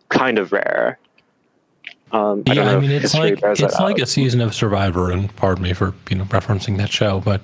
kind 0.09 0.37
of 0.37 0.51
rare. 0.51 0.99
Um, 2.14 2.43
I 2.47 2.53
yeah, 2.53 2.64
don't 2.64 2.66
know 2.66 2.78
I 2.78 2.80
mean 2.80 2.91
it's 2.91 3.16
like 3.16 3.39
it's 3.41 3.80
like 3.80 3.95
out. 3.95 4.01
a 4.01 4.05
season 4.05 4.39
of 4.39 4.53
Survivor, 4.53 5.11
and 5.11 5.36
pardon 5.36 5.64
me 5.64 5.74
for 5.74 5.93
you 6.09 6.16
know 6.16 6.26
referencing 6.26 6.78
that 6.78 6.91
show, 6.91 7.20
but 7.22 7.41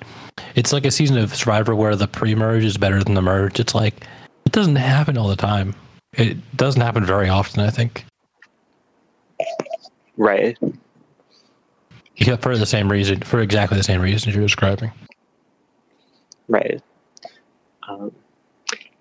it's 0.55 0.71
like 0.71 0.85
a 0.85 0.91
season 0.91 1.17
of 1.17 1.35
Survivor 1.35 1.73
where 1.75 1.95
the 1.95 2.07
pre-merge 2.07 2.63
is 2.63 2.77
better 2.77 3.03
than 3.03 3.15
the 3.15 3.21
merge. 3.21 3.59
It's 3.59 3.73
like 3.73 4.05
it 4.45 4.51
doesn't 4.51 4.75
happen 4.75 5.17
all 5.17 5.27
the 5.27 5.35
time. 5.35 5.75
It 6.13 6.37
doesn't 6.55 6.81
happen 6.81 7.03
very 7.03 7.29
often, 7.29 7.61
I 7.61 7.71
think. 7.71 8.05
right. 10.17 10.57
Yeah, 12.17 12.35
for 12.35 12.57
the 12.57 12.65
same 12.65 12.91
reason, 12.91 13.21
for 13.21 13.39
exactly 13.39 13.77
the 13.77 13.83
same 13.83 14.01
reasons 14.01 14.35
you're 14.35 14.43
describing. 14.43 14.91
Right. 16.47 16.81
Um, 17.87 18.11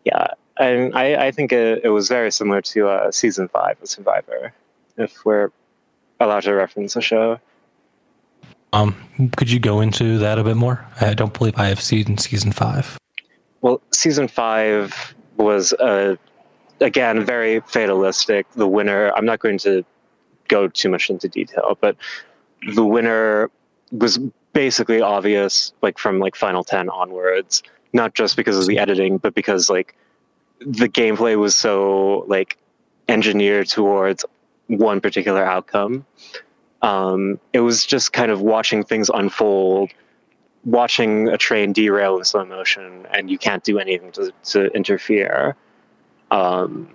yeah, 0.05 0.29
and 0.59 0.95
I, 0.97 1.27
I 1.27 1.31
think 1.31 1.53
it, 1.53 1.83
it 1.85 1.89
was 1.89 2.09
very 2.09 2.31
similar 2.31 2.63
to 2.63 2.89
uh, 2.89 3.11
season 3.11 3.49
five 3.49 3.77
of 3.83 3.89
Survivor, 3.89 4.53
if 4.97 5.25
we're 5.25 5.51
allowed 6.21 6.43
to 6.45 6.55
reference 6.55 6.95
the 6.95 7.01
show. 7.01 7.41
Um, 8.73 8.95
could 9.37 9.51
you 9.51 9.59
go 9.59 9.81
into 9.81 10.19
that 10.19 10.39
a 10.39 10.45
bit 10.45 10.57
more? 10.57 10.85
I 11.01 11.15
don't 11.15 11.37
believe 11.37 11.55
I 11.57 11.67
have 11.67 11.81
seen 11.81 12.19
season 12.19 12.53
five. 12.53 12.99
Well, 13.61 13.81
season 13.93 14.29
five 14.29 15.15
was 15.37 15.73
uh, 15.75 16.17
again 16.81 17.25
very 17.25 17.61
fatalistic. 17.61 18.51
The 18.53 18.69
winner. 18.69 19.11
I'm 19.17 19.25
not 19.25 19.39
going 19.39 19.59
to 19.59 19.85
go 20.49 20.69
too 20.69 20.89
much 20.89 21.11
into 21.11 21.29
detail, 21.29 21.79
but 21.81 21.97
the 22.75 22.85
winner 22.85 23.51
was 23.91 24.19
basically 24.53 25.01
obvious, 25.01 25.73
like 25.83 25.99
from 25.99 26.19
like 26.19 26.37
Final 26.37 26.65
Ten 26.65 26.89
onwards. 26.91 27.63
Not 27.95 28.15
just 28.15 28.37
because 28.37 28.59
of 28.59 28.67
the 28.67 28.79
editing, 28.79 29.17
but 29.17 29.35
because 29.35 29.71
like 29.71 29.97
the 30.61 30.89
gameplay 30.89 31.39
was 31.39 31.57
so 31.57 32.25
like 32.27 32.59
engineered 33.09 33.67
towards 33.69 34.27
one 34.69 35.01
particular 35.01 35.45
outcome. 35.45 36.07
Um, 36.81 37.41
it 37.53 37.61
was 37.61 37.85
just 37.85 38.13
kind 38.13 38.31
of 38.31 38.41
watching 38.41 38.85
things 38.85 39.11
unfold 39.13 39.91
watching 40.65 41.29
a 41.29 41.39
train 41.39 41.73
derail 41.73 42.19
in 42.19 42.25
slow 42.25 42.45
motion 42.45 43.07
and 43.13 43.31
you 43.31 43.39
can't 43.39 43.65
do 43.65 43.79
anything 43.79 44.13
to, 44.13 44.33
to 44.45 44.67
interfere. 44.75 45.57
Um, 46.31 46.91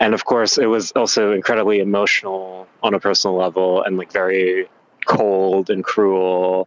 and 0.00 0.14
of 0.14 0.24
course, 0.24 0.58
it 0.58 0.66
was 0.66 0.90
also 0.92 1.32
incredibly 1.32 1.80
emotional 1.80 2.66
on 2.82 2.94
a 2.94 3.00
personal 3.00 3.36
level 3.36 3.82
and 3.82 3.98
like 3.98 4.10
very 4.10 4.68
cold 5.06 5.70
and 5.70 5.84
cruel 5.84 6.66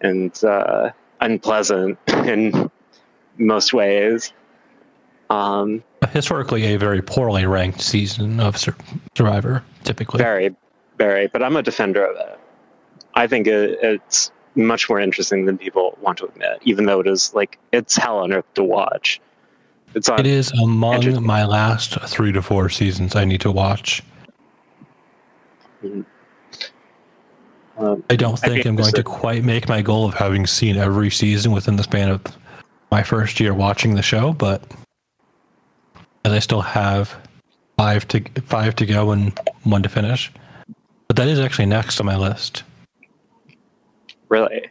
and 0.00 0.42
uh, 0.44 0.90
unpleasant 1.20 1.98
in 2.08 2.70
most 3.38 3.72
ways. 3.72 4.32
Um, 5.30 5.82
Historically, 6.10 6.74
a 6.74 6.76
very 6.76 7.00
poorly 7.00 7.46
ranked 7.46 7.80
season 7.80 8.40
of 8.40 8.58
Sur- 8.58 8.76
Survivor, 9.16 9.62
typically. 9.84 10.18
very, 10.18 10.54
very, 10.98 11.28
but 11.28 11.42
I'm 11.42 11.56
a 11.56 11.62
defender 11.62 12.04
of 12.04 12.16
it. 12.16 12.38
I 13.14 13.26
think 13.26 13.46
it, 13.46 13.78
it's 13.80 14.32
much 14.56 14.88
more 14.88 15.00
interesting 15.00 15.46
than 15.46 15.56
people 15.56 15.96
want 16.00 16.18
to 16.18 16.26
admit, 16.26 16.58
even 16.62 16.86
though 16.86 17.00
it 17.00 17.06
is 17.06 17.32
like 17.32 17.58
it's 17.72 17.96
hell 17.96 18.18
on 18.18 18.32
earth 18.32 18.52
to 18.54 18.64
watch. 18.64 19.20
It's 19.94 20.08
on. 20.08 20.20
It 20.20 20.26
is 20.26 20.50
among 20.52 21.24
my 21.24 21.44
last 21.44 22.00
three 22.02 22.32
to 22.32 22.42
four 22.42 22.68
seasons 22.68 23.14
I 23.14 23.24
need 23.24 23.40
to 23.42 23.52
watch. 23.52 24.02
Um, 25.82 26.04
I 28.10 28.16
don't 28.16 28.38
think 28.38 28.66
I'm 28.66 28.76
going 28.76 28.92
to 28.92 29.02
quite 29.02 29.44
make 29.44 29.68
my 29.68 29.80
goal 29.80 30.06
of 30.06 30.14
having 30.14 30.46
seen 30.46 30.76
every 30.76 31.10
season 31.10 31.52
within 31.52 31.76
the 31.76 31.82
span 31.82 32.10
of 32.10 32.22
my 32.90 33.02
first 33.02 33.40
year 33.40 33.54
watching 33.54 33.94
the 33.94 34.02
show, 34.02 34.32
but 34.32 34.62
as 36.24 36.32
I 36.32 36.38
still 36.38 36.60
have 36.60 37.14
five 37.76 38.06
to 38.08 38.20
five 38.42 38.74
to 38.76 38.86
go 38.86 39.10
and 39.10 39.38
one 39.64 39.82
to 39.82 39.88
finish. 39.88 40.30
But 41.08 41.16
that 41.16 41.28
is 41.28 41.40
actually 41.40 41.66
next 41.66 41.98
on 42.00 42.06
my 42.06 42.16
list. 42.16 42.62
really, 44.28 44.70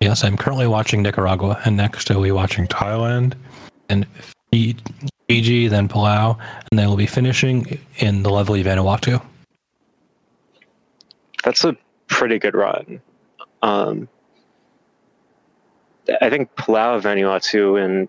Yes, 0.00 0.22
I'm 0.24 0.36
currently 0.36 0.66
watching 0.66 1.02
Nicaragua, 1.02 1.60
and 1.64 1.76
next 1.76 2.10
I'll 2.10 2.22
be 2.22 2.30
watching 2.32 2.66
Thailand 2.66 3.34
and 3.88 4.06
Fi- 4.52 4.76
Fiji, 5.28 5.68
then 5.68 5.88
Palau, 5.88 6.38
and 6.70 6.78
then 6.78 6.88
we'll 6.88 6.96
be 6.96 7.06
finishing 7.06 7.78
in 7.98 8.22
the 8.22 8.30
lovely 8.30 8.62
Vanuatu. 8.62 9.22
that's 11.42 11.64
a 11.64 11.76
pretty 12.06 12.38
good 12.38 12.54
run. 12.54 13.00
Um, 13.62 14.08
I 16.20 16.28
think 16.30 16.54
Palau, 16.56 17.00
Vanuatu, 17.00 17.82
and 17.82 18.08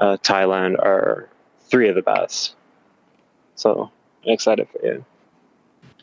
uh, 0.00 0.16
Thailand 0.18 0.78
are 0.78 1.28
three 1.68 1.88
of 1.88 1.94
the 1.94 2.02
best. 2.02 2.54
So 3.54 3.90
I'm 4.24 4.32
excited 4.32 4.68
for 4.70 4.84
you. 4.84 5.04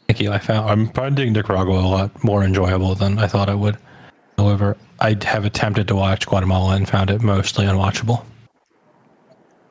Thank 0.08 0.20
you. 0.20 0.32
I 0.32 0.40
found 0.40 0.70
I'm 0.70 0.90
finding 0.94 1.34
Nicaragua 1.34 1.80
a 1.80 1.88
lot 1.88 2.24
more 2.24 2.44
enjoyable 2.44 2.96
than 2.96 3.20
I 3.20 3.28
thought 3.28 3.50
I 3.50 3.56
would. 3.56 3.78
However, 4.38 4.78
I 5.00 5.18
have 5.24 5.46
attempted 5.46 5.88
to 5.88 5.96
watch 5.96 6.28
Guatemala 6.28 6.76
and 6.76 6.88
found 6.88 7.10
it 7.10 7.22
mostly 7.22 7.66
unwatchable. 7.66 8.26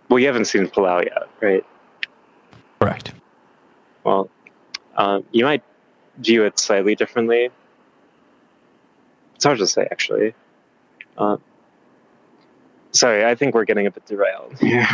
Well, 0.09 0.19
you 0.19 0.27
haven't 0.27 0.45
seen 0.47 0.67
Palau 0.67 1.05
yet, 1.05 1.29
right? 1.41 1.65
Correct. 2.81 3.13
Well, 4.05 4.31
um, 4.97 5.25
you 5.33 5.45
might 5.45 5.63
view 6.19 6.45
it 6.45 6.59
slightly 6.59 6.95
differently. 6.95 7.51
It's 9.35 9.45
hard 9.45 9.59
to 9.59 9.67
say, 9.67 9.89
actually. 9.91 10.35
Uh, 11.17 11.37
sorry, 12.93 13.25
I 13.25 13.35
think 13.35 13.55
we're 13.55 13.65
getting 13.65 13.87
a 13.87 13.91
bit 13.91 14.07
derailed 14.07 14.59
here. 14.59 14.87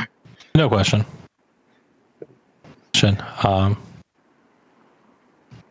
No 0.55 0.68
question. 0.68 1.05
Question. 2.92 3.22
Um, 3.44 3.80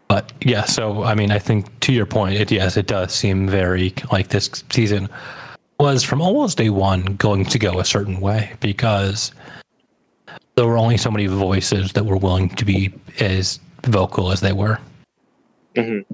but 0.07 0.32
yeah, 0.41 0.65
so 0.65 1.03
I 1.03 1.15
mean, 1.15 1.32
I 1.32 1.39
think 1.39 1.80
to 1.82 1.91
your 1.91 2.05
point, 2.05 2.36
it 2.36 2.51
yes, 2.51 2.78
it 2.78 2.88
does 2.88 3.13
seem 3.13 3.47
very 3.47 3.93
like 4.11 4.30
this 4.30 4.49
season 4.71 5.09
was 5.80 6.03
from 6.03 6.21
almost 6.21 6.57
day 6.57 6.69
one 6.69 7.03
going 7.17 7.45
to 7.45 7.59
go 7.59 7.80
a 7.80 7.86
certain 7.86 8.19
way 8.19 8.53
because 8.59 9.32
there 10.55 10.65
were 10.65 10.78
only 10.78 10.97
so 10.97 11.11
many 11.11 11.28
voices 11.28 11.93
that 11.93 12.05
were 12.05 12.17
willing 12.17 12.49
to 12.49 12.65
be 12.65 12.91
as 13.19 13.59
vocal 13.86 14.32
as 14.32 14.41
they 14.41 14.53
were. 14.53 14.80
Mm-hmm. 15.75 16.11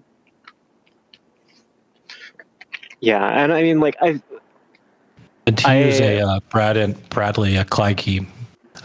Yeah, 2.99 3.25
and 3.25 3.53
I 3.53 3.61
mean, 3.61 3.79
like, 3.79 3.95
I 4.01 4.21
And 5.45 5.57
to 5.57 5.67
I- 5.67 5.83
use 5.83 5.99
a 5.99 6.21
uh, 6.21 6.39
Brad 6.49 6.77
and 6.77 7.09
Bradley 7.09 7.57
a 7.57 7.65
Clyke 7.65 8.25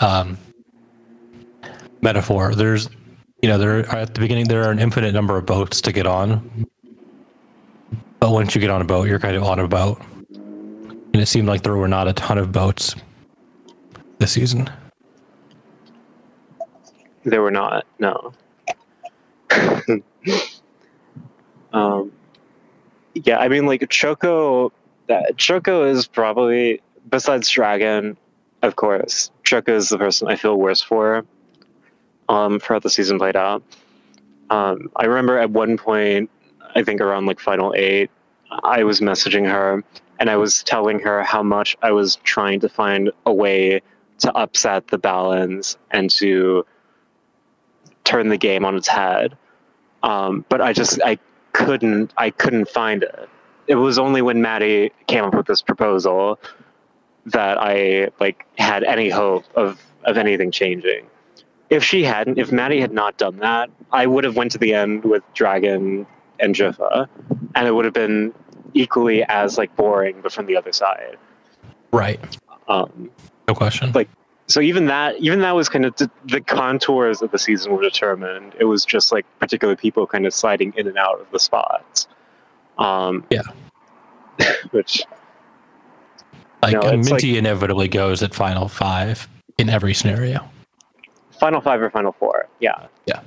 um, 0.00 0.36
metaphor, 2.00 2.54
there's 2.54 2.88
you 3.42 3.48
know 3.48 3.58
there 3.58 3.86
at 3.94 4.14
the 4.14 4.20
beginning 4.20 4.48
there 4.48 4.64
are 4.64 4.70
an 4.70 4.78
infinite 4.78 5.12
number 5.12 5.36
of 5.36 5.46
boats 5.46 5.80
to 5.82 5.92
get 5.92 6.06
on, 6.06 6.66
but 8.18 8.30
once 8.30 8.54
you 8.54 8.60
get 8.60 8.70
on 8.70 8.80
a 8.80 8.84
boat, 8.84 9.08
you're 9.08 9.20
kind 9.20 9.36
of 9.36 9.44
on 9.44 9.60
a 9.60 9.68
boat, 9.68 10.00
and 10.30 11.16
it 11.16 11.26
seemed 11.26 11.46
like 11.46 11.62
there 11.62 11.76
were 11.76 11.88
not 11.88 12.08
a 12.08 12.12
ton 12.12 12.38
of 12.38 12.50
boats 12.50 12.96
this 14.18 14.32
season. 14.32 14.68
There 17.24 17.42
were 17.42 17.50
not. 17.50 17.86
No. 17.98 18.32
um, 21.72 22.12
yeah, 23.14 23.38
I 23.38 23.48
mean, 23.48 23.66
like 23.66 23.88
Choco. 23.90 24.72
That 25.08 25.36
Choco 25.36 25.84
is 25.84 26.06
probably 26.06 26.80
besides 27.10 27.48
Dragon, 27.48 28.16
of 28.62 28.76
course. 28.76 29.30
Choco 29.44 29.74
is 29.74 29.88
the 29.88 29.98
person 29.98 30.28
I 30.28 30.36
feel 30.36 30.56
worse 30.56 30.82
for. 30.82 31.24
Um, 32.28 32.60
for 32.60 32.74
how 32.74 32.80
the 32.80 32.90
season 32.90 33.18
played 33.18 33.36
out. 33.36 33.62
Um, 34.50 34.90
I 34.96 35.06
remember 35.06 35.38
at 35.38 35.50
one 35.50 35.78
point, 35.78 36.30
I 36.74 36.82
think 36.82 37.00
around 37.00 37.24
like 37.24 37.40
final 37.40 37.74
eight, 37.74 38.10
I 38.50 38.84
was 38.84 39.00
messaging 39.00 39.50
her 39.50 39.82
and 40.18 40.28
I 40.28 40.36
was 40.36 40.62
telling 40.62 40.98
her 41.00 41.22
how 41.22 41.42
much 41.42 41.76
I 41.82 41.92
was 41.92 42.16
trying 42.16 42.60
to 42.60 42.68
find 42.68 43.10
a 43.24 43.32
way 43.32 43.80
to 44.18 44.34
upset 44.36 44.88
the 44.88 44.98
balance 44.98 45.78
and 45.90 46.10
to 46.10 46.66
turn 48.04 48.28
the 48.28 48.36
game 48.36 48.64
on 48.64 48.76
its 48.76 48.88
head. 48.88 49.36
Um, 50.02 50.44
but 50.48 50.60
I 50.60 50.72
just 50.72 51.00
I 51.04 51.18
couldn't 51.52 52.12
I 52.16 52.30
couldn't 52.30 52.68
find 52.68 53.02
it. 53.02 53.28
It 53.68 53.76
was 53.76 53.98
only 53.98 54.22
when 54.22 54.40
Maddie 54.42 54.90
came 55.06 55.24
up 55.24 55.34
with 55.34 55.46
this 55.46 55.62
proposal 55.62 56.40
that 57.26 57.58
I 57.60 58.08
like 58.18 58.46
had 58.56 58.82
any 58.82 59.10
hope 59.10 59.44
of 59.54 59.80
of 60.04 60.16
anything 60.16 60.50
changing. 60.50 61.06
If 61.70 61.84
she 61.84 62.02
hadn't, 62.02 62.38
if 62.38 62.50
Maddie 62.50 62.80
had 62.80 62.92
not 62.92 63.18
done 63.18 63.36
that, 63.38 63.68
I 63.92 64.06
would 64.06 64.24
have 64.24 64.36
went 64.36 64.52
to 64.52 64.58
the 64.58 64.72
end 64.72 65.04
with 65.04 65.22
Dragon 65.34 66.06
and 66.40 66.54
Jiffa, 66.54 67.08
and 67.54 67.66
it 67.68 67.72
would 67.72 67.84
have 67.84 67.94
been 67.94 68.32
equally 68.72 69.22
as 69.24 69.58
like 69.58 69.74
boring, 69.76 70.20
but 70.22 70.32
from 70.32 70.46
the 70.46 70.56
other 70.56 70.72
side. 70.72 71.18
Right. 71.92 72.20
Um, 72.68 73.10
No 73.46 73.54
question. 73.54 73.92
Like- 73.92 74.08
so 74.46 74.60
even 74.60 74.86
that 74.86 75.16
even 75.18 75.40
that 75.40 75.54
was 75.54 75.68
kind 75.68 75.84
of 75.84 75.94
the, 75.96 76.10
the 76.24 76.40
contours 76.40 77.20
of 77.20 77.30
the 77.30 77.38
season 77.38 77.70
were 77.70 77.82
determined 77.82 78.54
it 78.58 78.64
was 78.64 78.82
just 78.84 79.12
like 79.12 79.26
particular 79.38 79.76
people 79.76 80.06
kind 80.06 80.26
of 80.26 80.32
sliding 80.32 80.72
in 80.74 80.88
and 80.88 80.96
out 80.96 81.20
of 81.20 81.30
the 81.32 81.38
spots 81.38 82.08
um 82.78 83.24
Yeah. 83.30 83.42
which 84.70 85.02
Like 86.62 86.74
No, 86.74 86.96
Minty 86.96 87.38
inevitably 87.38 87.88
goes 87.88 88.22
at 88.22 88.34
final 88.34 88.68
five 88.68 89.28
in 89.58 89.68
every 89.68 89.94
scenario. 89.94 90.48
Final 91.38 91.60
five 91.60 91.80
or 91.80 91.90
final 91.90 92.12
four. 92.12 92.48
Yeah. 92.60 92.86
Yeah. 93.06 93.20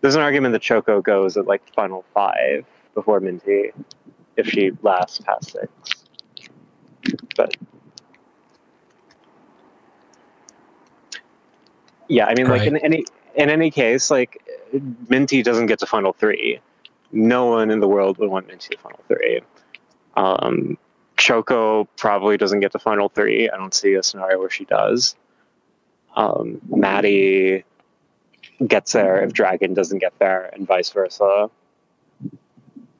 There's 0.00 0.14
an 0.14 0.20
argument 0.20 0.52
that 0.52 0.60
Choco 0.62 1.00
goes 1.00 1.36
at 1.36 1.46
like 1.46 1.62
final 1.74 2.04
five 2.12 2.66
before 2.94 3.20
Minty 3.20 3.72
if 4.36 4.46
she 4.48 4.72
lasts 4.82 5.20
past 5.20 5.52
six. 5.52 6.04
But 7.36 7.56
yeah, 12.08 12.26
I 12.26 12.34
mean, 12.34 12.48
like 12.48 12.66
in 12.66 12.76
any 12.78 13.04
in 13.34 13.50
any 13.50 13.70
case, 13.70 14.10
like 14.10 14.42
Minty 15.08 15.42
doesn't 15.42 15.66
get 15.66 15.78
to 15.80 15.86
final 15.86 16.12
three. 16.12 16.60
No 17.14 17.46
one 17.46 17.70
in 17.70 17.78
the 17.80 17.88
world 17.88 18.18
would 18.18 18.28
want 18.28 18.48
Minty 18.48 18.74
to 18.74 18.78
final 18.78 19.00
three. 19.06 19.40
Um, 20.16 20.76
Choco 21.16 21.84
probably 21.96 22.36
doesn't 22.36 22.60
get 22.60 22.72
to 22.72 22.78
final 22.78 23.08
three. 23.08 23.48
I 23.48 23.56
don't 23.56 23.72
see 23.72 23.94
a 23.94 24.02
scenario 24.02 24.38
where 24.38 24.50
she 24.50 24.64
does. 24.64 25.14
Um, 26.16 26.60
Maddie 26.68 27.64
gets 28.66 28.92
there 28.92 29.22
if 29.22 29.32
Dragon 29.32 29.74
doesn't 29.74 29.98
get 29.98 30.18
there, 30.18 30.50
and 30.52 30.66
vice 30.66 30.90
versa. 30.90 31.50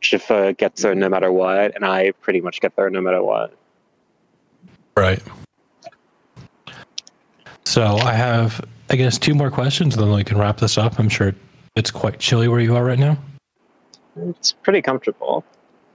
Jiffa 0.00 0.56
gets 0.56 0.82
there 0.82 0.94
no 0.94 1.08
matter 1.08 1.32
what, 1.32 1.74
and 1.74 1.84
I 1.84 2.12
pretty 2.20 2.40
much 2.40 2.60
get 2.60 2.76
there 2.76 2.90
no 2.90 3.00
matter 3.00 3.22
what. 3.22 3.52
Right. 4.96 5.22
So 7.64 7.82
I 7.82 8.12
have, 8.12 8.64
I 8.90 8.96
guess, 8.96 9.18
two 9.18 9.34
more 9.34 9.50
questions, 9.50 9.96
and 9.96 10.04
then 10.04 10.12
we 10.12 10.22
can 10.22 10.38
wrap 10.38 10.58
this 10.58 10.78
up. 10.78 11.00
I'm 11.00 11.08
sure 11.08 11.34
it's 11.74 11.90
quite 11.90 12.20
chilly 12.20 12.46
where 12.46 12.60
you 12.60 12.76
are 12.76 12.84
right 12.84 12.98
now. 12.98 13.18
It's 14.16 14.52
pretty 14.52 14.82
comfortable, 14.82 15.44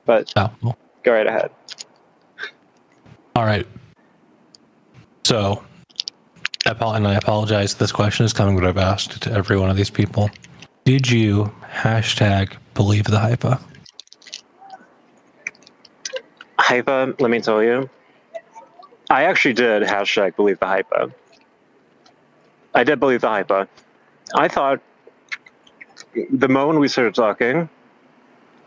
but 0.06 0.34
Oh, 0.36 0.52
well, 0.62 0.78
go 1.04 1.14
right 1.14 1.28
ahead. 1.28 1.52
all 3.36 3.46
right. 3.46 3.66
So, 5.24 5.64
I 6.66 6.72
and 6.98 7.08
I 7.08 7.16
apologize. 7.16 7.76
This 7.76 7.92
question 7.92 8.26
is 8.26 8.34
coming, 8.34 8.56
but 8.56 8.66
I've 8.66 8.78
asked 8.78 9.22
to 9.22 9.32
every 9.32 9.58
one 9.58 9.70
of 9.70 9.78
these 9.78 9.90
people. 9.90 10.30
Did 10.86 11.10
you 11.10 11.52
hashtag 11.64 12.54
believe 12.74 13.06
the 13.06 13.18
hypa? 13.18 13.62
Hypa, 16.58 17.20
let 17.22 17.32
me 17.32 17.40
tell 17.40 17.64
you, 17.64 17.90
I 19.10 19.24
actually 19.24 19.54
did 19.54 19.84
hashtag 19.84 20.36
believe 20.36 20.60
the 20.60 20.66
hypa. 20.66 21.14
I 22.76 22.84
did 22.84 23.00
believe 23.00 23.22
the 23.22 23.28
hypa. 23.28 23.68
I 24.36 24.48
thought 24.48 24.82
the 26.32 26.48
moment 26.48 26.80
we 26.80 26.88
started 26.88 27.16
talking, 27.16 27.70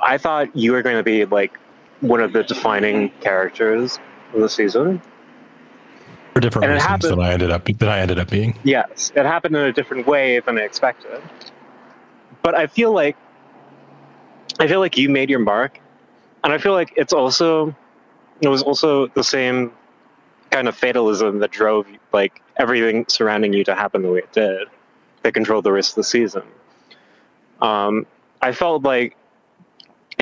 I 0.02 0.18
thought 0.18 0.54
you 0.56 0.72
were 0.72 0.82
going 0.82 0.96
to 0.96 1.02
be 1.02 1.24
like 1.24 1.56
one 2.00 2.20
of 2.20 2.32
the 2.32 2.42
defining 2.42 3.10
characters 3.20 3.98
of 4.34 4.40
the 4.40 4.48
season. 4.48 5.00
For 6.34 6.40
different 6.40 6.64
And 6.64 6.72
reasons 6.74 6.88
happened- 6.90 7.12
than 7.12 7.20
I 7.20 7.32
ended 7.32 7.50
up 7.50 7.64
than 7.64 7.88
I 7.88 7.98
ended 7.98 8.18
up 8.18 8.30
being. 8.30 8.58
Yes, 8.64 9.12
it 9.14 9.24
happened 9.24 9.54
in 9.56 9.62
a 9.62 9.72
different 9.72 10.06
way 10.06 10.40
than 10.40 10.58
I 10.58 10.62
expected. 10.62 11.20
But 12.42 12.54
I 12.54 12.66
feel 12.66 12.92
like 12.92 13.16
I 14.58 14.66
feel 14.66 14.80
like 14.80 14.96
you 14.98 15.08
made 15.08 15.30
your 15.30 15.38
mark, 15.38 15.78
and 16.44 16.52
I 16.52 16.58
feel 16.58 16.72
like 16.72 16.92
it's 16.96 17.12
also 17.12 17.74
it 18.40 18.48
was 18.48 18.62
also 18.62 19.06
the 19.08 19.22
same 19.22 19.72
kind 20.50 20.68
of 20.68 20.76
fatalism 20.76 21.38
that 21.38 21.50
drove 21.50 21.86
like 22.12 22.42
everything 22.56 23.04
surrounding 23.08 23.52
you 23.52 23.64
to 23.64 23.74
happen 23.74 24.02
the 24.02 24.10
way 24.10 24.18
it 24.18 24.32
did, 24.32 24.68
that 25.22 25.32
controlled 25.34 25.64
the 25.64 25.72
rest 25.72 25.92
of 25.92 25.96
the 25.96 26.04
season. 26.04 26.42
Um, 27.60 28.06
I 28.42 28.52
felt 28.52 28.82
like 28.82 29.16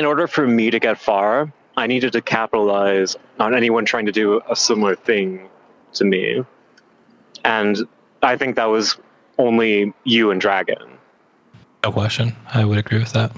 in 0.01 0.07
order 0.07 0.27
for 0.27 0.47
me 0.47 0.71
to 0.71 0.79
get 0.79 0.99
far, 0.99 1.53
I 1.77 1.87
needed 1.87 2.13
to 2.13 2.23
capitalize 2.23 3.17
on 3.39 3.55
anyone 3.55 3.85
trying 3.85 4.07
to 4.07 4.13
do 4.13 4.41
a 4.49 4.57
similar 4.57 4.97
thing 4.97 5.47
to 5.93 6.07
me. 6.07 6.43
And 7.45 7.77
I 8.23 8.39
think 8.39 8.57
that 8.57 8.65
was 8.65 8.97
only 9.37 9.93
you 10.05 10.31
and 10.31 10.41
Dragon. 10.41 10.97
No 11.85 11.93
question. 11.93 12.35
I 12.55 12.65
would 12.65 12.79
agree 12.79 12.99
with 12.99 13.13
that. 13.13 13.31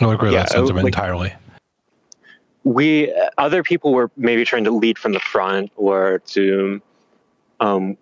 I 0.00 0.06
would 0.06 0.14
agree 0.14 0.28
with 0.28 0.34
Yeah, 0.36 0.44
that 0.44 0.52
sentiment 0.52 0.84
like- 0.84 0.94
entirely. 0.94 1.34
We 2.64 3.12
other 3.36 3.62
people 3.62 3.92
were 3.92 4.10
maybe 4.16 4.46
trying 4.46 4.64
to 4.64 4.70
lead 4.70 4.96
from 4.98 5.12
the 5.12 5.20
front 5.20 5.72
or 5.76 6.20
to 6.28 6.80
um, 7.60 7.98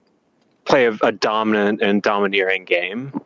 play 0.64 0.86
a, 0.86 0.96
a 1.02 1.10
dominant 1.10 1.82
and 1.82 2.02
domineering 2.02 2.66
game, 2.66 3.20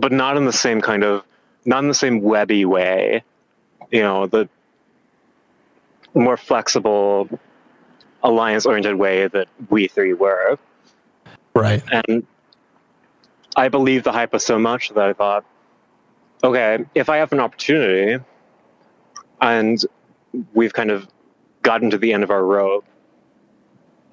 but 0.00 0.12
not 0.12 0.38
in 0.38 0.46
the 0.46 0.52
same 0.52 0.80
kind 0.80 1.04
of 1.04 1.24
not 1.66 1.82
in 1.82 1.88
the 1.88 1.94
same 1.94 2.22
webby 2.22 2.64
way. 2.64 3.22
You 3.92 4.00
know, 4.02 4.26
the 4.26 4.48
more 6.14 6.36
flexible, 6.36 7.28
alliance-oriented 8.22 8.96
way 8.96 9.28
that 9.28 9.48
we 9.70 9.86
three 9.86 10.14
were. 10.14 10.58
Right. 11.54 11.82
And 11.92 12.26
I 13.56 13.68
believed 13.68 14.04
the 14.04 14.12
hype 14.12 14.38
so 14.40 14.58
much 14.58 14.88
that 14.90 15.08
I 15.08 15.12
thought, 15.12 15.44
okay, 16.42 16.84
if 16.94 17.08
I 17.08 17.18
have 17.18 17.32
an 17.32 17.40
opportunity 17.40 18.22
and 19.40 19.84
we've 20.54 20.72
kind 20.72 20.90
of 20.90 21.06
gotten 21.62 21.90
to 21.90 21.98
the 21.98 22.12
end 22.12 22.24
of 22.24 22.30
our 22.30 22.44
rope, 22.44 22.84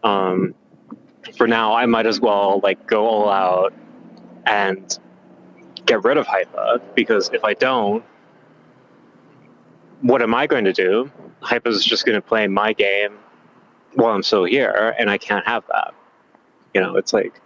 um, 0.03 0.53
for 1.37 1.47
now, 1.47 1.73
I 1.73 1.85
might 1.85 2.05
as 2.05 2.19
well 2.19 2.59
like 2.63 2.85
go 2.87 3.05
all 3.07 3.29
out 3.29 3.73
and 4.45 4.97
get 5.85 6.03
rid 6.03 6.17
of 6.17 6.27
Hypa 6.27 6.81
because 6.95 7.29
if 7.33 7.43
I 7.43 7.53
don't, 7.53 8.03
what 10.01 10.21
am 10.21 10.33
I 10.33 10.47
going 10.47 10.65
to 10.65 10.73
do? 10.73 11.11
Hypa 11.41 11.67
is 11.67 11.83
just 11.83 12.05
going 12.05 12.15
to 12.15 12.21
play 12.21 12.47
my 12.47 12.73
game 12.73 13.17
while 13.93 14.13
I'm 14.13 14.23
still 14.23 14.43
here, 14.45 14.95
and 14.99 15.09
I 15.09 15.17
can't 15.17 15.45
have 15.45 15.63
that. 15.67 15.93
You 16.73 16.81
know, 16.81 16.95
it's 16.95 17.13
like 17.13 17.41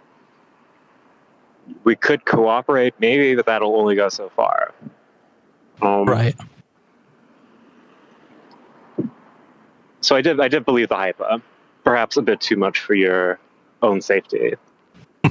we 1.84 1.96
could 1.96 2.24
cooperate, 2.24 2.94
maybe, 2.98 3.34
but 3.34 3.46
that'll 3.46 3.76
only 3.76 3.94
go 3.94 4.08
so 4.08 4.28
far. 4.30 4.74
Um, 5.82 6.04
Right. 6.04 6.36
So 10.00 10.14
I 10.14 10.20
did. 10.20 10.38
I 10.38 10.48
did 10.48 10.66
believe 10.66 10.90
the 10.90 10.96
hypa, 10.96 11.40
perhaps 11.82 12.18
a 12.18 12.22
bit 12.22 12.38
too 12.38 12.56
much 12.56 12.80
for 12.80 12.94
your 12.94 13.38
own 13.82 14.00
safety. 14.00 14.54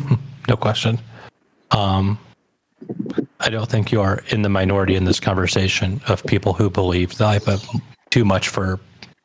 No 0.50 0.58
question. 0.58 1.00
Um, 1.72 2.20
I 3.46 3.50
don't 3.50 3.70
think 3.70 3.92
you 3.92 4.00
are 4.02 4.24
in 4.30 4.42
the 4.42 4.50
minority 4.50 4.96
in 4.96 5.04
this 5.04 5.20
conversation 5.20 6.02
of 6.08 6.24
people 6.24 6.54
who 6.54 6.70
believe 6.70 7.18
the 7.18 7.26
hypa 7.26 7.82
too 8.10 8.24
much 8.24 8.48
for 8.48 8.80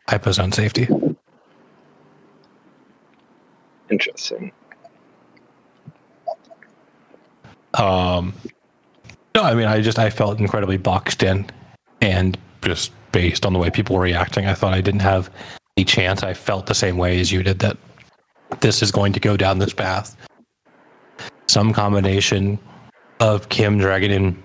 Hypa's 0.08 0.38
own 0.38 0.50
safety. 0.50 0.88
Interesting. 3.90 4.50
Um, 7.74 8.34
no, 9.34 9.42
I 9.42 9.54
mean, 9.54 9.66
I 9.66 9.80
just 9.80 9.98
I 9.98 10.10
felt 10.10 10.40
incredibly 10.40 10.78
boxed 10.78 11.22
in, 11.22 11.46
and 12.00 12.36
just 12.62 12.92
based 13.12 13.46
on 13.46 13.52
the 13.52 13.58
way 13.58 13.70
people 13.70 13.96
were 13.96 14.02
reacting, 14.02 14.46
I 14.46 14.54
thought 14.54 14.72
I 14.72 14.80
didn't 14.80 15.00
have 15.00 15.30
a 15.76 15.84
chance. 15.84 16.22
I 16.22 16.34
felt 16.34 16.66
the 16.66 16.74
same 16.74 16.96
way 16.96 17.20
as 17.20 17.30
you 17.30 17.42
did 17.42 17.58
that 17.60 17.76
this 18.60 18.82
is 18.82 18.90
going 18.90 19.12
to 19.12 19.20
go 19.20 19.36
down 19.36 19.58
this 19.58 19.74
path. 19.74 20.16
Some 21.46 21.72
combination 21.72 22.58
of 23.20 23.48
Kim 23.48 23.78
Dragon 23.78 24.10
and 24.10 24.42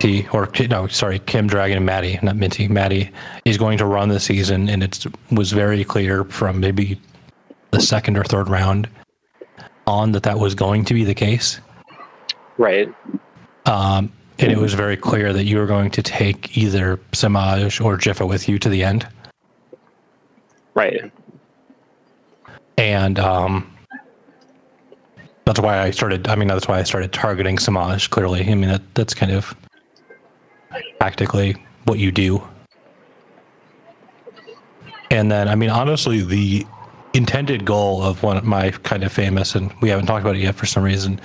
T, 0.00 0.26
or 0.32 0.50
no, 0.68 0.86
sorry, 0.88 1.18
Kim 1.20 1.46
Dragon 1.46 1.76
and 1.78 1.86
Maddie, 1.86 2.18
not 2.22 2.36
Minty. 2.36 2.68
Maddie 2.68 3.10
is 3.44 3.56
going 3.56 3.78
to 3.78 3.86
run 3.86 4.08
the 4.08 4.20
season, 4.20 4.68
and 4.68 4.82
it 4.82 5.04
was 5.30 5.52
very 5.52 5.84
clear 5.84 6.24
from 6.24 6.60
maybe 6.60 7.00
the 7.70 7.80
second 7.80 8.16
or 8.16 8.24
third 8.24 8.48
round 8.48 8.88
on 9.86 10.12
that 10.12 10.22
that 10.24 10.38
was 10.38 10.54
going 10.54 10.84
to 10.86 10.94
be 10.94 11.04
the 11.04 11.14
case. 11.14 11.60
Right. 12.58 12.92
Um, 13.66 14.12
and 14.38 14.50
it 14.50 14.58
was 14.58 14.74
very 14.74 14.96
clear 14.96 15.32
that 15.32 15.44
you 15.44 15.58
were 15.58 15.66
going 15.66 15.90
to 15.92 16.02
take 16.02 16.56
either 16.56 16.98
Samaj 17.12 17.80
or 17.80 17.96
Jiffa 17.96 18.28
with 18.28 18.48
you 18.48 18.58
to 18.58 18.68
the 18.68 18.82
end. 18.82 19.06
Right. 20.74 21.12
And 22.76 23.18
um, 23.18 23.73
that's 25.44 25.60
why 25.60 25.80
I 25.80 25.90
started. 25.90 26.28
I 26.28 26.36
mean, 26.36 26.48
that's 26.48 26.68
why 26.68 26.78
I 26.78 26.82
started 26.82 27.12
targeting 27.12 27.58
Samaj. 27.58 28.10
Clearly, 28.10 28.42
I 28.42 28.54
mean 28.54 28.70
that 28.70 28.82
that's 28.94 29.14
kind 29.14 29.32
of 29.32 29.54
tactically 31.00 31.56
what 31.84 31.98
you 31.98 32.10
do. 32.10 32.42
And 35.10 35.30
then, 35.30 35.48
I 35.48 35.54
mean, 35.54 35.70
honestly, 35.70 36.22
the 36.22 36.66
intended 37.12 37.64
goal 37.64 38.02
of 38.02 38.22
one 38.22 38.36
of 38.36 38.44
my 38.44 38.70
kind 38.70 39.04
of 39.04 39.12
famous, 39.12 39.54
and 39.54 39.72
we 39.80 39.88
haven't 39.88 40.06
talked 40.06 40.22
about 40.22 40.34
it 40.34 40.40
yet 40.40 40.54
for 40.56 40.66
some 40.66 40.82
reason, 40.82 41.20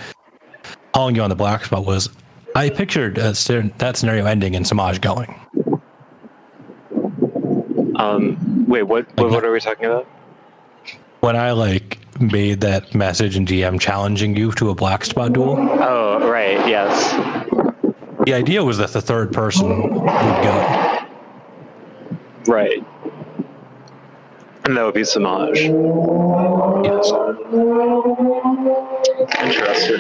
calling 0.94 1.16
you 1.16 1.22
on 1.22 1.30
the 1.30 1.36
black 1.36 1.66
spot 1.66 1.86
was 1.86 2.10
I 2.56 2.70
pictured 2.70 3.16
that 3.16 3.96
scenario 3.98 4.26
ending 4.26 4.56
and 4.56 4.68
Samaj 4.68 5.00
going. 5.00 5.34
Um, 7.96 8.66
wait. 8.68 8.84
What? 8.84 9.08
What, 9.18 9.32
what 9.32 9.46
are 9.46 9.52
we 9.52 9.60
talking 9.60 9.86
about? 9.86 10.06
When 11.22 11.36
I 11.36 11.52
like 11.52 12.00
made 12.20 12.62
that 12.62 12.94
message 12.94 13.36
in 13.38 13.46
DM 13.46 13.80
challenging 13.80 14.36
you 14.36 14.52
to 14.54 14.70
a 14.70 14.76
black 14.76 15.06
spot 15.06 15.34
duel, 15.34 15.58
Oh, 15.60 16.30
right. 16.30 16.68
Yes. 16.68 17.14
the 18.26 18.34
idea 18.34 18.64
was 18.64 18.78
that 18.78 18.92
the 18.92 19.02
third 19.02 19.32
person 19.34 19.68
would 19.94 20.06
go. 20.06 20.98
Right. 22.48 22.84
And 24.66 24.76
that 24.78 24.84
would 24.86 24.94
be 24.94 25.04
Samaj. 25.04 25.58
Yes. 26.84 27.12
Interesting. 29.42 30.00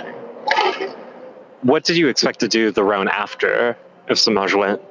What 1.63 1.84
did 1.84 1.97
you 1.97 2.07
expect 2.07 2.39
to 2.41 2.47
do 2.47 2.72
the 2.72 2.84
round 2.84 3.09
after 3.09 3.78
if 4.07 4.17
Samaj 4.20 4.53
went? 4.53 4.82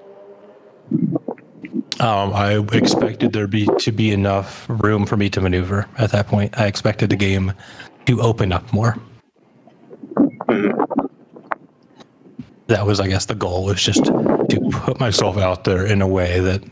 Um, 2.00 2.32
I 2.32 2.58
expected 2.72 3.32
there 3.32 3.48
be 3.48 3.68
to 3.80 3.90
be 3.90 4.12
enough 4.12 4.66
room 4.68 5.04
for 5.04 5.16
me 5.16 5.28
to 5.30 5.40
maneuver 5.40 5.86
at 5.98 6.12
that 6.12 6.28
point. 6.28 6.58
I 6.58 6.66
expected 6.66 7.10
the 7.10 7.16
game 7.16 7.52
to 8.06 8.20
open 8.20 8.52
up 8.52 8.72
more. 8.72 8.96
That 12.68 12.86
was, 12.86 13.00
I 13.00 13.08
guess, 13.08 13.26
the 13.26 13.34
goal 13.34 13.64
was 13.64 13.82
just 13.82 14.04
to 14.04 14.68
put 14.70 15.00
myself 15.00 15.38
out 15.38 15.64
there 15.64 15.86
in 15.86 16.00
a 16.00 16.06
way 16.06 16.38
that 16.38 16.62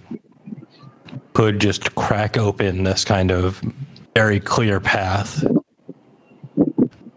could 1.32 1.60
just 1.60 1.94
crack 1.96 2.36
open 2.36 2.84
this 2.84 3.04
kind 3.04 3.30
of 3.30 3.60
very 4.14 4.38
clear 4.38 4.78
path. 4.78 5.44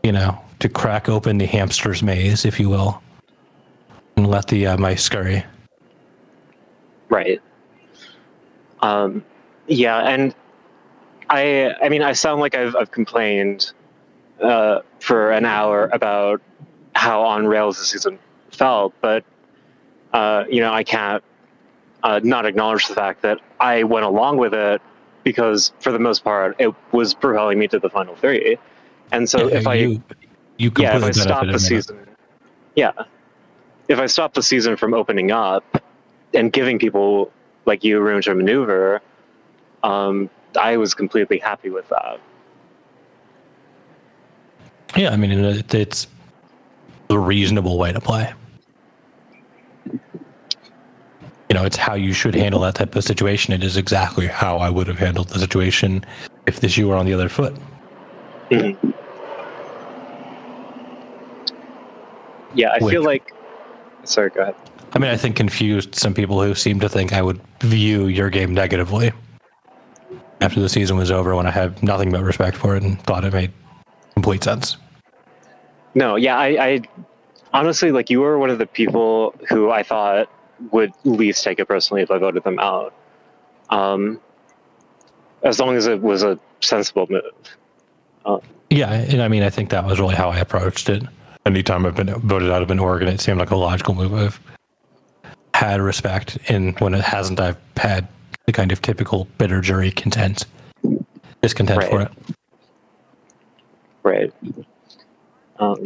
You 0.03 0.14
know, 0.14 0.39
to 0.60 0.70
crack 0.70 1.10
open 1.10 1.38
the 1.38 1.45
hamster's 1.45 2.01
maze, 2.01 2.43
if 2.43 2.60
you 2.60 2.70
will, 2.70 3.03
and 4.16 4.28
let 4.28 4.47
the 4.47 4.66
uh, 4.66 4.78
mice 4.78 5.03
scurry. 5.03 5.45
Right. 7.10 7.41
Um, 8.82 9.24
yeah, 9.68 10.00
and 10.00 10.34
I 11.30 11.74
I 11.82 11.90
mean 11.90 12.02
I 12.02 12.14
sound 12.14 12.42
like 12.42 12.56
I've 12.56 12.76
I've 12.76 12.92
complained 12.92 13.72
uh, 14.42 14.80
for 15.00 15.32
an 15.32 15.46
hour 15.46 15.90
about 15.92 16.42
how 16.96 17.24
on 17.24 17.48
rails 17.48 17.78
the 17.78 17.86
season 17.86 18.20
felt, 18.52 18.94
but 19.02 19.24
uh, 20.14 20.46
you 20.50 20.62
know 20.62 20.74
I 20.74 20.84
can't 20.84 21.24
uh, 22.04 22.20
not 22.24 22.46
acknowledge 22.46 22.88
the 22.88 22.96
fact 22.96 23.22
that 23.24 23.40
I 23.60 23.84
went 23.84 24.06
along 24.06 24.38
with 24.38 24.54
it 24.54 24.82
because 25.24 25.74
for 25.80 25.92
the 25.92 26.00
most 26.00 26.24
part 26.24 26.56
it 26.60 26.74
was 26.92 27.14
propelling 27.14 27.60
me 27.60 27.68
to 27.68 27.80
the 27.80 27.90
final 27.90 28.16
three, 28.16 28.58
and 29.12 29.30
so 29.30 29.48
if 29.50 29.68
I 29.68 29.76
you, 29.76 30.04
you 30.58 30.72
yeah 30.78 30.96
if 30.98 31.04
I 31.04 31.12
stop 31.12 31.46
the 31.46 31.60
season 31.60 32.00
yeah. 32.80 32.94
If 33.88 34.00
I 34.00 34.06
stop 34.06 34.34
the 34.34 34.44
season 34.44 34.78
from 34.78 34.94
opening 34.94 35.32
up 35.32 35.84
and 36.34 36.52
giving 36.54 36.80
people 36.80 37.32
like 37.70 37.84
you 37.84 38.02
room 38.02 38.20
to 38.24 38.34
maneuver, 38.34 39.00
um, 39.84 40.30
I 40.60 40.76
was 40.76 40.94
completely 40.96 41.38
happy 41.38 41.70
with 41.70 41.88
that. 41.90 42.20
Yeah, 44.98 45.12
I 45.12 45.16
mean, 45.16 45.32
it, 45.32 45.74
it's 45.74 46.08
a 47.12 47.18
reasonable 47.18 47.78
way 47.78 47.94
to 47.94 48.02
play. 48.02 48.34
You 49.86 51.54
know, 51.54 51.64
it's 51.64 51.78
how 51.78 51.94
you 51.94 52.12
should 52.12 52.36
handle 52.36 52.60
that 52.62 52.76
type 52.76 52.96
of 52.96 53.04
situation. 53.04 53.54
It 53.54 53.64
is 53.64 53.78
exactly 53.78 54.28
how 54.28 54.58
I 54.58 54.70
would 54.70 54.88
have 54.88 54.98
handled 54.98 55.30
the 55.30 55.40
situation 55.40 56.04
if 56.48 56.60
this 56.60 56.76
you 56.76 56.88
were 56.88 56.96
on 56.96 57.06
the 57.06 57.14
other 57.14 57.30
foot. 57.30 57.56
Yeah, 62.56 62.72
I 62.72 62.80
feel 62.80 63.04
like. 63.04 63.32
Sorry, 64.06 64.32
go 64.32 64.42
ahead. 64.42 64.56
I 65.00 65.02
mean, 65.02 65.12
I 65.12 65.16
think 65.16 65.38
confused 65.38 65.95
some 65.95 66.14
people 66.14 66.43
who 66.43 66.54
seem 66.54 66.82
to 66.82 66.89
think 66.89 67.14
I 67.14 67.22
would 67.22 67.39
view 67.62 68.08
your 68.08 68.30
game 68.30 68.54
negatively 68.54 69.14
after 70.41 70.60
the 70.60 70.68
season 70.68 70.97
was 70.97 71.10
over 71.10 71.34
when 71.38 71.47
I 71.47 71.52
had 71.52 71.82
nothing 71.82 72.12
but 72.12 72.22
respect 72.22 72.58
for 72.58 72.76
it 72.76 72.84
and 72.84 73.02
thought 73.04 73.24
it 73.24 73.32
made 73.32 73.54
complete 74.16 74.43
sense. 74.43 74.76
No, 75.95 76.18
yeah, 76.18 76.38
I, 76.38 76.47
I 76.47 76.82
honestly 77.54 77.93
like 77.93 78.10
you 78.10 78.20
were 78.20 78.38
one 78.39 78.50
of 78.50 78.58
the 78.58 78.66
people 78.66 79.34
who 79.47 79.72
I 79.72 79.84
thought 79.84 80.30
would 80.74 80.91
least 81.06 81.45
take 81.45 81.60
it 81.60 81.70
personally 81.70 82.02
if 82.02 82.12
I 82.12 82.18
voted 82.18 82.43
them 82.43 82.60
out. 82.60 82.93
Um, 83.70 84.20
as 85.43 85.62
long 85.62 85.78
as 85.78 85.88
it 85.88 86.02
was 86.02 86.24
a 86.24 86.38
sensible 86.60 87.08
move. 87.10 88.41
Yeah, 88.70 88.91
and 88.91 89.22
I 89.22 89.30
mean, 89.30 89.43
I 89.43 89.50
think 89.50 89.70
that 89.70 89.86
was 89.86 89.97
really 89.97 90.16
how 90.16 90.30
I 90.30 90.39
approached 90.39 90.89
it. 90.89 91.04
Anytime 91.45 91.86
I've 91.86 91.95
been 91.95 92.14
voted 92.16 92.52
out 92.52 92.62
of 92.62 92.70
an 92.70 92.80
org, 92.80 93.02
and 93.02 93.10
it 93.10 93.22
seemed 93.22 93.39
like 93.39 93.52
a 93.52 93.56
logical 93.56 93.95
move. 93.95 94.14
I've 94.14 94.41
had 95.60 95.82
respect, 95.82 96.38
and 96.47 96.80
when 96.80 96.93
it 96.93 97.01
hasn't, 97.01 97.38
I've 97.38 97.57
had 97.76 98.07
the 98.45 98.53
kind 98.53 98.72
of 98.72 98.82
typical 98.82 99.28
bitter 99.38 99.60
jury 99.60 99.91
content, 99.91 100.45
discontent 101.41 101.84
for 101.84 102.01
it. 102.03 102.12
Right. 104.03 104.34
Um, 105.60 105.84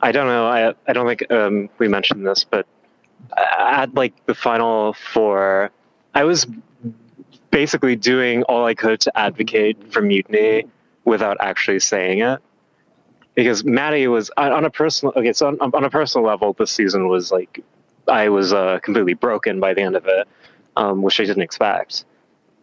I 0.00 0.12
don't 0.12 0.28
know. 0.28 0.46
I 0.46 0.72
I 0.86 0.92
don't 0.92 1.08
think 1.08 1.28
um, 1.32 1.68
we 1.78 1.88
mentioned 1.88 2.24
this, 2.24 2.44
but 2.44 2.64
at 3.36 3.92
like 3.92 4.14
the 4.26 4.36
final 4.36 4.92
four, 4.92 5.72
I 6.14 6.22
was 6.22 6.46
basically 7.50 7.96
doing 7.96 8.44
all 8.44 8.64
I 8.64 8.74
could 8.74 9.00
to 9.00 9.18
advocate 9.18 9.92
for 9.92 10.00
mutiny 10.00 10.66
without 11.04 11.38
actually 11.40 11.80
saying 11.80 12.20
it. 12.20 12.40
Because 13.34 13.64
Maddie 13.64 14.06
was 14.06 14.30
on 14.36 14.64
a 14.64 14.70
personal 14.70 15.12
okay, 15.16 15.32
so 15.32 15.48
on, 15.48 15.58
on 15.60 15.84
a 15.84 15.90
personal 15.90 16.26
level, 16.26 16.52
this 16.52 16.70
season 16.70 17.08
was 17.08 17.32
like 17.32 17.62
I 18.08 18.28
was 18.28 18.52
uh, 18.52 18.78
completely 18.82 19.14
broken 19.14 19.60
by 19.60 19.74
the 19.74 19.82
end 19.82 19.96
of 19.96 20.06
it, 20.06 20.28
um, 20.76 21.02
which 21.02 21.20
I 21.20 21.24
didn't 21.24 21.42
expect. 21.42 22.04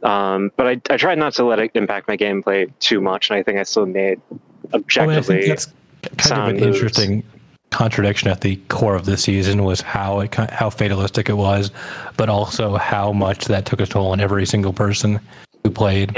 Um, 0.04 0.52
but 0.56 0.68
I, 0.68 0.82
I 0.90 0.98
tried 0.98 1.18
not 1.18 1.34
to 1.36 1.44
let 1.44 1.60
it 1.60 1.72
impact 1.76 2.08
my 2.08 2.18
gameplay 2.18 2.72
too 2.80 3.02
much, 3.02 3.30
and 3.30 3.38
I 3.38 3.44
think 3.44 3.60
I 3.60 3.64
still 3.64 3.86
made 3.86 4.20
I 4.30 4.34
mean, 4.34 4.42
I 4.74 4.78
objectively. 4.78 5.42
think 5.42 5.48
that's 5.48 5.74
kind 6.18 6.42
of 6.42 6.48
an 6.48 6.56
moves. 6.56 6.78
interesting 6.78 7.24
contradiction 7.72 8.30
at 8.30 8.42
the 8.42 8.58
core 8.68 8.96
of 8.96 9.06
this 9.06 9.24
season 9.24 9.64
was 9.64 9.82
how 9.82 10.20
it 10.20 10.34
how 10.36 10.70
fatalistic 10.70 11.30
it 11.30 11.38
was, 11.38 11.72
but 12.18 12.30
also 12.30 12.76
how 12.76 13.12
much 13.12 13.46
that 13.46 13.66
took 13.66 13.80
a 13.80 13.86
toll 13.86 14.12
on 14.12 14.20
every 14.20 14.46
single 14.46 14.74
person 14.74 15.20
who 15.64 15.72
played. 15.72 16.16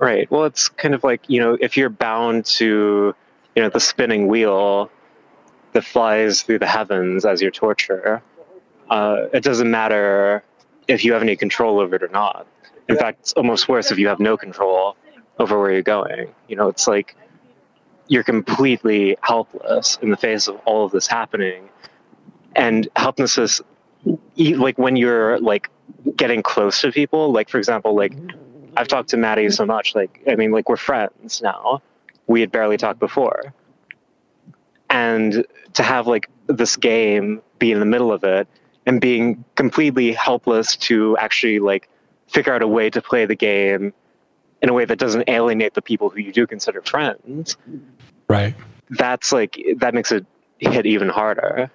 Right. 0.00 0.30
Well, 0.30 0.44
it's 0.46 0.70
kind 0.70 0.94
of 0.94 1.04
like, 1.04 1.28
you 1.28 1.40
know, 1.40 1.58
if 1.60 1.76
you're 1.76 1.90
bound 1.90 2.46
to, 2.46 3.14
you 3.54 3.62
know, 3.62 3.68
the 3.68 3.80
spinning 3.80 4.28
wheel 4.28 4.90
that 5.74 5.84
flies 5.84 6.40
through 6.40 6.60
the 6.60 6.66
heavens 6.66 7.26
as 7.26 7.42
your 7.42 7.50
torture, 7.50 8.22
uh, 8.88 9.26
it 9.34 9.44
doesn't 9.44 9.70
matter 9.70 10.42
if 10.88 11.04
you 11.04 11.12
have 11.12 11.20
any 11.20 11.36
control 11.36 11.78
over 11.80 11.96
it 11.96 12.02
or 12.02 12.08
not. 12.08 12.46
In 12.88 12.96
fact, 12.96 13.20
it's 13.20 13.32
almost 13.34 13.68
worse 13.68 13.92
if 13.92 13.98
you 13.98 14.08
have 14.08 14.20
no 14.20 14.38
control 14.38 14.96
over 15.38 15.60
where 15.60 15.70
you're 15.70 15.82
going. 15.82 16.34
You 16.48 16.56
know, 16.56 16.68
it's 16.68 16.88
like 16.88 17.14
you're 18.08 18.24
completely 18.24 19.18
helpless 19.20 19.98
in 20.00 20.10
the 20.10 20.16
face 20.16 20.48
of 20.48 20.56
all 20.64 20.86
of 20.86 20.92
this 20.92 21.06
happening. 21.06 21.68
And 22.56 22.88
helplessness, 22.96 23.60
like 24.34 24.78
when 24.78 24.96
you're 24.96 25.38
like 25.40 25.68
getting 26.16 26.42
close 26.42 26.80
to 26.80 26.90
people, 26.90 27.32
like 27.32 27.50
for 27.50 27.58
example, 27.58 27.94
like 27.94 28.14
I've 28.80 28.88
talked 28.88 29.10
to 29.10 29.18
Maddie 29.18 29.50
so 29.50 29.66
much. 29.66 29.94
Like, 29.94 30.22
I 30.26 30.36
mean, 30.36 30.52
like 30.52 30.70
we're 30.70 30.78
friends 30.78 31.42
now. 31.42 31.82
We 32.26 32.40
had 32.40 32.50
barely 32.50 32.78
talked 32.78 32.98
before. 32.98 33.52
And 34.88 35.44
to 35.74 35.82
have 35.82 36.06
like 36.06 36.30
this 36.46 36.76
game 36.78 37.42
be 37.58 37.72
in 37.72 37.78
the 37.78 37.84
middle 37.84 38.10
of 38.10 38.24
it 38.24 38.48
and 38.86 38.98
being 38.98 39.44
completely 39.54 40.12
helpless 40.12 40.76
to 40.76 41.14
actually 41.18 41.58
like 41.58 41.90
figure 42.28 42.54
out 42.54 42.62
a 42.62 42.66
way 42.66 42.88
to 42.88 43.02
play 43.02 43.26
the 43.26 43.34
game 43.34 43.92
in 44.62 44.70
a 44.70 44.72
way 44.72 44.86
that 44.86 44.98
doesn't 44.98 45.28
alienate 45.28 45.74
the 45.74 45.82
people 45.82 46.08
who 46.08 46.18
you 46.20 46.32
do 46.32 46.46
consider 46.46 46.80
friends, 46.80 47.58
Right. 48.28 48.54
that's 48.88 49.30
like, 49.30 49.58
that 49.76 49.92
makes 49.92 50.10
it 50.10 50.24
hit 50.58 50.86
even 50.86 51.10
harder. 51.10 51.70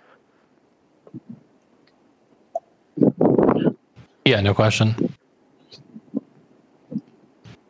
Yeah, 4.25 4.41
no 4.41 4.53
question. 4.55 5.14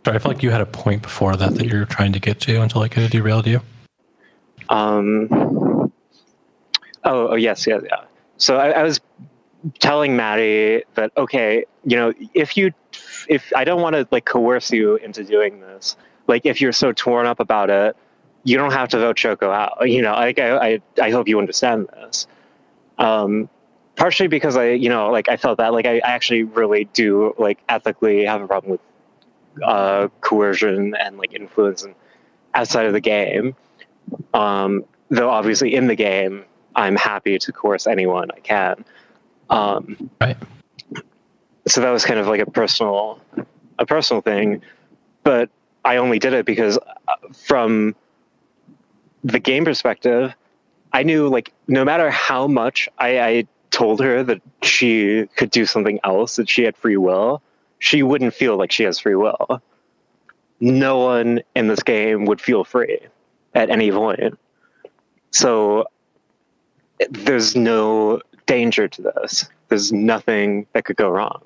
Sorry, 0.05 0.17
I 0.17 0.19
feel 0.19 0.33
like 0.33 0.43
you 0.43 0.51
had 0.51 0.61
a 0.61 0.67
point 0.67 1.01
before 1.01 1.35
that 1.35 1.55
that 1.55 1.65
you're 1.65 1.85
trying 1.85 2.13
to 2.13 2.19
get 2.19 2.39
to 2.41 2.61
until 2.61 2.83
I 2.83 2.87
kind 2.87 3.05
of 3.05 3.11
derailed 3.11 3.47
you. 3.47 3.59
Um, 4.69 5.27
oh, 7.03 7.29
oh, 7.29 7.33
yes, 7.33 7.65
yeah, 7.65 7.79
yeah. 7.83 8.03
So 8.37 8.57
I, 8.57 8.69
I 8.69 8.83
was 8.83 9.01
telling 9.79 10.15
Maddie 10.15 10.83
that 10.93 11.11
okay, 11.17 11.65
you 11.85 11.97
know, 11.97 12.13
if 12.35 12.55
you, 12.55 12.71
if 13.27 13.51
I 13.55 13.63
don't 13.63 13.81
want 13.81 13.95
to 13.95 14.07
like 14.11 14.25
coerce 14.25 14.71
you 14.71 14.97
into 14.97 15.23
doing 15.23 15.59
this, 15.59 15.97
like 16.27 16.45
if 16.45 16.61
you're 16.61 16.71
so 16.71 16.91
torn 16.91 17.25
up 17.25 17.39
about 17.39 17.71
it, 17.71 17.97
you 18.43 18.57
don't 18.57 18.73
have 18.73 18.89
to 18.89 18.99
vote 18.99 19.17
Choco 19.17 19.49
out. 19.49 19.89
You 19.89 20.03
know, 20.03 20.11
like 20.11 20.37
I, 20.37 20.73
I, 20.73 20.81
I 21.01 21.09
hope 21.09 21.27
you 21.27 21.39
understand 21.39 21.89
this. 21.95 22.27
Um, 22.99 23.49
partially 23.95 24.27
because 24.27 24.55
I, 24.55 24.69
you 24.69 24.89
know, 24.89 25.09
like 25.09 25.29
I 25.29 25.37
felt 25.37 25.57
that 25.57 25.73
like 25.73 25.87
I, 25.87 25.95
I 25.95 26.11
actually 26.11 26.43
really 26.43 26.85
do 26.93 27.33
like 27.39 27.57
ethically 27.69 28.25
have 28.25 28.43
a 28.43 28.47
problem 28.47 28.69
with 28.73 28.81
uh, 29.63 30.07
coercion 30.21 30.95
and 30.95 31.17
like 31.17 31.33
influence 31.33 31.83
and 31.83 31.95
outside 32.53 32.85
of 32.85 32.93
the 32.93 33.01
game. 33.01 33.55
Um, 34.33 34.85
though 35.09 35.29
obviously 35.29 35.73
in 35.75 35.87
the 35.87 35.95
game, 35.95 36.45
I'm 36.75 36.95
happy 36.95 37.37
to 37.39 37.51
coerce 37.51 37.87
anyone 37.87 38.29
I 38.31 38.39
can. 38.39 38.85
Um, 39.49 40.09
Right. 40.19 40.37
so 41.67 41.81
that 41.81 41.91
was 41.91 42.05
kind 42.05 42.19
of 42.19 42.27
like 42.27 42.41
a 42.41 42.49
personal, 42.49 43.21
a 43.79 43.85
personal 43.85 44.21
thing, 44.21 44.61
but 45.23 45.49
I 45.83 45.97
only 45.97 46.19
did 46.19 46.33
it 46.33 46.45
because 46.45 46.77
uh, 46.77 47.13
from 47.33 47.95
the 49.23 49.39
game 49.39 49.65
perspective, 49.65 50.33
I 50.91 51.03
knew 51.03 51.27
like 51.27 51.53
no 51.67 51.83
matter 51.85 52.09
how 52.09 52.47
much 52.47 52.89
I, 52.97 53.19
I 53.19 53.47
told 53.71 53.99
her 54.01 54.23
that 54.23 54.41
she 54.63 55.27
could 55.35 55.51
do 55.51 55.65
something 55.65 55.99
else, 56.03 56.37
that 56.37 56.49
she 56.49 56.63
had 56.63 56.77
free 56.77 56.97
will, 56.97 57.41
she 57.79 58.03
wouldn't 58.03 58.33
feel 58.33 58.57
like 58.57 58.71
she 58.71 58.83
has 58.83 58.99
free 58.99 59.15
will. 59.15 59.61
No 60.59 60.99
one 60.99 61.41
in 61.55 61.67
this 61.67 61.83
game 61.83 62.25
would 62.25 62.39
feel 62.39 62.63
free 62.63 62.99
at 63.53 63.69
any 63.69 63.91
point. 63.91 64.37
So 65.31 65.87
there's 67.09 67.55
no 67.55 68.21
danger 68.45 68.87
to 68.87 69.01
this. 69.01 69.49
There's 69.67 69.91
nothing 69.91 70.67
that 70.73 70.85
could 70.85 70.95
go 70.95 71.09
wrong. 71.09 71.41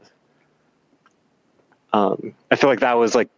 Um, 1.92 2.34
I 2.52 2.56
feel 2.56 2.70
like 2.70 2.82
that 2.82 2.98
was 2.98 3.16
like 3.16 3.30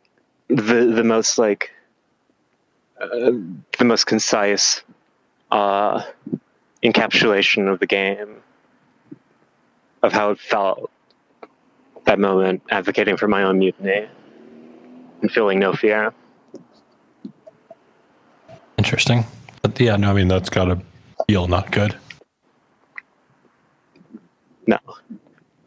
the 0.50 0.92
the 0.94 1.04
most 1.04 1.38
like 1.38 1.72
uh, 3.00 3.32
the 3.78 3.86
most 3.86 4.06
concise 4.06 4.82
uh, 5.52 6.04
encapsulation 6.84 7.72
of 7.72 7.80
the 7.80 7.88
game 7.88 8.36
of 10.04 10.12
how 10.12 10.32
it 10.32 10.40
felt 10.40 10.92
that 12.12 12.20
moment 12.20 12.62
advocating 12.70 13.16
for 13.16 13.30
my 13.30 13.44
own 13.44 13.58
mutiny 13.58 14.06
and 15.22 15.32
feeling 15.32 15.60
no 15.60 15.72
fear. 15.72 16.14
Interesting. 18.78 19.24
But 19.62 19.80
yeah, 19.80 19.96
no, 19.96 20.10
I 20.10 20.14
mean 20.14 20.28
that's 20.28 20.50
gotta 20.50 20.82
feel 21.30 21.48
not 21.48 21.72
good. 21.72 21.96
No. 24.68 24.78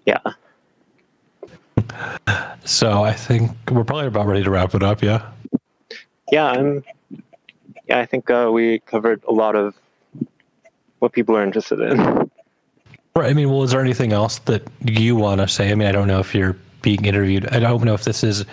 Yeah. 0.07 0.21
So 2.67 3.03
I 3.03 3.13
think 3.13 3.51
we're 3.71 3.85
probably 3.85 4.07
about 4.07 4.27
ready 4.27 4.43
to 4.43 4.51
wrap 4.51 4.75
it 4.75 4.83
up, 4.83 5.03
yeah. 5.03 5.31
Yeah, 6.33 6.47
I'm 6.47 6.83
yeah, 7.87 7.99
I 7.99 8.07
think 8.07 8.31
uh, 8.31 8.49
we 8.51 8.79
covered 8.79 9.23
a 9.29 9.33
lot 9.33 9.55
of 9.55 9.75
what 11.01 11.13
people 11.13 11.37
are 11.37 11.43
interested 11.43 11.79
in. 11.81 12.24
Right. 13.17 13.31
I 13.31 13.33
mean, 13.33 13.49
well, 13.49 13.63
is 13.63 13.71
there 13.71 13.81
anything 13.81 14.13
else 14.13 14.41
that 14.41 14.67
you 14.81 15.15
want 15.15 15.41
to 15.41 15.47
say? 15.47 15.71
I 15.71 15.77
mean, 15.77 15.87
I 15.87 15.93
don't 15.93 16.09
know 16.09 16.19
if 16.19 16.35
you're 16.35 16.57
being 16.83 17.05
interviewed. 17.05 17.47
I 17.49 17.61
don't 17.61 17.85
know 17.85 17.95
if 17.95 18.03
this 18.03 18.25
is 18.25 18.45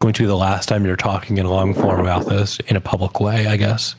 going 0.00 0.14
to 0.14 0.22
be 0.22 0.26
the 0.26 0.36
last 0.36 0.66
time 0.66 0.86
you're 0.86 0.96
talking 0.96 1.36
in 1.36 1.46
long 1.46 1.74
form 1.74 2.00
about 2.00 2.26
this 2.26 2.58
in 2.68 2.76
a 2.76 2.80
public 2.80 3.20
way, 3.20 3.46
I 3.46 3.58
guess. 3.58 3.96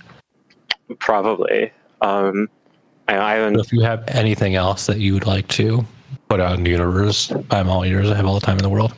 Probably. 0.98 1.72
Um, 2.02 2.50
I, 3.08 3.20
I 3.20 3.34
haven't. 3.36 3.54
But 3.54 3.66
if 3.68 3.72
you 3.72 3.82
have 3.82 4.04
anything 4.08 4.56
else 4.56 4.88
that 4.88 4.98
you 4.98 5.14
would 5.14 5.28
like 5.28 5.48
to 5.50 5.86
put 6.28 6.40
out 6.40 6.58
in 6.58 6.64
the 6.64 6.72
universe, 6.72 7.32
I'm 7.52 7.70
all 7.70 7.84
ears. 7.84 8.10
I 8.10 8.16
have 8.16 8.26
all 8.26 8.34
the 8.34 8.46
time 8.46 8.58
in 8.58 8.64
the 8.64 8.70
world. 8.70 8.96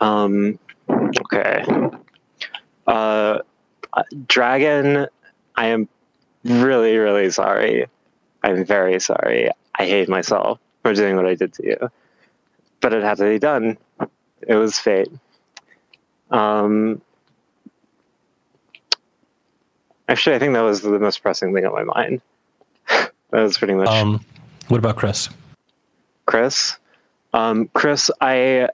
Um, 0.00 0.58
okay. 0.90 1.64
Uh, 2.88 3.38
Dragon, 4.26 5.06
I 5.54 5.66
am 5.66 5.88
really, 6.42 6.96
really 6.96 7.30
sorry. 7.30 7.86
I'm 8.42 8.64
very 8.64 8.98
sorry. 8.98 9.50
I 9.76 9.86
hate 9.86 10.08
myself 10.08 10.60
for 10.82 10.94
doing 10.94 11.16
what 11.16 11.26
I 11.26 11.34
did 11.34 11.52
to 11.54 11.66
you. 11.66 11.90
But 12.80 12.92
it 12.92 13.02
had 13.02 13.18
to 13.18 13.24
be 13.24 13.38
done. 13.38 13.78
It 14.46 14.54
was 14.54 14.78
fate. 14.78 15.08
Um, 16.30 17.00
actually, 20.08 20.36
I 20.36 20.38
think 20.38 20.54
that 20.54 20.60
was 20.60 20.82
the 20.82 20.98
most 20.98 21.22
pressing 21.22 21.54
thing 21.54 21.64
on 21.64 21.72
my 21.72 21.84
mind. 21.84 22.20
that 22.88 23.12
was 23.30 23.58
pretty 23.58 23.74
much. 23.74 23.88
Um, 23.88 24.24
what 24.68 24.78
about 24.78 24.96
Chris? 24.96 25.28
Chris? 26.26 26.76
Um, 27.32 27.68
Chris, 27.74 28.10
I 28.20 28.68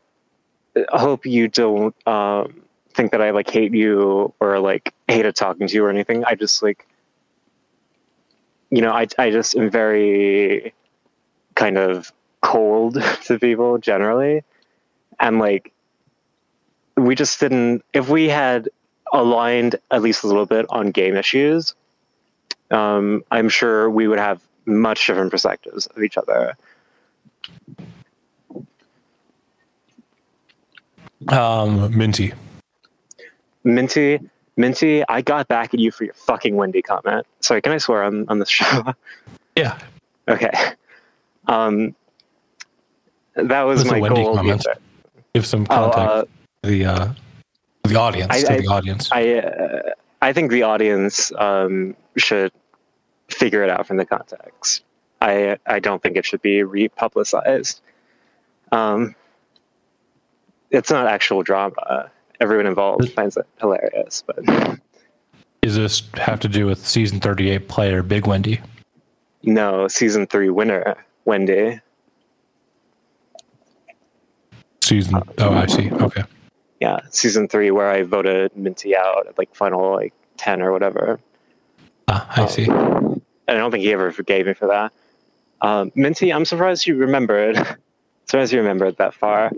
hope 0.90 1.26
you 1.26 1.48
don't 1.48 1.94
um, 2.06 2.62
think 2.94 3.12
that 3.12 3.22
I 3.22 3.30
like 3.30 3.50
hate 3.50 3.72
you 3.72 4.32
or 4.40 4.58
like 4.58 4.92
hated 5.08 5.36
talking 5.36 5.66
to 5.66 5.74
you 5.74 5.84
or 5.84 5.90
anything. 5.90 6.24
I 6.24 6.34
just 6.34 6.62
like, 6.62 6.86
you 8.70 8.82
know, 8.82 8.92
I 8.92 9.06
I 9.18 9.30
just 9.30 9.56
am 9.56 9.70
very 9.70 10.74
kind 11.54 11.78
of 11.78 12.12
cold 12.40 13.02
to 13.24 13.38
people 13.38 13.78
generally, 13.78 14.42
and 15.18 15.38
like, 15.38 15.72
we 16.96 17.14
just 17.14 17.40
didn't. 17.40 17.84
If 17.92 18.08
we 18.08 18.28
had 18.28 18.68
aligned 19.12 19.76
at 19.90 20.02
least 20.02 20.24
a 20.24 20.26
little 20.26 20.46
bit 20.46 20.66
on 20.70 20.90
game 20.90 21.16
issues, 21.16 21.74
um, 22.70 23.24
I'm 23.30 23.48
sure 23.48 23.90
we 23.90 24.06
would 24.06 24.18
have 24.18 24.40
much 24.66 25.06
different 25.06 25.30
perspectives 25.30 25.86
of 25.86 26.02
each 26.02 26.16
other. 26.16 26.56
Um, 31.28 31.96
Minty. 31.96 32.32
Minty, 33.64 34.20
Minty, 34.56 35.04
I 35.08 35.20
got 35.20 35.48
back 35.48 35.74
at 35.74 35.80
you 35.80 35.90
for 35.90 36.04
your 36.04 36.14
fucking 36.14 36.56
Wendy 36.56 36.82
comment. 36.82 37.26
Sorry, 37.40 37.60
can 37.60 37.72
I 37.72 37.78
swear 37.78 38.04
on, 38.04 38.26
on 38.28 38.38
this 38.38 38.48
show? 38.48 38.94
Yeah. 39.56 39.78
okay. 40.28 40.52
Um, 41.50 41.94
that 43.34 43.62
was 43.62 43.84
my 43.84 44.00
goal. 44.00 44.36
comment? 44.36 44.64
Give 45.34 45.44
some 45.46 45.62
Oh, 45.70 45.90
context 45.90 45.98
uh, 45.98 46.22
to 46.62 46.68
the 46.70 46.84
uh, 46.84 47.08
the 47.84 47.96
audience. 47.96 48.30
I- 48.32 48.42
to 48.42 48.52
I- 48.52 48.60
the 48.60 48.66
audience. 48.68 49.08
I 49.12 49.34
uh, 49.38 49.82
I 50.22 50.32
think 50.32 50.50
the 50.50 50.62
audience 50.62 51.32
um, 51.38 51.96
should 52.16 52.52
figure 53.28 53.62
it 53.64 53.70
out 53.70 53.86
from 53.86 53.96
the 53.96 54.06
context. 54.06 54.84
I 55.20 55.58
I 55.66 55.80
don't 55.80 56.02
think 56.02 56.16
it 56.16 56.24
should 56.24 56.42
be 56.42 56.58
republicized. 56.62 57.80
Um, 58.72 59.14
it's 60.70 60.90
not 60.90 61.06
actual 61.06 61.42
drama. 61.42 62.10
Everyone 62.40 62.66
involved 62.66 63.10
finds 63.12 63.36
it 63.36 63.46
hilarious, 63.60 64.22
but 64.26 64.44
Does 65.62 65.76
this 65.76 66.02
have 66.14 66.38
to 66.40 66.48
do 66.48 66.64
with 66.66 66.86
season 66.86 67.18
38 67.20 67.68
player 67.68 68.02
Big 68.02 68.26
Wendy? 68.26 68.60
no, 69.42 69.88
season 69.88 70.26
three 70.26 70.48
winner 70.50 70.94
Wendy. 71.30 71.80
Season. 74.82 75.22
Oh, 75.38 75.54
I 75.54 75.66
see. 75.66 75.88
Okay. 75.88 76.24
Yeah, 76.80 77.02
season 77.10 77.46
three 77.46 77.70
where 77.70 77.88
I 77.88 78.02
voted 78.02 78.56
Minty 78.56 78.96
out 78.96 79.28
at 79.28 79.38
like 79.38 79.54
final 79.54 79.92
like 79.92 80.12
ten 80.36 80.60
or 80.60 80.72
whatever. 80.72 81.20
Ah, 82.08 82.26
I 82.42 82.46
see. 82.46 82.64
And 82.64 83.22
I 83.46 83.54
don't 83.54 83.70
think 83.70 83.84
he 83.84 83.92
ever 83.92 84.10
forgave 84.10 84.46
me 84.46 84.54
for 84.54 84.66
that. 84.66 84.92
Um, 85.60 85.92
Minty, 85.94 86.32
I'm 86.32 86.44
surprised 86.44 86.88
you 86.88 86.96
remembered. 86.96 87.56
surprised 88.26 88.52
you 88.52 88.58
remembered 88.58 88.96
that 88.96 89.14
far. 89.14 89.52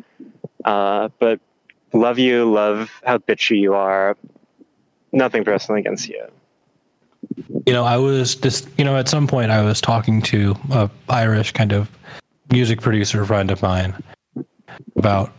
Uh, 0.62 1.08
but 1.18 1.40
love 1.94 2.18
you, 2.18 2.52
love 2.52 2.90
how 3.02 3.16
bitchy 3.16 3.58
you 3.58 3.72
are. 3.72 4.14
Nothing 5.10 5.42
personal 5.42 5.78
against 5.78 6.06
you. 6.06 6.26
You 7.66 7.72
know, 7.72 7.84
I 7.84 7.96
was 7.96 8.34
just, 8.34 8.68
you 8.78 8.84
know, 8.84 8.96
at 8.96 9.08
some 9.08 9.26
point 9.26 9.50
I 9.50 9.62
was 9.62 9.80
talking 9.80 10.22
to 10.22 10.56
a 10.70 10.90
Irish 11.08 11.52
kind 11.52 11.72
of 11.72 11.90
music 12.50 12.80
producer 12.80 13.24
friend 13.24 13.50
of 13.50 13.62
mine 13.62 13.94
about 14.96 15.32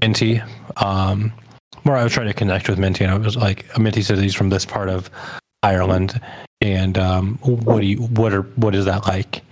Minty. 0.00 0.42
Um, 0.76 1.32
where 1.82 1.96
I 1.96 2.04
was 2.04 2.12
trying 2.12 2.26
to 2.26 2.34
connect 2.34 2.68
with 2.68 2.78
Minty, 2.78 3.04
and 3.04 3.12
I 3.12 3.16
was 3.16 3.36
like, 3.36 3.66
Minty 3.78 4.02
said 4.02 4.18
he's 4.18 4.34
from 4.34 4.50
this 4.50 4.66
part 4.66 4.88
of 4.88 5.10
Ireland, 5.62 6.20
and 6.60 6.98
um, 6.98 7.38
what 7.42 7.80
do 7.80 7.86
you, 7.86 7.98
what 7.98 8.34
are, 8.34 8.42
what 8.42 8.74
is 8.74 8.84
that 8.84 9.06
like? 9.06 9.42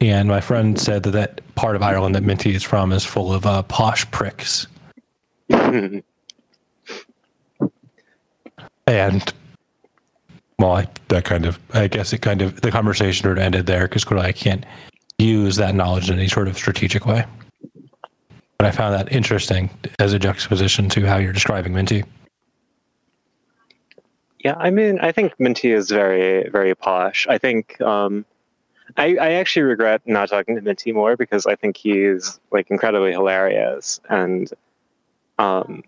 And 0.00 0.28
my 0.28 0.40
friend 0.40 0.78
said 0.78 1.02
that 1.04 1.10
that 1.12 1.54
part 1.54 1.76
of 1.76 1.82
Ireland 1.82 2.14
that 2.14 2.22
Minty 2.22 2.54
is 2.54 2.62
from 2.62 2.92
is 2.92 3.04
full 3.04 3.32
of 3.32 3.46
uh, 3.46 3.62
posh 3.62 4.08
pricks. 4.10 4.66
And 8.88 9.34
well, 10.58 10.72
I, 10.72 10.88
that 11.08 11.24
kind 11.24 11.46
of, 11.46 11.58
I 11.72 11.86
guess 11.88 12.12
it 12.12 12.18
kind 12.18 12.42
of, 12.42 12.60
the 12.60 12.70
conversation 12.70 13.22
sort 13.22 13.38
of 13.38 13.44
ended 13.44 13.66
there 13.66 13.86
because 13.86 14.04
clearly 14.04 14.26
I 14.26 14.32
can't 14.32 14.64
use 15.18 15.56
that 15.56 15.74
knowledge 15.74 16.10
in 16.10 16.18
any 16.18 16.28
sort 16.28 16.48
of 16.48 16.56
strategic 16.56 17.06
way. 17.06 17.24
But 18.58 18.66
I 18.66 18.70
found 18.72 18.94
that 18.94 19.12
interesting 19.12 19.70
as 20.00 20.12
a 20.12 20.18
juxtaposition 20.18 20.88
to 20.90 21.06
how 21.06 21.16
you're 21.18 21.32
describing 21.32 21.74
Minty. 21.74 22.02
Yeah, 24.44 24.54
I 24.58 24.70
mean, 24.70 24.98
I 25.00 25.12
think 25.12 25.38
Minty 25.38 25.72
is 25.72 25.90
very, 25.90 26.48
very 26.48 26.74
posh. 26.74 27.26
I 27.28 27.38
think 27.38 27.80
um, 27.80 28.24
I, 28.96 29.16
I 29.16 29.32
actually 29.34 29.62
regret 29.62 30.02
not 30.06 30.28
talking 30.28 30.56
to 30.56 30.60
Minty 30.60 30.92
more 30.92 31.16
because 31.16 31.46
I 31.46 31.54
think 31.54 31.76
he's 31.76 32.40
like 32.50 32.70
incredibly 32.70 33.12
hilarious 33.12 34.00
and 34.08 34.50
um, 35.38 35.84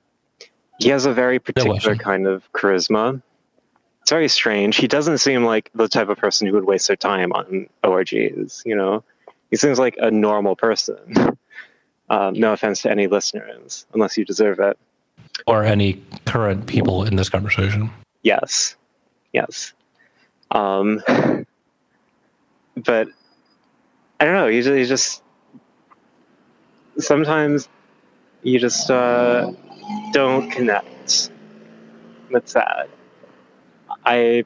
he 0.79 0.91
has 0.91 1.07
a 1.07 1.13
very 1.13 1.41
particular 1.41 1.97
kind 1.97 2.27
of 2.27 2.51
charisma. 2.53 3.21
It's 4.11 4.13
very 4.13 4.27
strange. 4.27 4.75
He 4.75 4.89
doesn't 4.89 5.19
seem 5.19 5.45
like 5.45 5.71
the 5.73 5.87
type 5.87 6.09
of 6.09 6.19
person 6.19 6.49
who 6.49 6.55
would 6.55 6.65
waste 6.65 6.89
their 6.89 6.97
time 6.97 7.33
on 7.33 7.69
ORGs. 7.85 8.67
You 8.67 8.75
know, 8.75 9.05
he 9.51 9.57
seems 9.57 9.79
like 9.79 9.95
a 9.99 10.11
normal 10.11 10.57
person. 10.57 11.37
Um, 12.11 12.35
no 12.35 12.53
offense 12.53 12.83
to 12.83 12.91
any 12.91 13.07
listeners, 13.07 13.87
unless 13.95 14.19
you 14.19 14.25
deserve 14.25 14.59
it. 14.59 14.77
Or 15.47 15.63
any 15.63 16.03
current 16.25 16.67
people 16.67 17.05
in 17.05 17.15
this 17.15 17.29
conversation. 17.29 17.89
Yes, 18.23 18.75
yes. 19.33 19.75
Um, 20.51 21.05
but 22.75 23.07
I 24.19 24.25
don't 24.25 24.35
know. 24.35 24.49
You 24.49 24.61
just, 24.61 24.77
you 24.77 24.87
just 24.87 25.23
sometimes 26.99 27.69
you 28.43 28.59
just 28.59 28.91
uh, 28.91 29.53
don't 30.13 30.51
connect. 30.51 31.31
That's 32.33 32.51
sad. 32.51 32.89
I 34.05 34.45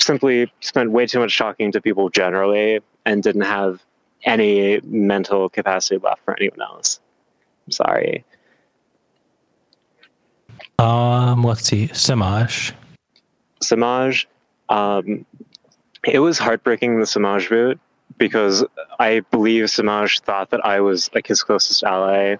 simply 0.00 0.52
spent 0.60 0.90
way 0.90 1.06
too 1.06 1.20
much 1.20 1.36
talking 1.36 1.72
to 1.72 1.80
people 1.80 2.08
generally 2.10 2.80
and 3.04 3.22
didn't 3.22 3.42
have 3.42 3.82
any 4.24 4.80
mental 4.82 5.48
capacity 5.48 5.98
left 5.98 6.24
for 6.24 6.36
anyone 6.38 6.62
else. 6.62 7.00
I'm 7.66 7.72
sorry. 7.72 8.24
Um, 10.78 11.42
let's 11.42 11.64
see, 11.64 11.88
Samaj. 11.88 12.72
Samaj, 13.62 14.26
um, 14.68 15.24
it 16.06 16.18
was 16.18 16.38
heartbreaking 16.38 17.00
the 17.00 17.06
Samaj 17.06 17.48
boot 17.48 17.80
because 18.18 18.64
I 18.98 19.20
believe 19.30 19.70
Samaj 19.70 20.20
thought 20.20 20.50
that 20.50 20.64
I 20.64 20.80
was 20.80 21.10
like 21.14 21.26
his 21.26 21.42
closest 21.42 21.82
ally 21.84 22.36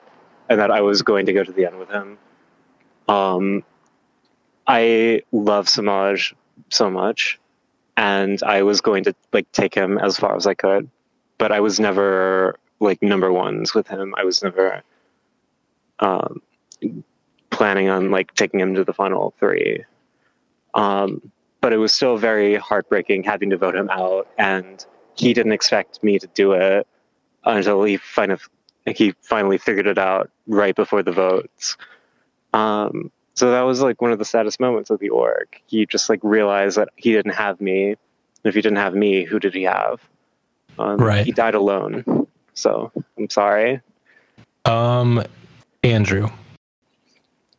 and 0.48 0.60
that 0.60 0.70
I 0.70 0.80
was 0.82 1.02
going 1.02 1.26
to 1.26 1.32
go 1.32 1.42
to 1.42 1.52
the 1.52 1.66
end 1.66 1.78
with 1.78 1.90
him. 1.90 2.18
Um, 3.08 3.64
I 4.66 5.22
love 5.32 5.68
Samaj 5.68 6.34
so 6.70 6.90
much, 6.90 7.38
and 7.96 8.42
I 8.42 8.62
was 8.62 8.80
going 8.80 9.04
to 9.04 9.14
like 9.32 9.50
take 9.52 9.74
him 9.74 9.98
as 9.98 10.16
far 10.16 10.36
as 10.36 10.46
I 10.46 10.54
could, 10.54 10.88
but 11.38 11.52
I 11.52 11.60
was 11.60 11.78
never 11.78 12.58
like 12.80 13.02
number 13.02 13.32
ones 13.32 13.74
with 13.74 13.88
him. 13.88 14.14
I 14.16 14.24
was 14.24 14.42
never 14.42 14.82
um, 16.00 16.42
planning 17.50 17.88
on 17.88 18.10
like 18.10 18.34
taking 18.34 18.60
him 18.60 18.74
to 18.74 18.84
the 18.84 18.94
final 18.94 19.34
three. 19.38 19.84
Um, 20.74 21.30
but 21.60 21.72
it 21.72 21.78
was 21.78 21.94
still 21.94 22.16
very 22.16 22.56
heartbreaking 22.56 23.22
having 23.22 23.50
to 23.50 23.56
vote 23.56 23.74
him 23.76 23.88
out, 23.90 24.28
and 24.38 24.84
he 25.16 25.32
didn't 25.32 25.52
expect 25.52 26.02
me 26.02 26.18
to 26.18 26.26
do 26.28 26.52
it 26.52 26.86
until 27.44 27.82
he 27.84 27.98
kind 28.14 28.32
of 28.32 28.48
he 28.86 29.14
finally 29.22 29.56
figured 29.56 29.86
it 29.86 29.98
out 29.98 30.30
right 30.46 30.76
before 30.76 31.02
the 31.02 31.12
votes. 31.12 31.76
Um, 32.52 33.10
so 33.34 33.50
that 33.50 33.62
was 33.62 33.82
like 33.82 34.00
one 34.00 34.12
of 34.12 34.18
the 34.18 34.24
saddest 34.24 34.60
moments 34.60 34.90
of 34.90 35.00
the 35.00 35.10
org. 35.10 35.48
He 35.66 35.86
just 35.86 36.08
like 36.08 36.20
realized 36.22 36.78
that 36.78 36.88
he 36.96 37.12
didn't 37.12 37.32
have 37.32 37.60
me. 37.60 37.88
And 37.90 37.96
if 38.44 38.54
he 38.54 38.62
didn't 38.62 38.78
have 38.78 38.94
me, 38.94 39.24
who 39.24 39.38
did 39.38 39.54
he 39.54 39.64
have? 39.64 40.00
Um, 40.78 40.98
Right. 40.98 41.26
He 41.26 41.32
died 41.32 41.54
alone. 41.54 42.26
So 42.54 42.92
I'm 43.18 43.28
sorry. 43.28 43.80
Um, 44.64 45.22
Andrew. 45.82 46.30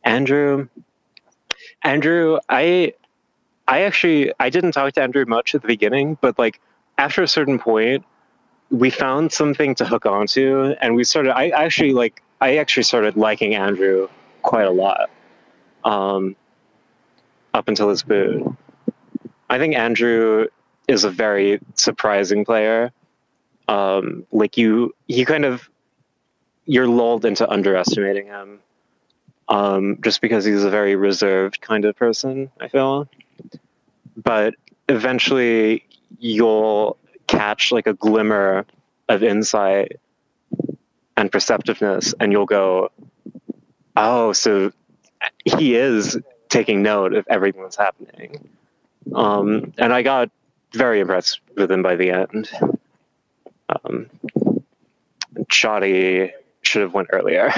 Andrew 0.04 0.68
Andrew, 1.82 2.38
I 2.48 2.94
I 3.68 3.82
actually 3.82 4.32
I 4.40 4.50
didn't 4.50 4.72
talk 4.72 4.92
to 4.94 5.02
Andrew 5.02 5.24
much 5.26 5.54
at 5.54 5.62
the 5.62 5.68
beginning, 5.68 6.18
but 6.20 6.38
like 6.38 6.60
after 6.98 7.22
a 7.22 7.28
certain 7.28 7.58
point, 7.58 8.04
we 8.70 8.90
found 8.90 9.32
something 9.32 9.74
to 9.76 9.84
hook 9.84 10.06
onto 10.06 10.74
and 10.80 10.94
we 10.94 11.04
started 11.04 11.32
I 11.36 11.50
actually 11.50 11.92
like 11.92 12.22
I 12.40 12.56
actually 12.56 12.84
started 12.84 13.16
liking 13.16 13.54
Andrew 13.54 14.08
quite 14.42 14.66
a 14.66 14.70
lot. 14.70 15.10
Um 15.86 16.36
up 17.54 17.68
until 17.68 17.88
his 17.88 18.02
boot. 18.02 18.44
I 19.48 19.58
think 19.58 19.74
Andrew 19.74 20.48
is 20.86 21.04
a 21.04 21.10
very 21.10 21.60
surprising 21.74 22.44
player. 22.44 22.92
Um 23.68 24.26
like 24.30 24.58
you 24.58 24.94
he 25.08 25.24
kind 25.24 25.46
of 25.46 25.70
you're 26.66 26.88
lulled 26.88 27.24
into 27.24 27.48
underestimating 27.48 28.26
him 28.26 28.60
um, 29.48 29.98
just 30.02 30.20
because 30.20 30.44
he's 30.44 30.64
a 30.64 30.70
very 30.70 30.96
reserved 30.96 31.60
kind 31.60 31.84
of 31.84 31.96
person, 31.96 32.50
I 32.60 32.68
feel. 32.68 33.08
But 34.16 34.54
eventually 34.88 35.84
you'll 36.18 36.96
catch 37.26 37.72
like 37.72 37.86
a 37.86 37.94
glimmer 37.94 38.66
of 39.08 39.22
insight 39.22 40.00
and 41.16 41.30
perceptiveness, 41.30 42.14
and 42.18 42.32
you'll 42.32 42.46
go, 42.46 42.90
oh, 43.96 44.32
so 44.32 44.72
he 45.44 45.74
is 45.74 46.18
taking 46.48 46.82
note 46.82 47.14
of 47.14 47.26
everything 47.28 47.62
that's 47.62 47.76
happening. 47.76 48.48
Um, 49.14 49.72
and 49.78 49.92
I 49.92 50.02
got 50.02 50.30
very 50.72 51.00
impressed 51.00 51.40
with 51.56 51.70
him 51.70 51.82
by 51.82 51.96
the 51.96 52.10
end. 52.10 52.50
Um, 53.68 54.10
Shoddy 55.50 56.32
should 56.62 56.82
have 56.82 56.94
went 56.94 57.08
earlier. 57.12 57.52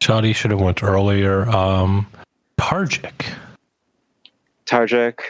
Shoddy 0.00 0.32
should 0.32 0.50
have 0.50 0.60
went 0.60 0.82
earlier. 0.82 1.48
Um, 1.48 2.06
Targic. 2.58 3.26
Targic. 4.66 5.20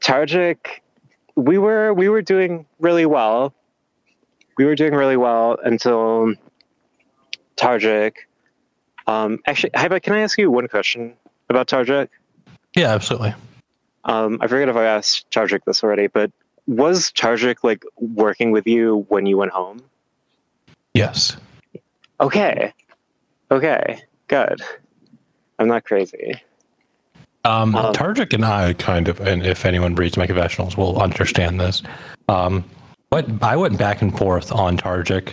Targic, 0.00 0.80
we 1.34 1.58
were 1.58 1.92
we 1.92 2.08
were 2.08 2.22
doing 2.22 2.66
really 2.78 3.06
well. 3.06 3.54
We 4.56 4.64
were 4.64 4.74
doing 4.74 4.94
really 4.94 5.16
well 5.16 5.58
until 5.62 6.34
Targic. 7.56 8.27
Um, 9.08 9.40
actually, 9.46 9.70
Hypa, 9.70 10.02
can 10.02 10.12
I 10.12 10.20
ask 10.20 10.38
you 10.38 10.50
one 10.50 10.68
question 10.68 11.14
about 11.48 11.66
Targic? 11.66 12.08
Yeah, 12.76 12.92
absolutely. 12.92 13.34
Um, 14.04 14.38
I 14.42 14.46
forget 14.46 14.68
if 14.68 14.76
I 14.76 14.84
asked 14.84 15.30
Targic 15.30 15.64
this 15.64 15.82
already, 15.82 16.08
but 16.08 16.30
was 16.66 17.10
Targic 17.12 17.56
like 17.62 17.84
working 17.96 18.50
with 18.50 18.66
you 18.66 19.06
when 19.08 19.24
you 19.24 19.38
went 19.38 19.52
home? 19.52 19.82
Yes. 20.92 21.38
Okay. 22.20 22.74
Okay. 23.50 24.02
Good. 24.28 24.60
I'm 25.58 25.68
not 25.68 25.84
crazy. 25.84 26.34
Um, 27.46 27.74
Um, 27.74 27.94
Targic 27.94 28.34
and 28.34 28.44
I 28.44 28.74
kind 28.74 29.08
of, 29.08 29.20
and 29.20 29.44
if 29.44 29.64
anyone 29.64 29.94
reads 29.94 30.18
my 30.18 30.26
confessionals 30.26 30.76
will 30.76 31.00
understand 31.00 31.58
this. 31.58 31.82
Um, 32.28 32.62
but 33.08 33.26
I 33.42 33.56
went 33.56 33.78
back 33.78 34.02
and 34.02 34.16
forth 34.16 34.52
on 34.52 34.76
Targic 34.76 35.32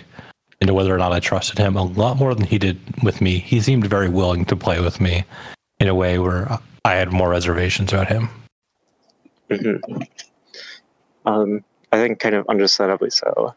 into 0.61 0.73
whether 0.73 0.93
or 0.93 0.97
not 0.97 1.11
I 1.11 1.19
trusted 1.19 1.57
him 1.57 1.75
a 1.75 1.83
lot 1.83 2.17
more 2.17 2.33
than 2.33 2.45
he 2.45 2.57
did 2.57 2.79
with 3.03 3.21
me. 3.21 3.39
He 3.39 3.59
seemed 3.61 3.85
very 3.87 4.09
willing 4.09 4.45
to 4.45 4.55
play 4.55 4.79
with 4.79 5.01
me 5.01 5.23
in 5.79 5.87
a 5.87 5.95
way 5.95 6.19
where 6.19 6.59
I 6.85 6.93
had 6.93 7.11
more 7.11 7.29
reservations 7.29 7.91
about 7.91 8.07
him. 8.07 8.29
hmm 9.49 9.75
Um, 11.25 11.63
I 11.91 11.97
think 11.97 12.19
kind 12.19 12.35
of 12.35 12.47
understandably 12.47 13.09
so. 13.09 13.55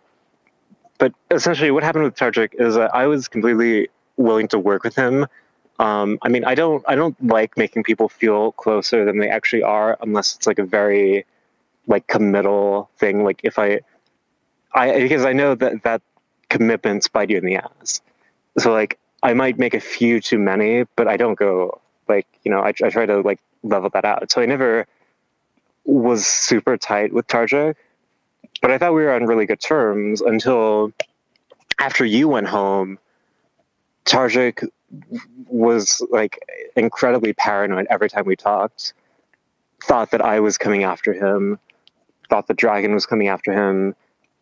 But 0.99 1.13
essentially, 1.31 1.71
what 1.71 1.83
happened 1.83 2.05
with 2.05 2.17
Targic 2.17 2.55
is 2.59 2.75
that 2.75 2.95
I 2.95 3.07
was 3.07 3.29
completely 3.29 3.89
willing 4.17 4.49
to 4.49 4.59
work 4.59 4.83
with 4.83 4.97
him. 4.97 5.27
Um, 5.79 6.19
I 6.23 6.29
mean, 6.29 6.45
I 6.45 6.55
don't, 6.55 6.83
I 6.89 6.97
don't 6.97 7.15
like 7.25 7.57
making 7.57 7.85
people 7.85 8.09
feel 8.09 8.53
closer 8.53 9.05
than 9.05 9.19
they 9.19 9.29
actually 9.29 9.63
are, 9.63 9.97
unless 10.01 10.35
it's 10.35 10.47
like 10.47 10.59
a 10.59 10.65
very, 10.65 11.25
like 11.87 12.07
committal 12.09 12.91
thing. 12.99 13.23
Like 13.23 13.41
if 13.45 13.59
I, 13.59 13.81
I 14.75 14.99
because 15.01 15.25
I 15.25 15.33
know 15.33 15.55
that 15.55 15.83
that 15.85 16.03
commitments 16.49 17.09
bite 17.09 17.31
you 17.31 17.39
in 17.39 17.45
the 17.45 17.57
ass. 17.57 18.01
So 18.59 18.73
like 18.73 18.99
I 19.23 19.35
might 19.35 19.59
make 19.59 19.75
a 19.75 19.81
few 19.81 20.21
too 20.21 20.39
many, 20.39 20.85
but 20.97 21.09
I 21.09 21.17
don't 21.17 21.39
go 21.39 21.81
like 22.09 22.27
you 22.45 22.51
know 22.51 22.61
I, 22.61 22.69
I 22.69 22.91
try 22.91 23.07
to 23.07 23.21
like 23.21 23.41
level 23.63 23.91
that 23.91 24.05
out. 24.05 24.31
So 24.31 24.41
I 24.41 24.47
never 24.47 24.87
was 25.85 26.27
super 26.27 26.77
tight 26.77 27.13
with 27.13 27.27
Targic, 27.27 27.75
but 28.61 28.71
I 28.71 28.79
thought 28.79 28.95
we 28.95 29.03
were 29.03 29.13
on 29.13 29.27
really 29.27 29.47
good 29.47 29.61
terms 29.61 30.21
until 30.21 30.93
after 31.79 32.05
you 32.05 32.29
went 32.29 32.49
home. 32.49 32.99
Targic 34.05 34.67
was 35.47 36.03
like 36.11 36.39
incredibly 36.77 37.33
paranoid 37.33 37.87
every 37.91 38.09
time 38.09 38.25
we 38.25 38.37
talked. 38.37 38.95
Thought 39.83 40.11
that 40.11 40.23
I 40.23 40.41
was 40.41 40.59
coming 40.59 40.83
after 40.83 41.13
him. 41.13 41.59
Thought 42.29 42.47
the 42.47 42.55
dragon 42.55 42.93
was 42.93 43.07
coming 43.07 43.29
after 43.29 43.53
him, 43.53 43.95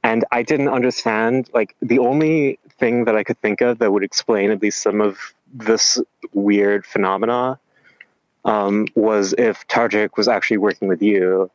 and 0.07 0.25
I 0.31 0.45
didn't 0.45 0.69
understand. 0.69 1.51
Like 1.53 1.75
the 1.83 1.99
only 1.99 2.61
thing 2.79 3.07
that 3.07 3.17
I 3.17 3.25
could 3.25 3.41
think 3.41 3.61
of 3.61 3.81
that 3.81 3.93
would 3.93 4.05
explain 4.05 4.53
at 4.53 4.63
least 4.63 4.81
some 4.81 5.01
of 5.01 5.19
this 5.53 6.01
weird 6.33 6.87
phenomena 6.87 7.59
um, 8.45 8.87
was 8.95 9.35
if 9.37 9.67
Targic 9.67 10.17
was 10.17 10.29
actually 10.29 10.59
working 10.59 10.87
with 10.87 11.03
you 11.03 11.51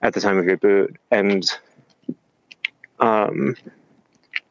at 0.00 0.14
the 0.14 0.20
time 0.20 0.36
of 0.36 0.46
your 0.46 0.56
boot, 0.56 0.96
and 1.12 1.48
um, 2.98 3.54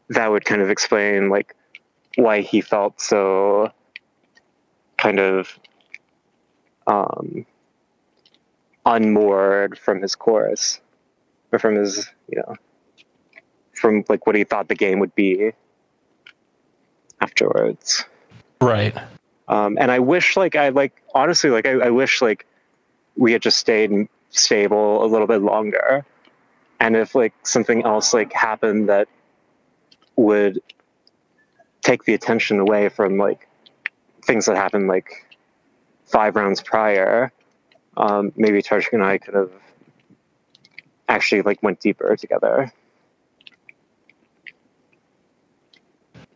that 0.07 0.31
would 0.31 0.45
kind 0.45 0.61
of 0.61 0.69
explain 0.69 1.27
like 1.27 1.53
why 2.15 2.39
he 2.39 2.61
felt 2.61 3.01
so 3.01 3.69
kind 4.97 5.19
of 5.19 5.59
um, 6.87 7.45
unmoored 8.85 9.77
from 9.77 10.01
his 10.01 10.15
chorus 10.15 10.79
or 11.51 11.59
from 11.59 11.75
his 11.75 12.07
you 12.29 12.37
know 12.37 12.55
from 13.81 14.05
like 14.07 14.25
what 14.25 14.35
he 14.35 14.43
thought 14.43 14.67
the 14.69 14.75
game 14.75 14.99
would 14.99 15.13
be 15.15 15.51
afterwards 17.19 18.05
Right. 18.61 18.95
um, 19.47 19.77
and 19.79 19.91
I 19.91 19.99
wish, 19.99 20.37
like, 20.37 20.55
I 20.55 20.69
like 20.69 21.01
honestly, 21.15 21.49
like, 21.49 21.65
I, 21.65 21.71
I 21.71 21.89
wish, 21.89 22.21
like, 22.21 22.45
we 23.17 23.31
had 23.33 23.41
just 23.41 23.57
stayed 23.57 24.07
stable 24.29 25.03
a 25.03 25.07
little 25.07 25.27
bit 25.27 25.41
longer, 25.41 26.05
and 26.79 26.95
if 26.95 27.15
like 27.15 27.33
something 27.43 27.83
else 27.83 28.13
like 28.13 28.31
happened 28.33 28.89
that 28.89 29.07
would 30.15 30.61
take 31.81 32.03
the 32.05 32.13
attention 32.13 32.59
away 32.59 32.89
from 32.89 33.17
like 33.17 33.47
things 34.23 34.45
that 34.45 34.55
happened 34.55 34.87
like 34.87 35.09
five 36.05 36.35
rounds 36.35 36.61
prior, 36.61 37.31
um, 37.97 38.31
maybe 38.35 38.61
Tarshik 38.61 38.93
and 38.93 39.03
I 39.03 39.17
could 39.17 39.33
have 39.33 39.51
actually 41.09 41.41
like 41.41 41.61
went 41.61 41.79
deeper 41.79 42.15
together. 42.15 42.71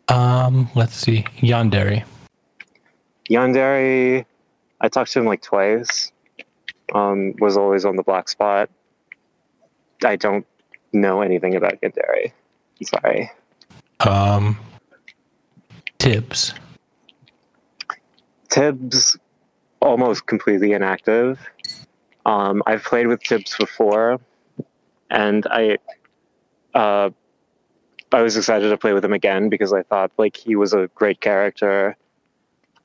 Um, 0.08 0.70
let's 0.76 0.96
see. 0.96 1.24
Yandere. 1.40 2.04
Yandere, 3.30 4.26
I 4.80 4.90
talked 4.90 5.12
to 5.14 5.20
him 5.20 5.26
like 5.26 5.42
twice. 5.42 6.12
Um, 6.94 7.34
was 7.40 7.58
always 7.58 7.86
on 7.86 7.96
the 7.96 8.04
black 8.04 8.30
spot. 8.30 8.70
I 10.04 10.16
don't 10.16 10.46
know 10.94 11.22
anything 11.22 11.56
about 11.56 11.82
Yandere. 11.82 12.32
Sorry. 12.84 13.32
Um, 14.02 14.58
Tibbs. 15.98 16.54
Tibbs 18.50 19.18
almost 19.82 20.28
completely 20.28 20.74
inactive. 20.74 21.40
Um, 22.26 22.62
I've 22.66 22.84
played 22.84 23.08
with 23.08 23.22
Tibbs 23.24 23.56
before, 23.58 24.20
and 25.10 25.46
I 25.50 25.78
uh, 26.74 27.10
I 28.16 28.22
was 28.22 28.38
excited 28.38 28.70
to 28.70 28.78
play 28.78 28.94
with 28.94 29.04
him 29.04 29.12
again 29.12 29.50
because 29.50 29.74
I 29.74 29.84
thought 29.84 30.10
like 30.18 30.38
he 30.38 30.56
was 30.56 30.74
a 30.74 30.90
great 30.96 31.20
character. 31.20 31.98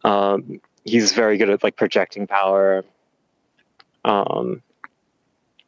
Um, 0.02 0.60
he's 0.84 1.12
very 1.12 1.38
good 1.38 1.48
at 1.50 1.62
like 1.62 1.76
projecting 1.76 2.26
power. 2.26 2.84
Um, 4.04 4.62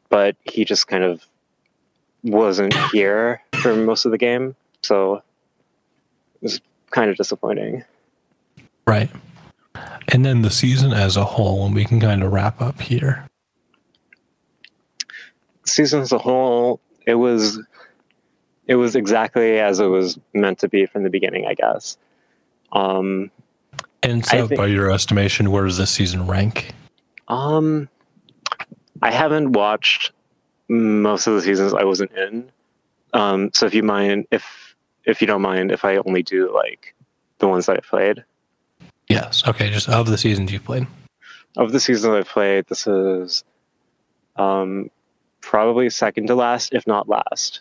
but 0.08 0.36
he 0.42 0.64
just 0.64 0.88
kind 0.88 1.04
of 1.04 1.24
wasn't 2.24 2.74
here 2.90 3.40
for 3.54 3.76
most 3.76 4.04
of 4.04 4.10
the 4.10 4.18
game, 4.18 4.56
so 4.82 5.16
it 5.16 5.22
was 6.42 6.60
kind 6.90 7.08
of 7.08 7.16
disappointing. 7.16 7.84
Right. 8.84 9.10
And 10.08 10.24
then 10.24 10.42
the 10.42 10.50
season 10.50 10.92
as 10.92 11.16
a 11.16 11.24
whole, 11.24 11.64
and 11.66 11.74
we 11.74 11.84
can 11.84 12.00
kind 12.00 12.24
of 12.24 12.32
wrap 12.32 12.60
up 12.60 12.80
here. 12.80 13.28
Season 15.64 16.00
as 16.00 16.10
a 16.10 16.18
whole, 16.18 16.80
it 17.06 17.14
was 17.14 17.60
it 18.66 18.76
was 18.76 18.96
exactly 18.96 19.58
as 19.58 19.80
it 19.80 19.86
was 19.86 20.18
meant 20.32 20.60
to 20.60 20.68
be 20.68 20.86
from 20.86 21.02
the 21.02 21.10
beginning, 21.10 21.46
I 21.46 21.54
guess. 21.54 21.96
Um, 22.72 23.30
and 24.02 24.24
so, 24.24 24.46
think, 24.48 24.58
by 24.58 24.66
your 24.66 24.90
estimation, 24.90 25.50
where 25.50 25.64
does 25.64 25.78
this 25.78 25.90
season 25.90 26.26
rank? 26.26 26.72
Um, 27.28 27.88
I 29.00 29.10
haven't 29.10 29.52
watched 29.52 30.12
most 30.68 31.26
of 31.26 31.34
the 31.34 31.42
seasons 31.42 31.74
I 31.74 31.84
wasn't 31.84 32.12
in. 32.12 32.50
Um, 33.12 33.50
so 33.52 33.66
if 33.66 33.74
you 33.74 33.82
mind, 33.82 34.26
if 34.30 34.74
if 35.04 35.20
you 35.20 35.26
don't 35.26 35.42
mind, 35.42 35.70
if 35.70 35.84
I 35.84 35.96
only 35.96 36.22
do 36.22 36.52
like 36.54 36.94
the 37.38 37.48
ones 37.48 37.66
that 37.66 37.76
I 37.76 37.80
played. 37.80 38.24
Yes. 39.08 39.46
Okay. 39.46 39.70
Just 39.70 39.88
of 39.88 40.06
the 40.06 40.16
seasons 40.16 40.52
you've 40.52 40.64
played. 40.64 40.86
Of 41.56 41.72
the 41.72 41.80
seasons 41.80 42.14
I've 42.14 42.28
played, 42.28 42.64
this 42.68 42.86
is 42.86 43.44
um, 44.36 44.90
probably 45.40 45.90
second 45.90 46.28
to 46.28 46.34
last, 46.34 46.72
if 46.72 46.86
not 46.86 47.08
last. 47.08 47.60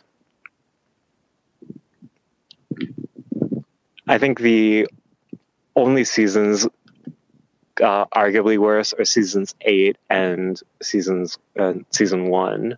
I 4.08 4.18
think 4.18 4.40
the 4.40 4.88
only 5.76 6.04
seasons 6.04 6.68
uh, 7.82 8.06
arguably 8.08 8.58
worse 8.58 8.94
are 8.94 9.06
seasons 9.06 9.56
eight 9.62 9.98
and 10.10 10.62
seasons 10.82 11.38
uh, 11.58 11.74
season 11.92 12.28
one. 12.28 12.78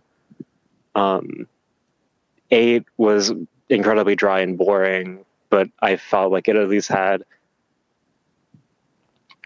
Um, 0.94 1.48
eight 2.50 2.84
was 2.96 3.32
incredibly 3.68 4.14
dry 4.14 4.40
and 4.40 4.56
boring, 4.56 5.24
but 5.50 5.68
I 5.80 5.96
felt 5.96 6.30
like 6.32 6.48
it 6.48 6.56
at 6.56 6.68
least 6.68 6.88
had 6.88 7.24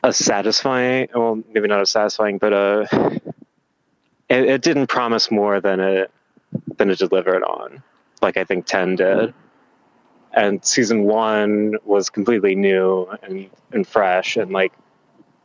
a 0.02 0.12
satisfying, 0.12 1.08
well, 1.14 1.42
maybe 1.52 1.68
not 1.68 1.82
a 1.82 1.86
satisfying, 1.86 2.38
but 2.38 2.52
a 2.52 3.20
it, 4.28 4.44
it 4.44 4.62
didn't 4.62 4.88
promise 4.88 5.30
more 5.30 5.60
than 5.60 5.80
it 5.80 6.10
than 6.76 6.90
it 6.90 6.98
delivered 6.98 7.42
on, 7.42 7.82
like 8.20 8.36
I 8.36 8.44
think 8.44 8.66
ten 8.66 8.96
did 8.96 9.34
and 10.32 10.64
season 10.64 11.04
one 11.04 11.76
was 11.84 12.10
completely 12.10 12.54
new 12.54 13.06
and, 13.22 13.48
and 13.72 13.86
fresh 13.86 14.36
and 14.36 14.50
like 14.50 14.72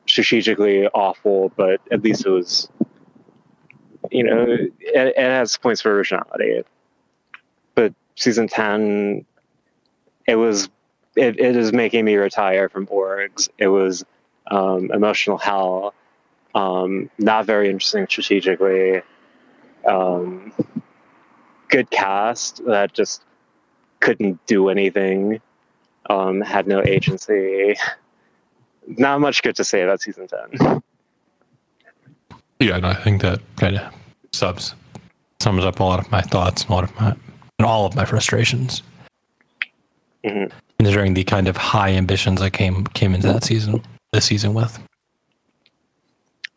strategically 0.08 0.88
awful, 0.88 1.52
but 1.56 1.82
at 1.92 2.04
least 2.04 2.26
it 2.26 2.30
was, 2.30 2.70
you 4.12 4.24
know, 4.24 4.46
it, 4.48 4.74
it 4.80 5.18
has 5.18 5.58
points 5.58 5.82
for 5.82 5.96
originality. 5.96 6.64
But 7.76 7.94
season 8.16 8.48
10, 8.48 9.26
it 10.28 10.36
was, 10.36 10.70
it, 11.16 11.40
it 11.40 11.56
is 11.56 11.72
making 11.72 12.06
me 12.06 12.16
retire 12.16 12.70
from 12.70 12.88
orgs. 12.88 13.50
It 13.58 13.68
was 13.68 14.04
um, 14.52 14.92
emotional 14.92 15.38
hell, 15.38 15.94
um, 16.54 17.10
not 17.18 17.46
very 17.46 17.70
interesting 17.70 18.06
strategically. 18.10 19.02
Um, 19.88 20.54
good 21.70 21.90
cast 21.90 22.64
that 22.66 22.94
just 22.94 23.24
couldn't 24.04 24.46
do 24.48 24.68
anything, 24.68 25.40
um, 26.10 26.42
had 26.42 26.68
no 26.68 26.84
agency. 26.84 27.76
Not 28.86 29.22
much 29.22 29.42
good 29.42 29.56
to 29.56 29.64
say 29.64 29.82
about 29.82 30.02
season 30.02 30.28
10. 30.28 30.84
Yeah, 32.60 32.76
and 32.76 32.86
I 32.86 32.94
think 32.94 33.22
that 33.22 33.40
kind 33.56 33.78
of 33.78 33.94
subs 34.34 34.76
sums 35.40 35.64
up 35.64 35.80
a 35.80 35.84
lot 35.84 36.00
of 36.00 36.12
my 36.12 36.22
thoughts 36.22 36.64
and 36.64 36.72
a 36.72 36.74
lot 36.74 36.84
of 36.84 36.96
my 37.00 37.16
and 37.60 37.66
all 37.66 37.86
of 37.86 37.96
my 37.96 38.04
frustrations. 38.06 38.84
Mm-hmm. 40.26 40.54
Considering 40.80 41.14
the 41.14 41.24
kind 41.24 41.48
of 41.48 41.56
high 41.56 41.92
ambitions 41.92 42.42
I 42.42 42.50
came 42.50 42.86
came 42.88 43.16
into 43.16 43.28
that 43.28 43.46
season, 43.46 43.82
this 44.12 44.26
season 44.26 44.54
with. 44.54 44.78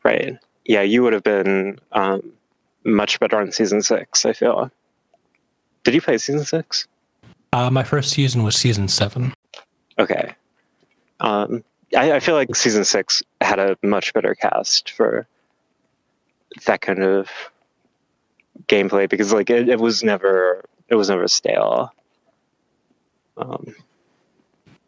Right. 0.03 0.37
Yeah, 0.65 0.83
you 0.83 1.03
would 1.05 1.13
have 1.13 1.23
been 1.23 1.79
um, 1.93 2.33
much 2.85 3.21
better 3.21 3.39
on 3.39 3.53
season 3.53 3.83
six. 3.83 4.27
I 4.27 4.33
feel. 4.33 4.71
Did 5.85 5.95
you 5.95 6.01
play 6.01 6.19
season 6.19 6.45
six? 6.45 6.89
Uh, 7.53 7.71
my 7.71 7.83
first 7.83 8.11
season 8.11 8.43
was 8.43 8.57
season 8.57 8.89
seven. 8.89 9.33
Okay. 9.99 10.35
Um, 11.21 11.65
I, 11.97 12.13
I, 12.13 12.21
feel 12.21 12.35
like 12.35 12.55
season 12.55 12.85
six 12.85 13.23
had 13.41 13.59
a 13.59 13.77
much 13.83 14.13
better 14.13 14.35
cast 14.35 14.91
for 14.91 15.27
that 16.67 16.83
kind 16.83 17.03
of 17.03 17.31
gameplay 18.67 19.09
because 19.09 19.33
like 19.33 19.49
it, 19.49 19.69
it 19.69 19.81
was 19.81 20.03
never 20.03 20.65
it 20.89 20.95
was 20.95 21.09
never 21.09 21.27
stale. 21.29 21.91
Um, 23.37 23.75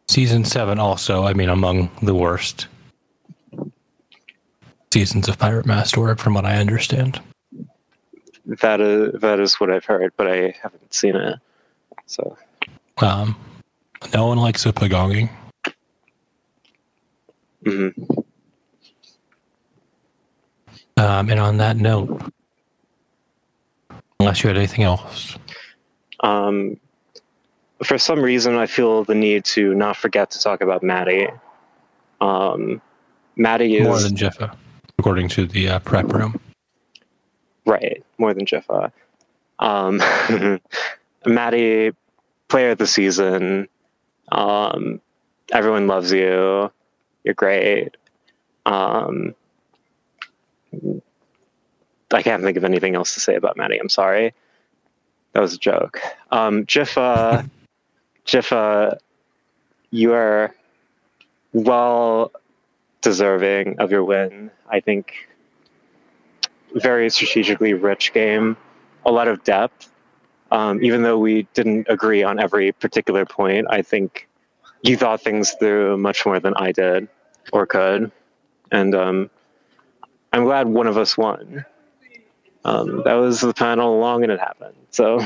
season 0.09 0.44
seven 0.44 0.78
also, 0.78 1.24
I 1.24 1.32
mean, 1.32 1.48
among 1.48 1.90
the 2.02 2.14
worst 2.14 2.66
seasons 4.93 5.28
of 5.28 5.39
Pirate 5.39 5.66
Masterwork, 5.66 6.18
from 6.18 6.35
what 6.35 6.47
I 6.47 6.56
understand. 6.56 7.20
That 8.47 8.80
is 8.80 9.20
that 9.20 9.40
is 9.40 9.55
what 9.56 9.70
I've 9.70 9.85
heard, 9.85 10.12
but 10.16 10.26
I 10.26 10.55
haven't 10.62 10.94
seen 10.94 11.16
it. 11.16 11.39
So 12.06 12.36
um, 13.03 13.37
no 14.15 14.27
one 14.27 14.39
likes 14.39 14.66
a 14.66 14.73
pagonging. 14.73 15.31
Mm-hmm. 17.65 18.20
Um, 20.97 21.31
and 21.31 21.39
on 21.39 21.59
that 21.59 21.77
note, 21.77 22.20
unless 24.19 24.43
you 24.43 24.49
had 24.49 24.57
anything 24.57 24.85
else, 24.85 25.37
um, 26.20 26.79
for 27.85 27.99
some 27.99 28.20
reason, 28.20 28.57
I 28.57 28.66
feel 28.66 29.05
the 29.05 29.15
need 29.15 29.45
to 29.47 29.75
not 29.75 29.97
forget 29.97 30.31
to 30.33 30.41
talk 30.41 30.61
about 30.61 30.83
Maddie. 30.83 31.29
Um, 32.20 32.81
Maddie 33.37 33.77
is 33.77 33.87
more 33.87 34.01
than 34.01 34.16
Jiffa, 34.16 34.57
according 34.99 35.29
to 35.31 35.47
the 35.47 35.69
uh, 35.69 35.79
prep 35.81 36.12
room. 36.12 36.41
Right, 37.65 38.05
more 38.19 38.35
than 38.35 38.47
Jiffa. 38.47 38.91
Um, 39.61 40.03
Maddie 41.27 41.93
player 42.49 42.70
of 42.70 42.79
the 42.79 42.87
season. 42.87 43.69
Um, 44.31 45.01
everyone 45.53 45.87
loves 45.87 46.12
you. 46.12 46.70
You're 47.25 47.35
great. 47.35 47.97
Um, 48.66 49.35
I 52.12 52.23
can't 52.23 52.43
think 52.43 52.57
of 52.57 52.65
anything 52.65 52.95
else 52.95 53.15
to 53.15 53.20
say 53.20 53.35
about 53.35 53.57
Maddie. 53.57 53.79
I'm 53.79 53.89
sorry. 53.89 54.35
That 55.33 55.41
was 55.41 55.55
a 55.55 55.59
joke. 55.59 56.01
Um, 56.31 56.65
Jiffa, 56.65 57.49
Jiffa, 58.27 58.99
you 59.91 60.12
are 60.15 60.55
well 61.53 62.33
deserving 63.01 63.79
of 63.79 63.91
your 63.91 64.05
win. 64.05 64.51
I 64.70 64.81
think 64.81 65.29
very 66.75 67.11
strategically 67.11 67.75
rich 67.75 68.12
game, 68.12 68.57
a 69.05 69.11
lot 69.11 69.29
of 69.29 69.45
depth. 69.45 69.91
Um, 70.51 70.83
even 70.83 71.03
though 71.03 71.19
we 71.19 71.43
didn't 71.55 71.87
agree 71.91 72.23
on 72.23 72.39
every 72.39 72.73
particular 72.73 73.27
point, 73.27 73.66
I 73.69 73.83
think 73.83 74.29
you 74.83 74.97
thought 74.97 75.20
things 75.20 75.53
through 75.53 75.99
much 75.99 76.25
more 76.25 76.41
than 76.41 76.55
I 76.55 76.73
did 76.73 77.09
or 77.53 77.66
could. 77.66 78.11
And 78.70 78.95
um, 78.95 79.31
I'm 80.33 80.45
glad 80.45 80.69
one 80.69 80.87
of 80.87 80.97
us 80.97 81.19
won. 81.19 81.65
Um, 82.65 83.03
that 83.05 83.15
was 83.15 83.41
the 83.41 83.55
plan 83.55 83.81
all 83.81 83.99
along 83.99 84.23
and 84.25 84.33
it 84.33 84.41
happened. 84.41 84.77
So 84.91 85.20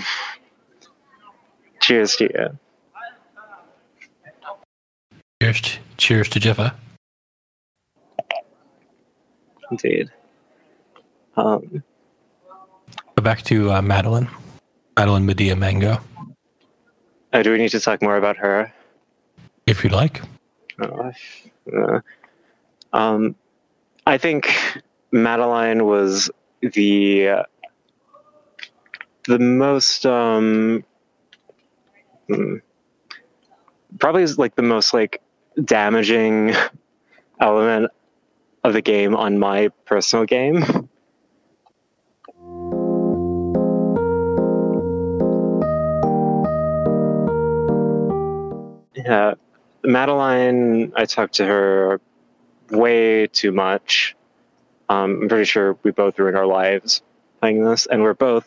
cheers 1.80 2.16
to 2.16 2.24
you. 2.24 2.58
Cheers 5.42 5.60
to, 5.60 5.78
cheers 5.96 6.28
to 6.30 6.40
Jiffa. 6.40 6.74
Indeed. 9.70 10.10
Um, 11.36 11.82
back 13.16 13.42
to 13.42 13.72
uh, 13.72 13.82
Madeline. 13.82 14.28
Madeline 14.96 15.26
Medea 15.26 15.56
Mango. 15.56 16.00
Uh, 17.32 17.42
do 17.42 17.50
we 17.52 17.58
need 17.58 17.70
to 17.70 17.80
talk 17.80 18.02
more 18.02 18.16
about 18.16 18.36
her? 18.36 18.72
If 19.66 19.84
you'd 19.84 19.92
like. 19.92 20.20
Oh, 20.80 21.12
uh, 21.74 22.00
um, 22.92 23.34
I 24.06 24.18
think 24.18 24.54
Madeline 25.10 25.86
was 25.86 26.30
the 26.60 27.44
the 29.26 29.38
most 29.38 30.04
um, 30.04 30.84
hmm, 32.28 32.56
probably 33.98 34.22
is 34.24 34.38
like 34.38 34.54
the 34.56 34.62
most 34.62 34.92
like 34.92 35.22
damaging 35.64 36.54
element 37.40 37.90
of 38.64 38.72
the 38.72 38.82
game 38.82 39.14
on 39.16 39.38
my 39.38 39.68
personal 39.84 40.24
game. 40.24 40.88
Yeah, 49.04 49.34
Madeline, 49.82 50.92
I 50.96 51.04
talked 51.04 51.34
to 51.34 51.44
her 51.44 52.00
way 52.70 53.26
too 53.26 53.52
much. 53.52 54.16
Um, 54.88 55.22
I'm 55.22 55.28
pretty 55.28 55.44
sure 55.44 55.76
we 55.82 55.90
both 55.90 56.18
ruined 56.18 56.36
our 56.36 56.46
lives 56.46 57.02
playing 57.40 57.64
this, 57.64 57.86
and 57.86 58.02
we're 58.02 58.14
both 58.14 58.46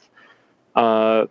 uh, 0.76 1.26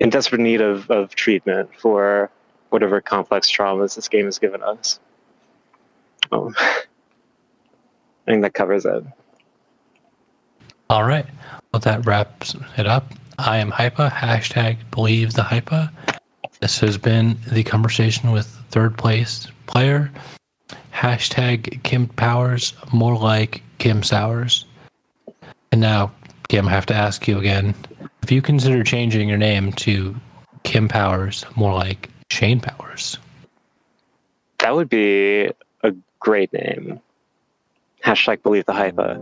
in 0.00 0.10
desperate 0.10 0.40
need 0.40 0.60
of, 0.60 0.90
of 0.90 1.14
treatment 1.14 1.70
for 1.78 2.30
whatever 2.70 3.00
complex 3.00 3.50
traumas 3.50 3.94
this 3.94 4.08
game 4.08 4.24
has 4.26 4.38
given 4.38 4.62
us. 4.62 5.00
Oh, 6.32 6.52
I 6.58 6.82
think 8.26 8.42
that 8.42 8.54
covers 8.54 8.84
it. 8.84 9.04
All 10.90 11.04
right. 11.04 11.26
Well, 11.72 11.80
that 11.80 12.06
wraps 12.06 12.54
it 12.76 12.86
up. 12.86 13.12
I 13.38 13.58
am 13.58 13.70
Hypa. 13.70 14.10
Hashtag 14.10 14.78
believe 14.90 15.34
the 15.34 15.42
Hypa. 15.42 15.92
This 16.60 16.78
has 16.80 16.96
been 16.96 17.36
the 17.50 17.62
conversation 17.62 18.32
with 18.32 18.46
third 18.70 18.96
place 18.96 19.46
player. 19.66 20.10
Hashtag 20.92 21.82
Kim 21.82 22.08
Powers, 22.08 22.72
more 22.92 23.16
like 23.16 23.62
Kim 23.78 24.02
Sowers. 24.02 24.64
And 25.70 25.80
now, 25.80 26.12
Kim, 26.48 26.66
I 26.66 26.70
have 26.70 26.86
to 26.86 26.94
ask 26.94 27.28
you 27.28 27.38
again 27.38 27.74
if 28.22 28.32
you 28.32 28.40
consider 28.40 28.82
changing 28.82 29.28
your 29.28 29.38
name 29.38 29.72
to 29.74 30.16
Kim 30.62 30.88
Powers, 30.88 31.44
more 31.54 31.74
like 31.74 32.10
Shane 32.30 32.60
Powers. 32.60 33.18
That 34.58 34.74
would 34.74 34.88
be 34.88 35.50
a 35.82 35.94
great 36.18 36.52
name. 36.52 37.00
Hashtag 38.02 38.42
believe 38.42 38.64
the 38.64 38.72
hypa. 38.72 39.16